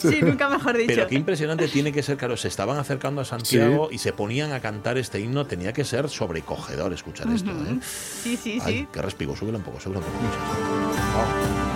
Sí, 0.00 0.18
nunca 0.22 0.48
mejor 0.48 0.76
dicho. 0.76 0.86
Pero 0.88 1.06
qué 1.06 1.14
impresionante 1.14 1.68
tiene 1.68 1.92
que 1.92 2.02
ser, 2.02 2.16
claro, 2.16 2.36
se 2.36 2.48
estaban 2.48 2.78
acercando 2.78 3.20
a 3.20 3.24
Santiago 3.24 3.88
y 3.92 3.98
se 3.98 4.12
ponían 4.12 4.52
a 4.52 4.60
cantar 4.60 4.98
este 4.98 5.20
himno, 5.20 5.46
tenía 5.46 5.72
que 5.72 5.84
ser 5.84 6.08
sobrecogedor 6.08 6.92
escuchar 6.92 7.28
esto, 7.32 7.50
¿eh? 7.50 7.78
Sí, 7.82 8.36
sí, 8.36 8.58
Ay, 8.64 8.80
sí. 8.80 8.88
qué 8.92 9.02
respigo, 9.02 9.36
súbelo 9.36 9.58
un 9.58 9.64
poco, 9.64 9.78
súbelo 9.80 10.00
un 10.00 10.06
poco. 10.06 10.16
Oh. 11.18 11.71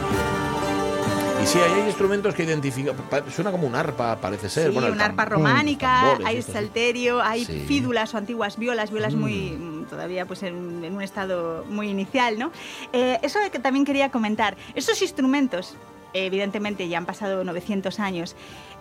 Sí, 1.46 1.58
ahí 1.60 1.80
hay 1.80 1.86
instrumentos 1.86 2.34
que 2.34 2.42
identifican, 2.42 2.96
suena 3.30 3.52
como 3.52 3.66
un 3.68 3.74
arpa, 3.76 4.16
parece 4.20 4.48
ser. 4.50 4.68
Sí, 4.68 4.74
bueno, 4.74 4.92
una 4.92 5.04
arpa 5.06 5.24
románica, 5.24 6.00
tambores, 6.02 6.26
hay 6.26 6.42
salterio, 6.42 7.22
hay 7.22 7.44
Sí. 7.44 7.64
fídulas 7.68 8.12
o 8.14 8.18
antiguas 8.18 8.58
violas, 8.58 8.90
violas 8.90 9.14
muy 9.14 9.52
mm, 9.52 9.84
todavía 9.84 10.26
pues 10.26 10.42
en, 10.42 10.82
en 10.84 10.94
un 10.96 11.02
estado 11.02 11.64
muy 11.70 11.88
inicial, 11.88 12.36
¿no? 12.38 12.50
Eh, 12.92 13.18
eso 13.22 13.38
que 13.52 13.60
también 13.60 13.84
quería 13.84 14.10
comentar, 14.10 14.56
esos 14.74 15.00
instrumentos 15.02 15.76
evidentemente 16.14 16.88
ya 16.88 16.98
han 16.98 17.06
pasado 17.06 17.44
900 17.44 18.00
años, 18.00 18.34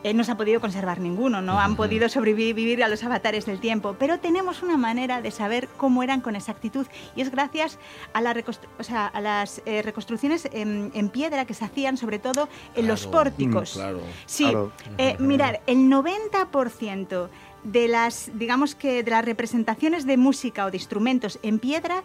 eh, 0.06 0.14
no 0.14 0.24
se 0.24 0.32
ha 0.32 0.38
podido 0.38 0.62
conservar 0.62 1.00
ninguno, 1.00 1.42
no 1.42 1.60
han 1.60 1.76
podido 1.76 2.08
sobrevivir 2.10 2.84
a 2.84 2.88
los 2.88 3.04
avatares 3.04 3.48
del 3.48 3.60
tiempo, 3.60 3.96
pero 3.98 4.20
tenemos 4.20 4.62
una 4.62 4.78
manera 4.78 5.20
de 5.20 5.32
saber 5.32 5.68
cómo 5.78 6.04
eran 6.04 6.22
con 6.22 6.36
exactitud 6.36 6.86
y 7.16 7.22
es 7.22 7.32
gracias 7.32 7.80
a, 8.14 8.22
la 8.22 8.32
reconstru- 8.36 8.68
o 8.78 8.84
sea, 8.84 9.08
a 9.08 9.20
las 9.20 9.64
eh, 9.66 9.82
reconstrucciones 9.82 10.48
en, 10.54 10.92
en 10.94 11.10
piedra 11.10 11.46
que 11.46 11.56
se 11.56 11.66
hacían 11.66 11.98
sobre 11.98 12.20
todo 12.20 12.48
en 12.76 12.88
los 12.88 13.08
Claro, 13.08 13.12
pórticos. 13.24 13.76
mm, 13.76 13.80
claro. 13.80 14.00
Sí, 14.28 14.44
Claro. 14.44 14.72
eh, 15.00 15.16
mirar, 15.18 15.62
el 15.66 15.90
90% 15.90 17.30
de 17.64 17.88
las, 17.88 18.30
digamos 18.36 18.76
que 18.76 19.02
de 19.02 19.10
las 19.10 19.26
representaciones 19.26 20.06
de 20.06 20.18
música 20.18 20.66
o 20.68 20.72
de 20.72 20.78
instrumentos 20.78 21.40
en 21.42 21.58
piedra 21.58 22.04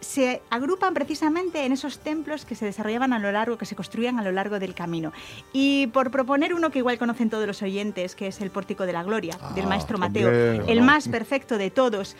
se 0.00 0.42
agrupan 0.50 0.94
precisamente 0.94 1.64
en 1.64 1.72
esos 1.72 1.98
templos 1.98 2.44
que 2.44 2.54
se 2.54 2.64
desarrollaban 2.64 3.12
a 3.12 3.18
lo 3.18 3.30
largo, 3.32 3.58
que 3.58 3.66
se 3.66 3.76
construían 3.76 4.18
a 4.18 4.22
lo 4.22 4.32
largo 4.32 4.58
del 4.58 4.74
camino. 4.74 5.12
Y 5.52 5.88
por 5.88 6.10
proponer 6.10 6.54
uno 6.54 6.70
que 6.70 6.78
igual 6.78 6.98
conocen 6.98 7.28
todos 7.30 7.46
los 7.46 7.62
oyentes, 7.62 8.14
que 8.14 8.28
es 8.28 8.40
el 8.40 8.50
Pórtico 8.50 8.86
de 8.86 8.92
la 8.92 9.02
Gloria, 9.02 9.38
del 9.54 9.66
Ah, 9.66 9.68
maestro 9.68 9.96
hombre, 9.96 10.24
Mateo, 10.24 10.64
el 10.66 10.78
no. 10.80 10.84
más 10.84 11.08
perfecto 11.08 11.58
de 11.58 11.70
todos. 11.70 12.16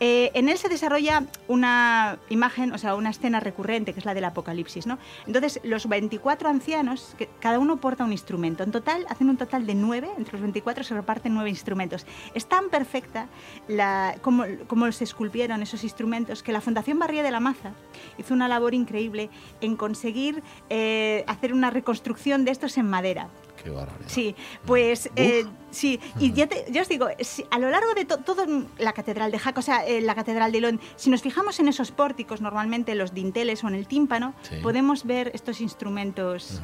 Eh, 0.00 0.30
en 0.34 0.48
él 0.48 0.58
se 0.58 0.68
desarrolla 0.68 1.24
una 1.48 2.18
imagen, 2.28 2.72
o 2.72 2.78
sea, 2.78 2.94
una 2.94 3.10
escena 3.10 3.40
recurrente, 3.40 3.92
que 3.92 4.00
es 4.00 4.06
la 4.06 4.14
del 4.14 4.24
Apocalipsis, 4.24 4.86
¿no? 4.86 4.98
Entonces, 5.26 5.60
los 5.64 5.88
24 5.88 6.48
ancianos, 6.48 7.14
que 7.18 7.28
cada 7.40 7.58
uno 7.58 7.76
porta 7.78 8.04
un 8.04 8.12
instrumento. 8.12 8.62
En 8.62 8.70
total, 8.72 9.06
hacen 9.08 9.28
un 9.28 9.36
total 9.36 9.66
de 9.66 9.74
nueve, 9.74 10.08
entre 10.16 10.32
los 10.34 10.42
24 10.42 10.84
se 10.84 10.94
reparten 10.94 11.34
nueve 11.34 11.50
instrumentos. 11.50 12.06
Es 12.34 12.46
tan 12.46 12.70
perfecta 12.70 13.28
la, 13.68 14.16
como, 14.22 14.44
como 14.66 14.90
se 14.92 15.04
esculpieron 15.04 15.62
esos 15.62 15.82
instrumentos 15.84 16.42
que 16.42 16.52
la 16.52 16.60
Fundación 16.60 16.98
Barría 16.98 17.23
de 17.24 17.30
la 17.30 17.40
Maza 17.40 17.72
hizo 18.18 18.34
una 18.34 18.48
labor 18.48 18.74
increíble 18.74 19.30
en 19.60 19.76
conseguir 19.76 20.42
eh, 20.70 21.24
hacer 21.26 21.52
una 21.52 21.70
reconstrucción 21.70 22.44
de 22.44 22.52
estos 22.52 22.78
en 22.78 22.88
madera. 22.88 23.28
Qué 23.62 23.70
barbaridad. 23.70 24.08
Sí, 24.08 24.34
pues 24.66 25.10
eh, 25.16 25.44
sí, 25.74 26.00
y 26.18 26.32
ya, 26.32 26.46
te- 26.46 26.64
ya 26.70 26.82
os 26.82 26.88
digo, 26.88 27.08
si- 27.20 27.44
a 27.50 27.58
lo 27.58 27.70
largo 27.70 27.92
de 27.94 28.04
to- 28.04 28.18
todo 28.18 28.46
la 28.78 28.92
catedral 28.92 29.30
de 29.30 29.38
Jaca, 29.38 29.60
o 29.60 29.62
sea, 29.62 29.86
eh, 29.86 30.00
la 30.00 30.14
catedral 30.14 30.52
de 30.52 30.60
León, 30.60 30.80
si 30.96 31.10
nos 31.10 31.22
fijamos 31.22 31.60
en 31.60 31.68
esos 31.68 31.90
pórticos, 31.90 32.40
normalmente 32.40 32.94
los 32.94 33.12
dinteles 33.12 33.62
o 33.64 33.68
en 33.68 33.74
el 33.74 33.86
tímpano, 33.86 34.34
Sí. 34.42 34.56
podemos 34.62 35.04
ver 35.04 35.30
estos 35.34 35.60
instrumentos 35.60 36.60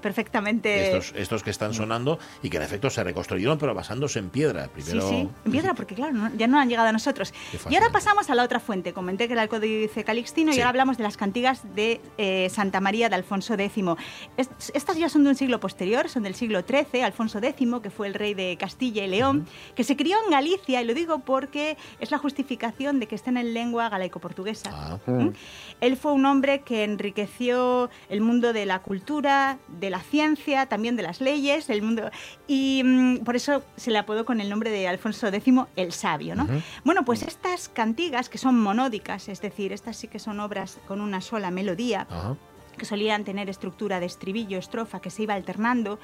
perfectamente. 0.00 0.86
Estos, 0.96 1.12
estos 1.16 1.42
que 1.42 1.50
están 1.50 1.74
sonando 1.74 2.18
y 2.42 2.50
que 2.50 2.56
en 2.56 2.62
efecto 2.62 2.90
se 2.90 3.02
reconstruyeron, 3.04 3.58
pero 3.58 3.74
basándose 3.74 4.18
en 4.18 4.30
piedra. 4.30 4.68
Primero, 4.68 5.02
Sí, 5.02 5.08
sí, 5.08 5.28
en 5.44 5.52
piedra, 5.52 5.74
porque 5.74 5.94
claro, 5.94 6.12
no- 6.12 6.34
ya 6.36 6.46
no 6.46 6.58
han 6.58 6.68
llegado 6.68 6.88
a 6.88 6.92
nosotros. 6.92 7.32
Y 7.70 7.74
ahora 7.74 7.90
pasamos 7.90 8.30
a 8.30 8.34
la 8.34 8.42
otra 8.44 8.60
fuente. 8.60 8.92
Comenté 8.92 9.26
que 9.26 9.32
era 9.34 9.42
el 9.42 9.48
Códice 9.48 10.04
Calixtino 10.04 10.52
Sí. 10.52 10.58
y 10.58 10.60
ahora 10.60 10.70
hablamos 10.70 10.96
de 10.96 11.04
las 11.04 11.16
cantigas 11.16 11.62
de 11.74 12.00
eh, 12.18 12.48
Santa 12.50 12.80
María 12.80 13.08
de 13.08 13.14
Alfonso 13.16 13.54
X. 13.54 13.84
Es- 14.36 14.48
estas 14.74 14.96
ya 14.96 15.08
son 15.08 15.24
de 15.24 15.30
un 15.30 15.36
siglo 15.36 15.60
posterior, 15.60 16.08
son 16.08 16.22
del 16.22 16.34
siglo 16.34 16.62
XIII. 16.62 17.02
Alfonso 17.02 17.38
X, 17.42 17.68
que 17.82 17.90
fue 17.90 18.06
el 18.06 18.14
rey 18.14 18.34
de 18.34 18.51
de 18.52 18.58
Castilla 18.58 19.04
y 19.04 19.08
León, 19.08 19.46
que 19.74 19.84
se 19.84 19.96
crió 19.96 20.16
en 20.24 20.30
Galicia, 20.30 20.82
y 20.82 20.84
lo 20.84 20.94
digo 20.94 21.20
porque 21.20 21.76
es 22.00 22.10
la 22.10 22.18
justificación 22.18 23.00
de 23.00 23.06
que 23.08 23.14
estén 23.14 23.36
en 23.36 23.54
lengua 23.54 23.88
galaico-portuguesa. 23.88 24.70
Ah. 24.72 24.98
¿Mm? 25.06 25.28
Él 25.80 25.96
fue 25.96 26.12
un 26.12 26.26
hombre 26.26 26.60
que 26.60 26.84
enriqueció 26.84 27.90
el 28.08 28.20
mundo 28.20 28.52
de 28.52 28.66
la 28.66 28.80
cultura, 28.80 29.58
de 29.80 29.90
la 29.90 30.00
ciencia, 30.00 30.66
también 30.66 30.96
de 30.96 31.02
las 31.02 31.20
leyes, 31.20 31.70
el 31.70 31.82
mundo 31.82 32.10
y 32.46 32.82
mm, 32.84 33.18
por 33.18 33.36
eso 33.36 33.62
se 33.76 33.90
le 33.90 33.98
apodó 33.98 34.24
con 34.24 34.40
el 34.40 34.48
nombre 34.48 34.70
de 34.70 34.88
Alfonso 34.88 35.28
X 35.28 35.54
el 35.76 35.92
Sabio, 35.92 36.34
¿no? 36.34 36.46
Bueno, 36.84 37.04
pues 37.04 37.22
estas 37.22 37.68
cantigas 37.68 38.28
que 38.28 38.38
son 38.38 38.60
monódicas, 38.60 39.28
es 39.28 39.40
decir, 39.40 39.72
estas 39.72 39.96
sí 39.96 40.08
que 40.08 40.18
son 40.18 40.40
obras 40.40 40.78
con 40.86 41.00
una 41.00 41.20
sola 41.20 41.50
melodía. 41.50 42.06
Que 42.76 42.84
solían 42.84 43.24
tener 43.24 43.48
estructura 43.50 44.00
de 44.00 44.06
estribillo, 44.06 44.58
estrofa, 44.58 45.00
que 45.00 45.10
se 45.10 45.22
iba 45.22 45.34
alternando. 45.34 45.98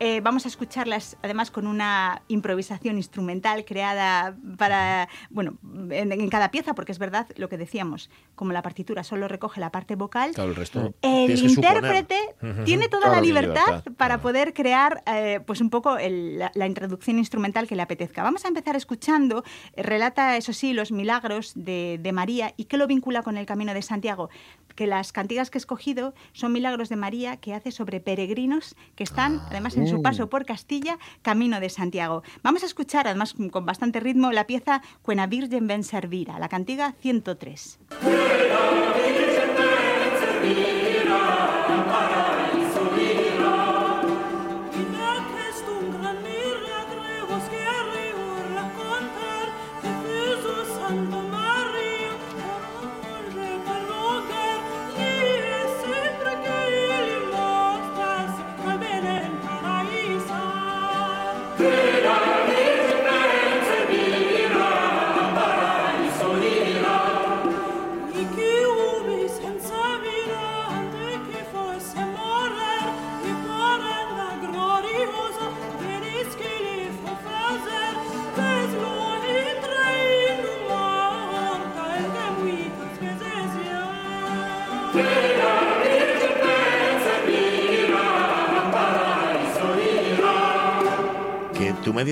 Eh, 0.00 0.20
vamos 0.20 0.44
a 0.44 0.48
escucharlas 0.48 1.16
además 1.22 1.50
con 1.50 1.66
una 1.66 2.22
improvisación 2.28 2.96
instrumental 2.98 3.64
creada 3.64 4.36
para, 4.56 5.08
bueno, 5.30 5.58
en, 5.90 6.12
en 6.12 6.28
cada 6.28 6.50
pieza, 6.50 6.74
porque 6.74 6.92
es 6.92 6.98
verdad 6.98 7.26
lo 7.36 7.48
que 7.48 7.56
decíamos, 7.56 8.10
como 8.34 8.52
la 8.52 8.62
partitura 8.62 9.02
solo 9.04 9.26
recoge 9.28 9.60
la 9.60 9.70
parte 9.70 9.96
vocal, 9.96 10.32
Claro, 10.34 10.50
el 10.50 10.56
resto. 10.56 10.94
el 11.02 11.36
suponer. 11.36 11.56
intérprete 11.76 12.18
tiene 12.64 12.88
toda 12.88 13.02
Claro, 13.06 13.16
la 13.16 13.20
libertad, 13.22 13.66
libertad, 13.66 13.92
para 13.96 14.14
claro. 14.14 14.22
poder 14.22 14.54
crear 14.54 15.02
eh, 15.06 15.40
pues 15.46 15.60
un 15.60 15.70
poco 15.70 15.98
el- 15.98 16.38
la, 16.38 16.52
la 16.54 16.66
introducción 16.66 17.18
instrumental 17.18 17.66
que 17.66 17.74
le 17.76 17.82
apetezca. 17.82 18.22
Vamos 18.22 18.44
a 18.44 18.48
empezar 18.48 18.76
escuchando, 18.76 19.42
eh, 19.74 19.82
relata 19.82 20.36
eso 20.36 20.52
sí 20.52 20.72
los 20.72 20.92
milagros 20.92 21.52
de, 21.54 21.98
de 22.00 22.12
María 22.12 22.54
y 22.56 22.64
qué 22.64 22.76
lo 22.76 22.86
vincula 22.86 23.22
con 23.22 23.36
el 23.36 23.46
Camino 23.46 23.74
de 23.74 23.82
Santiago, 23.82 24.28
que 24.76 24.86
las 24.86 25.12
cantigas 25.12 25.50
que 25.50 25.58
he 25.58 25.60
escogido 25.60 26.07
son 26.32 26.52
milagros 26.52 26.88
de 26.88 26.96
María 26.96 27.36
que 27.36 27.54
hace 27.54 27.70
sobre 27.70 28.00
peregrinos 28.00 28.76
que 28.94 29.04
están 29.04 29.40
además 29.50 29.76
en 29.76 29.86
su 29.86 30.02
paso 30.02 30.28
por 30.28 30.44
Castilla, 30.44 30.98
Camino 31.22 31.60
de 31.60 31.68
Santiago. 31.70 32.22
Vamos 32.42 32.62
a 32.62 32.66
escuchar 32.66 33.06
además 33.06 33.34
con 33.50 33.66
bastante 33.66 34.00
ritmo 34.00 34.32
la 34.32 34.46
pieza 34.46 34.82
Cuena 35.02 35.26
Virgen 35.26 35.66
ben 35.66 35.84
servira, 35.84 36.38
la 36.38 36.48
cantiga 36.48 36.94
103. 37.00 37.78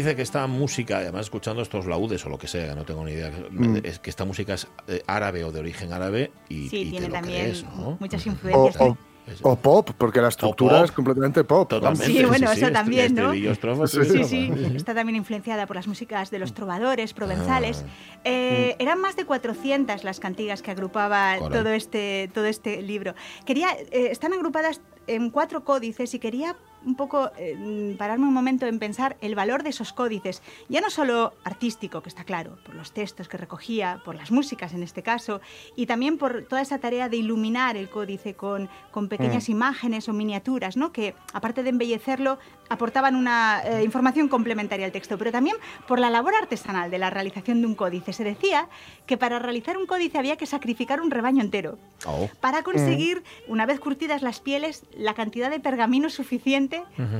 Dices 0.06 0.16
que 0.18 0.22
esta 0.22 0.46
música, 0.46 0.98
además 0.98 1.22
escuchando 1.22 1.62
estos 1.62 1.84
laudes 1.84 2.24
o 2.26 2.28
lo 2.28 2.38
que 2.38 2.46
sea, 2.46 2.76
no 2.76 2.84
tengo 2.84 3.04
ni 3.04 3.10
idea, 3.10 3.32
Mm. 3.50 3.78
es 3.82 3.98
que 3.98 4.08
esta 4.08 4.24
música 4.24 4.54
es 4.54 4.68
eh, 4.86 5.02
árabe 5.08 5.42
o 5.42 5.50
de 5.50 5.58
origen 5.58 5.92
árabe 5.92 6.30
y, 6.48 6.68
Sí, 6.68 6.76
y 6.76 6.84
te 6.84 6.90
tiene 6.92 7.06
lo 7.08 7.12
también 7.14 7.40
crees, 7.42 7.64
¿no? 7.64 7.96
muchas 7.98 8.24
O, 8.24 8.30
influencias. 8.30 8.76
o- 8.80 8.96
o 9.42 9.56
pop, 9.56 9.90
porque 9.98 10.20
la 10.20 10.28
estructura 10.28 10.76
pop. 10.76 10.84
es 10.84 10.92
completamente 10.92 11.42
pop. 11.42 11.68
Totalmente. 11.68 12.06
Sí, 12.06 12.24
bueno, 12.24 12.52
eso 12.52 12.66
est- 12.66 12.72
también, 12.72 13.12
¿no? 13.16 13.22
estribillo, 13.22 13.50
estrofa, 13.50 13.88
Sí, 13.88 13.98
Sí, 14.04 14.24
sí, 14.24 14.52
está 14.76 14.94
también 14.94 15.16
influenciada 15.16 15.66
por 15.66 15.74
las 15.74 15.88
músicas 15.88 16.30
de 16.30 16.38
los 16.38 16.54
trovadores 16.54 17.12
provenzales. 17.12 17.84
Ah. 17.84 18.20
Eh, 18.22 18.76
Eran 18.78 19.00
más 19.00 19.16
de 19.16 19.24
400 19.24 20.04
las 20.04 20.20
cantigas 20.20 20.62
que 20.62 20.70
agrupaba 20.70 21.36
todo 21.50 21.70
este, 21.70 22.30
todo 22.32 22.44
este 22.46 22.80
libro. 22.80 23.16
Quería, 23.44 23.72
eh, 23.90 24.10
están 24.12 24.32
agrupadas 24.34 24.80
en 25.08 25.30
cuatro 25.30 25.64
códices 25.64 26.14
y 26.14 26.20
quería 26.20 26.56
un 26.86 26.94
poco 26.94 27.30
eh, 27.36 27.94
pararme 27.98 28.26
un 28.26 28.32
momento 28.32 28.66
en 28.66 28.78
pensar 28.78 29.16
el 29.20 29.34
valor 29.34 29.62
de 29.62 29.70
esos 29.70 29.92
códices, 29.92 30.42
ya 30.68 30.80
no 30.80 30.88
solo 30.88 31.34
artístico, 31.44 32.00
que 32.00 32.08
está 32.08 32.24
claro, 32.24 32.58
por 32.64 32.74
los 32.74 32.92
textos 32.92 33.28
que 33.28 33.36
recogía, 33.36 34.00
por 34.04 34.14
las 34.14 34.30
músicas 34.30 34.72
en 34.72 34.82
este 34.82 35.02
caso, 35.02 35.40
y 35.74 35.86
también 35.86 36.16
por 36.16 36.44
toda 36.44 36.62
esa 36.62 36.78
tarea 36.78 37.08
de 37.08 37.18
iluminar 37.18 37.76
el 37.76 37.90
códice 37.90 38.34
con, 38.34 38.70
con 38.90 39.08
pequeñas 39.08 39.48
imágenes 39.48 40.08
o 40.08 40.12
miniaturas, 40.12 40.76
¿no? 40.76 40.92
que 40.92 41.14
aparte 41.32 41.62
de 41.62 41.70
embellecerlo, 41.70 42.38
aportaban 42.68 43.16
una 43.16 43.62
eh, 43.64 43.84
información 43.84 44.28
complementaria 44.28 44.86
al 44.86 44.92
texto, 44.92 45.18
pero 45.18 45.32
también 45.32 45.56
por 45.86 45.98
la 45.98 46.10
labor 46.10 46.34
artesanal 46.34 46.90
de 46.90 46.98
la 46.98 47.10
realización 47.10 47.60
de 47.60 47.66
un 47.66 47.74
códice. 47.74 48.12
Se 48.12 48.24
decía 48.24 48.68
que 49.06 49.16
para 49.16 49.38
realizar 49.38 49.76
un 49.76 49.86
códice 49.86 50.18
había 50.18 50.36
que 50.36 50.46
sacrificar 50.46 51.00
un 51.00 51.10
rebaño 51.10 51.42
entero 51.42 51.78
Oh. 52.04 52.28
para 52.40 52.62
conseguir, 52.62 53.24
una 53.48 53.66
vez 53.66 53.80
curtidas 53.80 54.22
las 54.22 54.40
pieles, 54.40 54.84
la 54.96 55.14
cantidad 55.14 55.50
de 55.50 55.60
pergamino 55.60 56.10
suficiente 56.10 56.75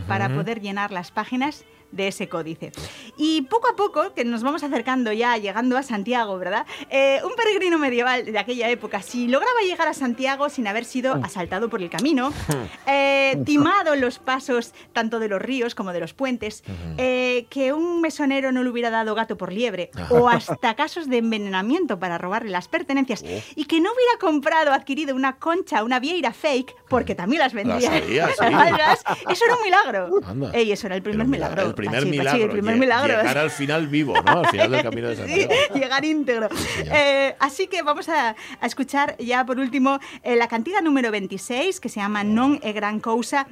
para 0.09 0.29
poder 0.29 0.61
llenar 0.61 0.93
las 0.93 1.11
páginas 1.11 1.65
de 1.97 2.09
ese 2.09 2.29
códice. 2.29 2.73
Y 3.17 3.43
poco 3.43 3.69
a 3.69 3.77
poco, 3.77 4.15
que 4.15 4.25
nos 4.25 4.43
vamos 4.43 4.63
acercando 4.63 5.13
ya, 5.13 5.37
llegando 5.37 5.77
a 5.77 5.83
Santiago, 5.83 6.39
¿verdad? 6.39 6.67
Eh, 6.91 7.21
un 7.25 7.35
peregrino 7.35 7.79
medieval 7.79 8.25
de 8.25 8.39
aquella 8.39 8.69
época, 8.69 9.03
si 9.03 9.27
lograba 9.27 9.61
llegar 9.63 9.89
a 9.89 9.95
Santiago 9.95 10.49
sin 10.49 10.67
haber 10.67 10.85
sido 10.85 11.15
asaltado 11.23 11.69
por 11.69 11.83
el 11.83 11.91
camino, 11.91 12.33
eh, 12.87 13.41
timado 13.45 13.95
en 13.95 14.01
los 14.01 14.19
pasos 14.19 14.73
tanto 14.93 15.19
de 15.19 15.29
los 15.29 15.41
ríos 15.41 15.75
como 15.75 15.93
de 15.93 16.01
los 16.01 16.13
puentes, 16.13 16.63
eh, 16.99 17.47
que 17.51 17.73
un 17.73 18.01
mesonero 18.01 18.53
no 18.53 18.63
le 18.63 18.71
hubiera 18.71 18.91
dado 18.91 19.15
gato 19.15 19.37
por 19.37 19.53
liebre, 19.53 19.91
o 20.11 20.29
hasta 20.29 20.75
casos 20.75 21.09
de 21.09 21.19
envenenamiento 21.19 21.99
para 21.99 22.19
robarle 22.19 22.51
las 22.51 22.69
pertenencias, 22.69 23.25
y 23.55 23.65
que 23.65 23.81
no 23.81 23.91
hubiera 23.93 24.19
comprado 24.21 24.73
adquirido 24.73 25.15
una 25.15 25.37
concha, 25.37 25.83
una 25.83 25.99
vieira 25.99 26.33
fake, 26.33 26.75
porque 26.89 27.15
también 27.15 27.41
las 27.41 27.53
vendía. 27.53 27.81
sabía, 27.81 28.29
sí. 28.37 29.15
Eso 29.31 29.45
era 29.45 29.57
un 29.57 29.63
milagro. 29.63 30.53
Ey, 30.53 30.73
eso 30.73 30.87
era 30.87 30.97
el 30.97 31.03
primer 31.03 31.27
milagro. 31.27 31.63
El 31.63 31.75
primer 31.87 32.03
Pachi, 32.05 32.11
Pachi, 32.11 32.19
milagro. 32.19 32.45
el 32.45 32.51
primer 32.51 32.75
lle- 32.77 32.81
milagro. 32.81 33.17
Llegar 33.17 33.39
al 33.39 33.51
final 33.51 33.87
vivo, 33.87 34.15
¿no? 34.23 34.39
Al 34.41 34.47
final 34.49 34.71
del 34.71 34.83
camino 34.83 35.09
de 35.09 35.17
Sí, 35.17 35.23
Santiago. 35.23 35.75
llegar 35.75 36.05
íntegro. 36.05 36.49
Eh, 36.93 37.35
así 37.39 37.67
que 37.67 37.83
vamos 37.83 38.09
a, 38.09 38.35
a 38.61 38.67
escuchar 38.67 39.17
ya 39.19 39.45
por 39.47 39.59
último 39.59 39.99
eh, 40.23 40.37
la 40.37 40.49
cantiga 40.49 40.81
número 40.81 41.11
26 41.11 41.81
que 41.81 41.89
se 41.89 42.01
llama 42.01 42.25
Non 42.25 42.59
e 42.63 42.73
gran 42.73 43.01
cousa. 43.01 43.47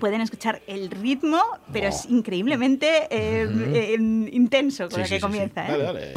Pueden 0.00 0.20
escuchar 0.20 0.60
el 0.66 0.90
ritmo, 0.90 1.38
pero 1.72 1.86
es 1.88 2.06
increíblemente 2.10 3.06
eh, 3.10 3.46
eh, 3.74 3.96
intenso 4.32 4.88
con 4.88 4.98
Sí, 5.00 5.06
sí, 5.06 5.08
que 5.08 5.08
sí, 5.08 5.14
sí. 5.16 5.20
comienza. 5.20 5.62
¿eh? 5.66 5.70
Dale, 5.70 5.84
dale. 5.84 6.12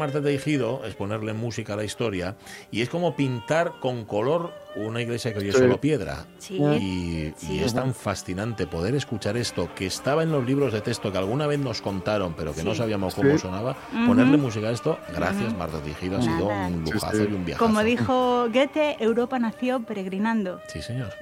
Marta 0.00 0.22
Teijido 0.22 0.82
es 0.86 0.94
ponerle 0.94 1.34
música 1.34 1.74
a 1.74 1.76
la 1.76 1.84
historia 1.84 2.34
y 2.70 2.80
es 2.80 2.88
como 2.88 3.14
pintar 3.14 3.74
con 3.80 4.04
color 4.06 4.52
una 4.74 5.02
iglesia 5.02 5.32
que 5.32 5.40
hoy 5.40 5.48
es 5.50 5.54
Sí. 5.54 5.60
solo 5.60 5.80
piedra. 5.80 6.24
Sí. 6.38 6.54
Y, 6.56 7.34
Sí. 7.36 7.56
y 7.56 7.58
es 7.62 7.74
tan 7.74 7.92
fascinante 7.94 8.66
poder 8.66 8.94
escuchar 8.94 9.36
esto 9.36 9.68
que 9.74 9.86
estaba 9.86 10.22
en 10.22 10.32
los 10.32 10.46
libros 10.46 10.72
de 10.72 10.80
texto 10.80 11.12
que 11.12 11.18
alguna 11.18 11.46
vez 11.46 11.58
nos 11.58 11.82
contaron, 11.82 12.34
pero 12.34 12.54
que 12.54 12.62
no 12.64 12.74
sabíamos 12.74 13.14
cómo 13.14 13.32
Sí. 13.32 13.38
sonaba. 13.38 13.76
Ujú. 13.92 14.06
Ponerle 14.06 14.38
música 14.38 14.68
a 14.68 14.70
esto, 14.70 14.98
gracias 15.14 15.54
Marta 15.56 15.78
Teijido, 15.82 16.16
ha 16.18 16.22
sido 16.22 16.46
un 16.46 16.82
lujazo 16.84 17.16
sí. 17.16 17.26
y 17.30 17.34
un 17.34 17.44
viajazo. 17.44 17.66
Como 17.66 17.82
dijo 17.84 18.48
Goethe, 18.52 18.96
Europa 19.00 19.38
nació 19.38 19.80
peregrinando. 19.80 20.60
Sí, 20.68 20.80
señor. 20.80 21.12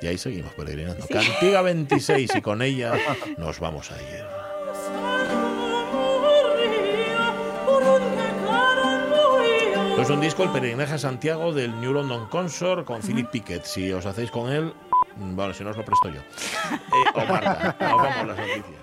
Y 0.00 0.06
ahí 0.06 0.16
seguimos 0.18 0.52
peregrinando. 0.54 1.04
Sí. 1.06 1.12
Cantiga 1.12 1.60
26 1.62 2.30
y 2.36 2.40
con 2.42 2.62
ella 2.62 2.92
nos 3.36 3.58
vamos 3.58 3.90
a 3.90 3.96
ir. 4.00 4.35
Es 9.98 10.10
un 10.10 10.20
disco, 10.20 10.42
el 10.42 10.50
peregrinaje 10.50 10.94
a 10.94 10.98
Santiago 10.98 11.52
del 11.52 11.80
New 11.80 11.92
London 11.92 12.26
Consort 12.28 12.84
con 12.84 13.00
Philip 13.00 13.30
Pickett. 13.30 13.64
Si 13.64 13.90
os 13.92 14.04
hacéis 14.04 14.30
con 14.30 14.52
él, 14.52 14.72
bueno, 15.16 15.54
si 15.54 15.64
no 15.64 15.70
os 15.70 15.76
lo 15.76 15.84
presto 15.84 16.10
yo. 16.10 16.20
Eh, 16.20 17.10
o 17.14 17.24
Marta, 17.24 17.76
nos 17.80 17.96
vamos 17.96 18.26
las 18.28 18.36
noticias. 18.36 18.82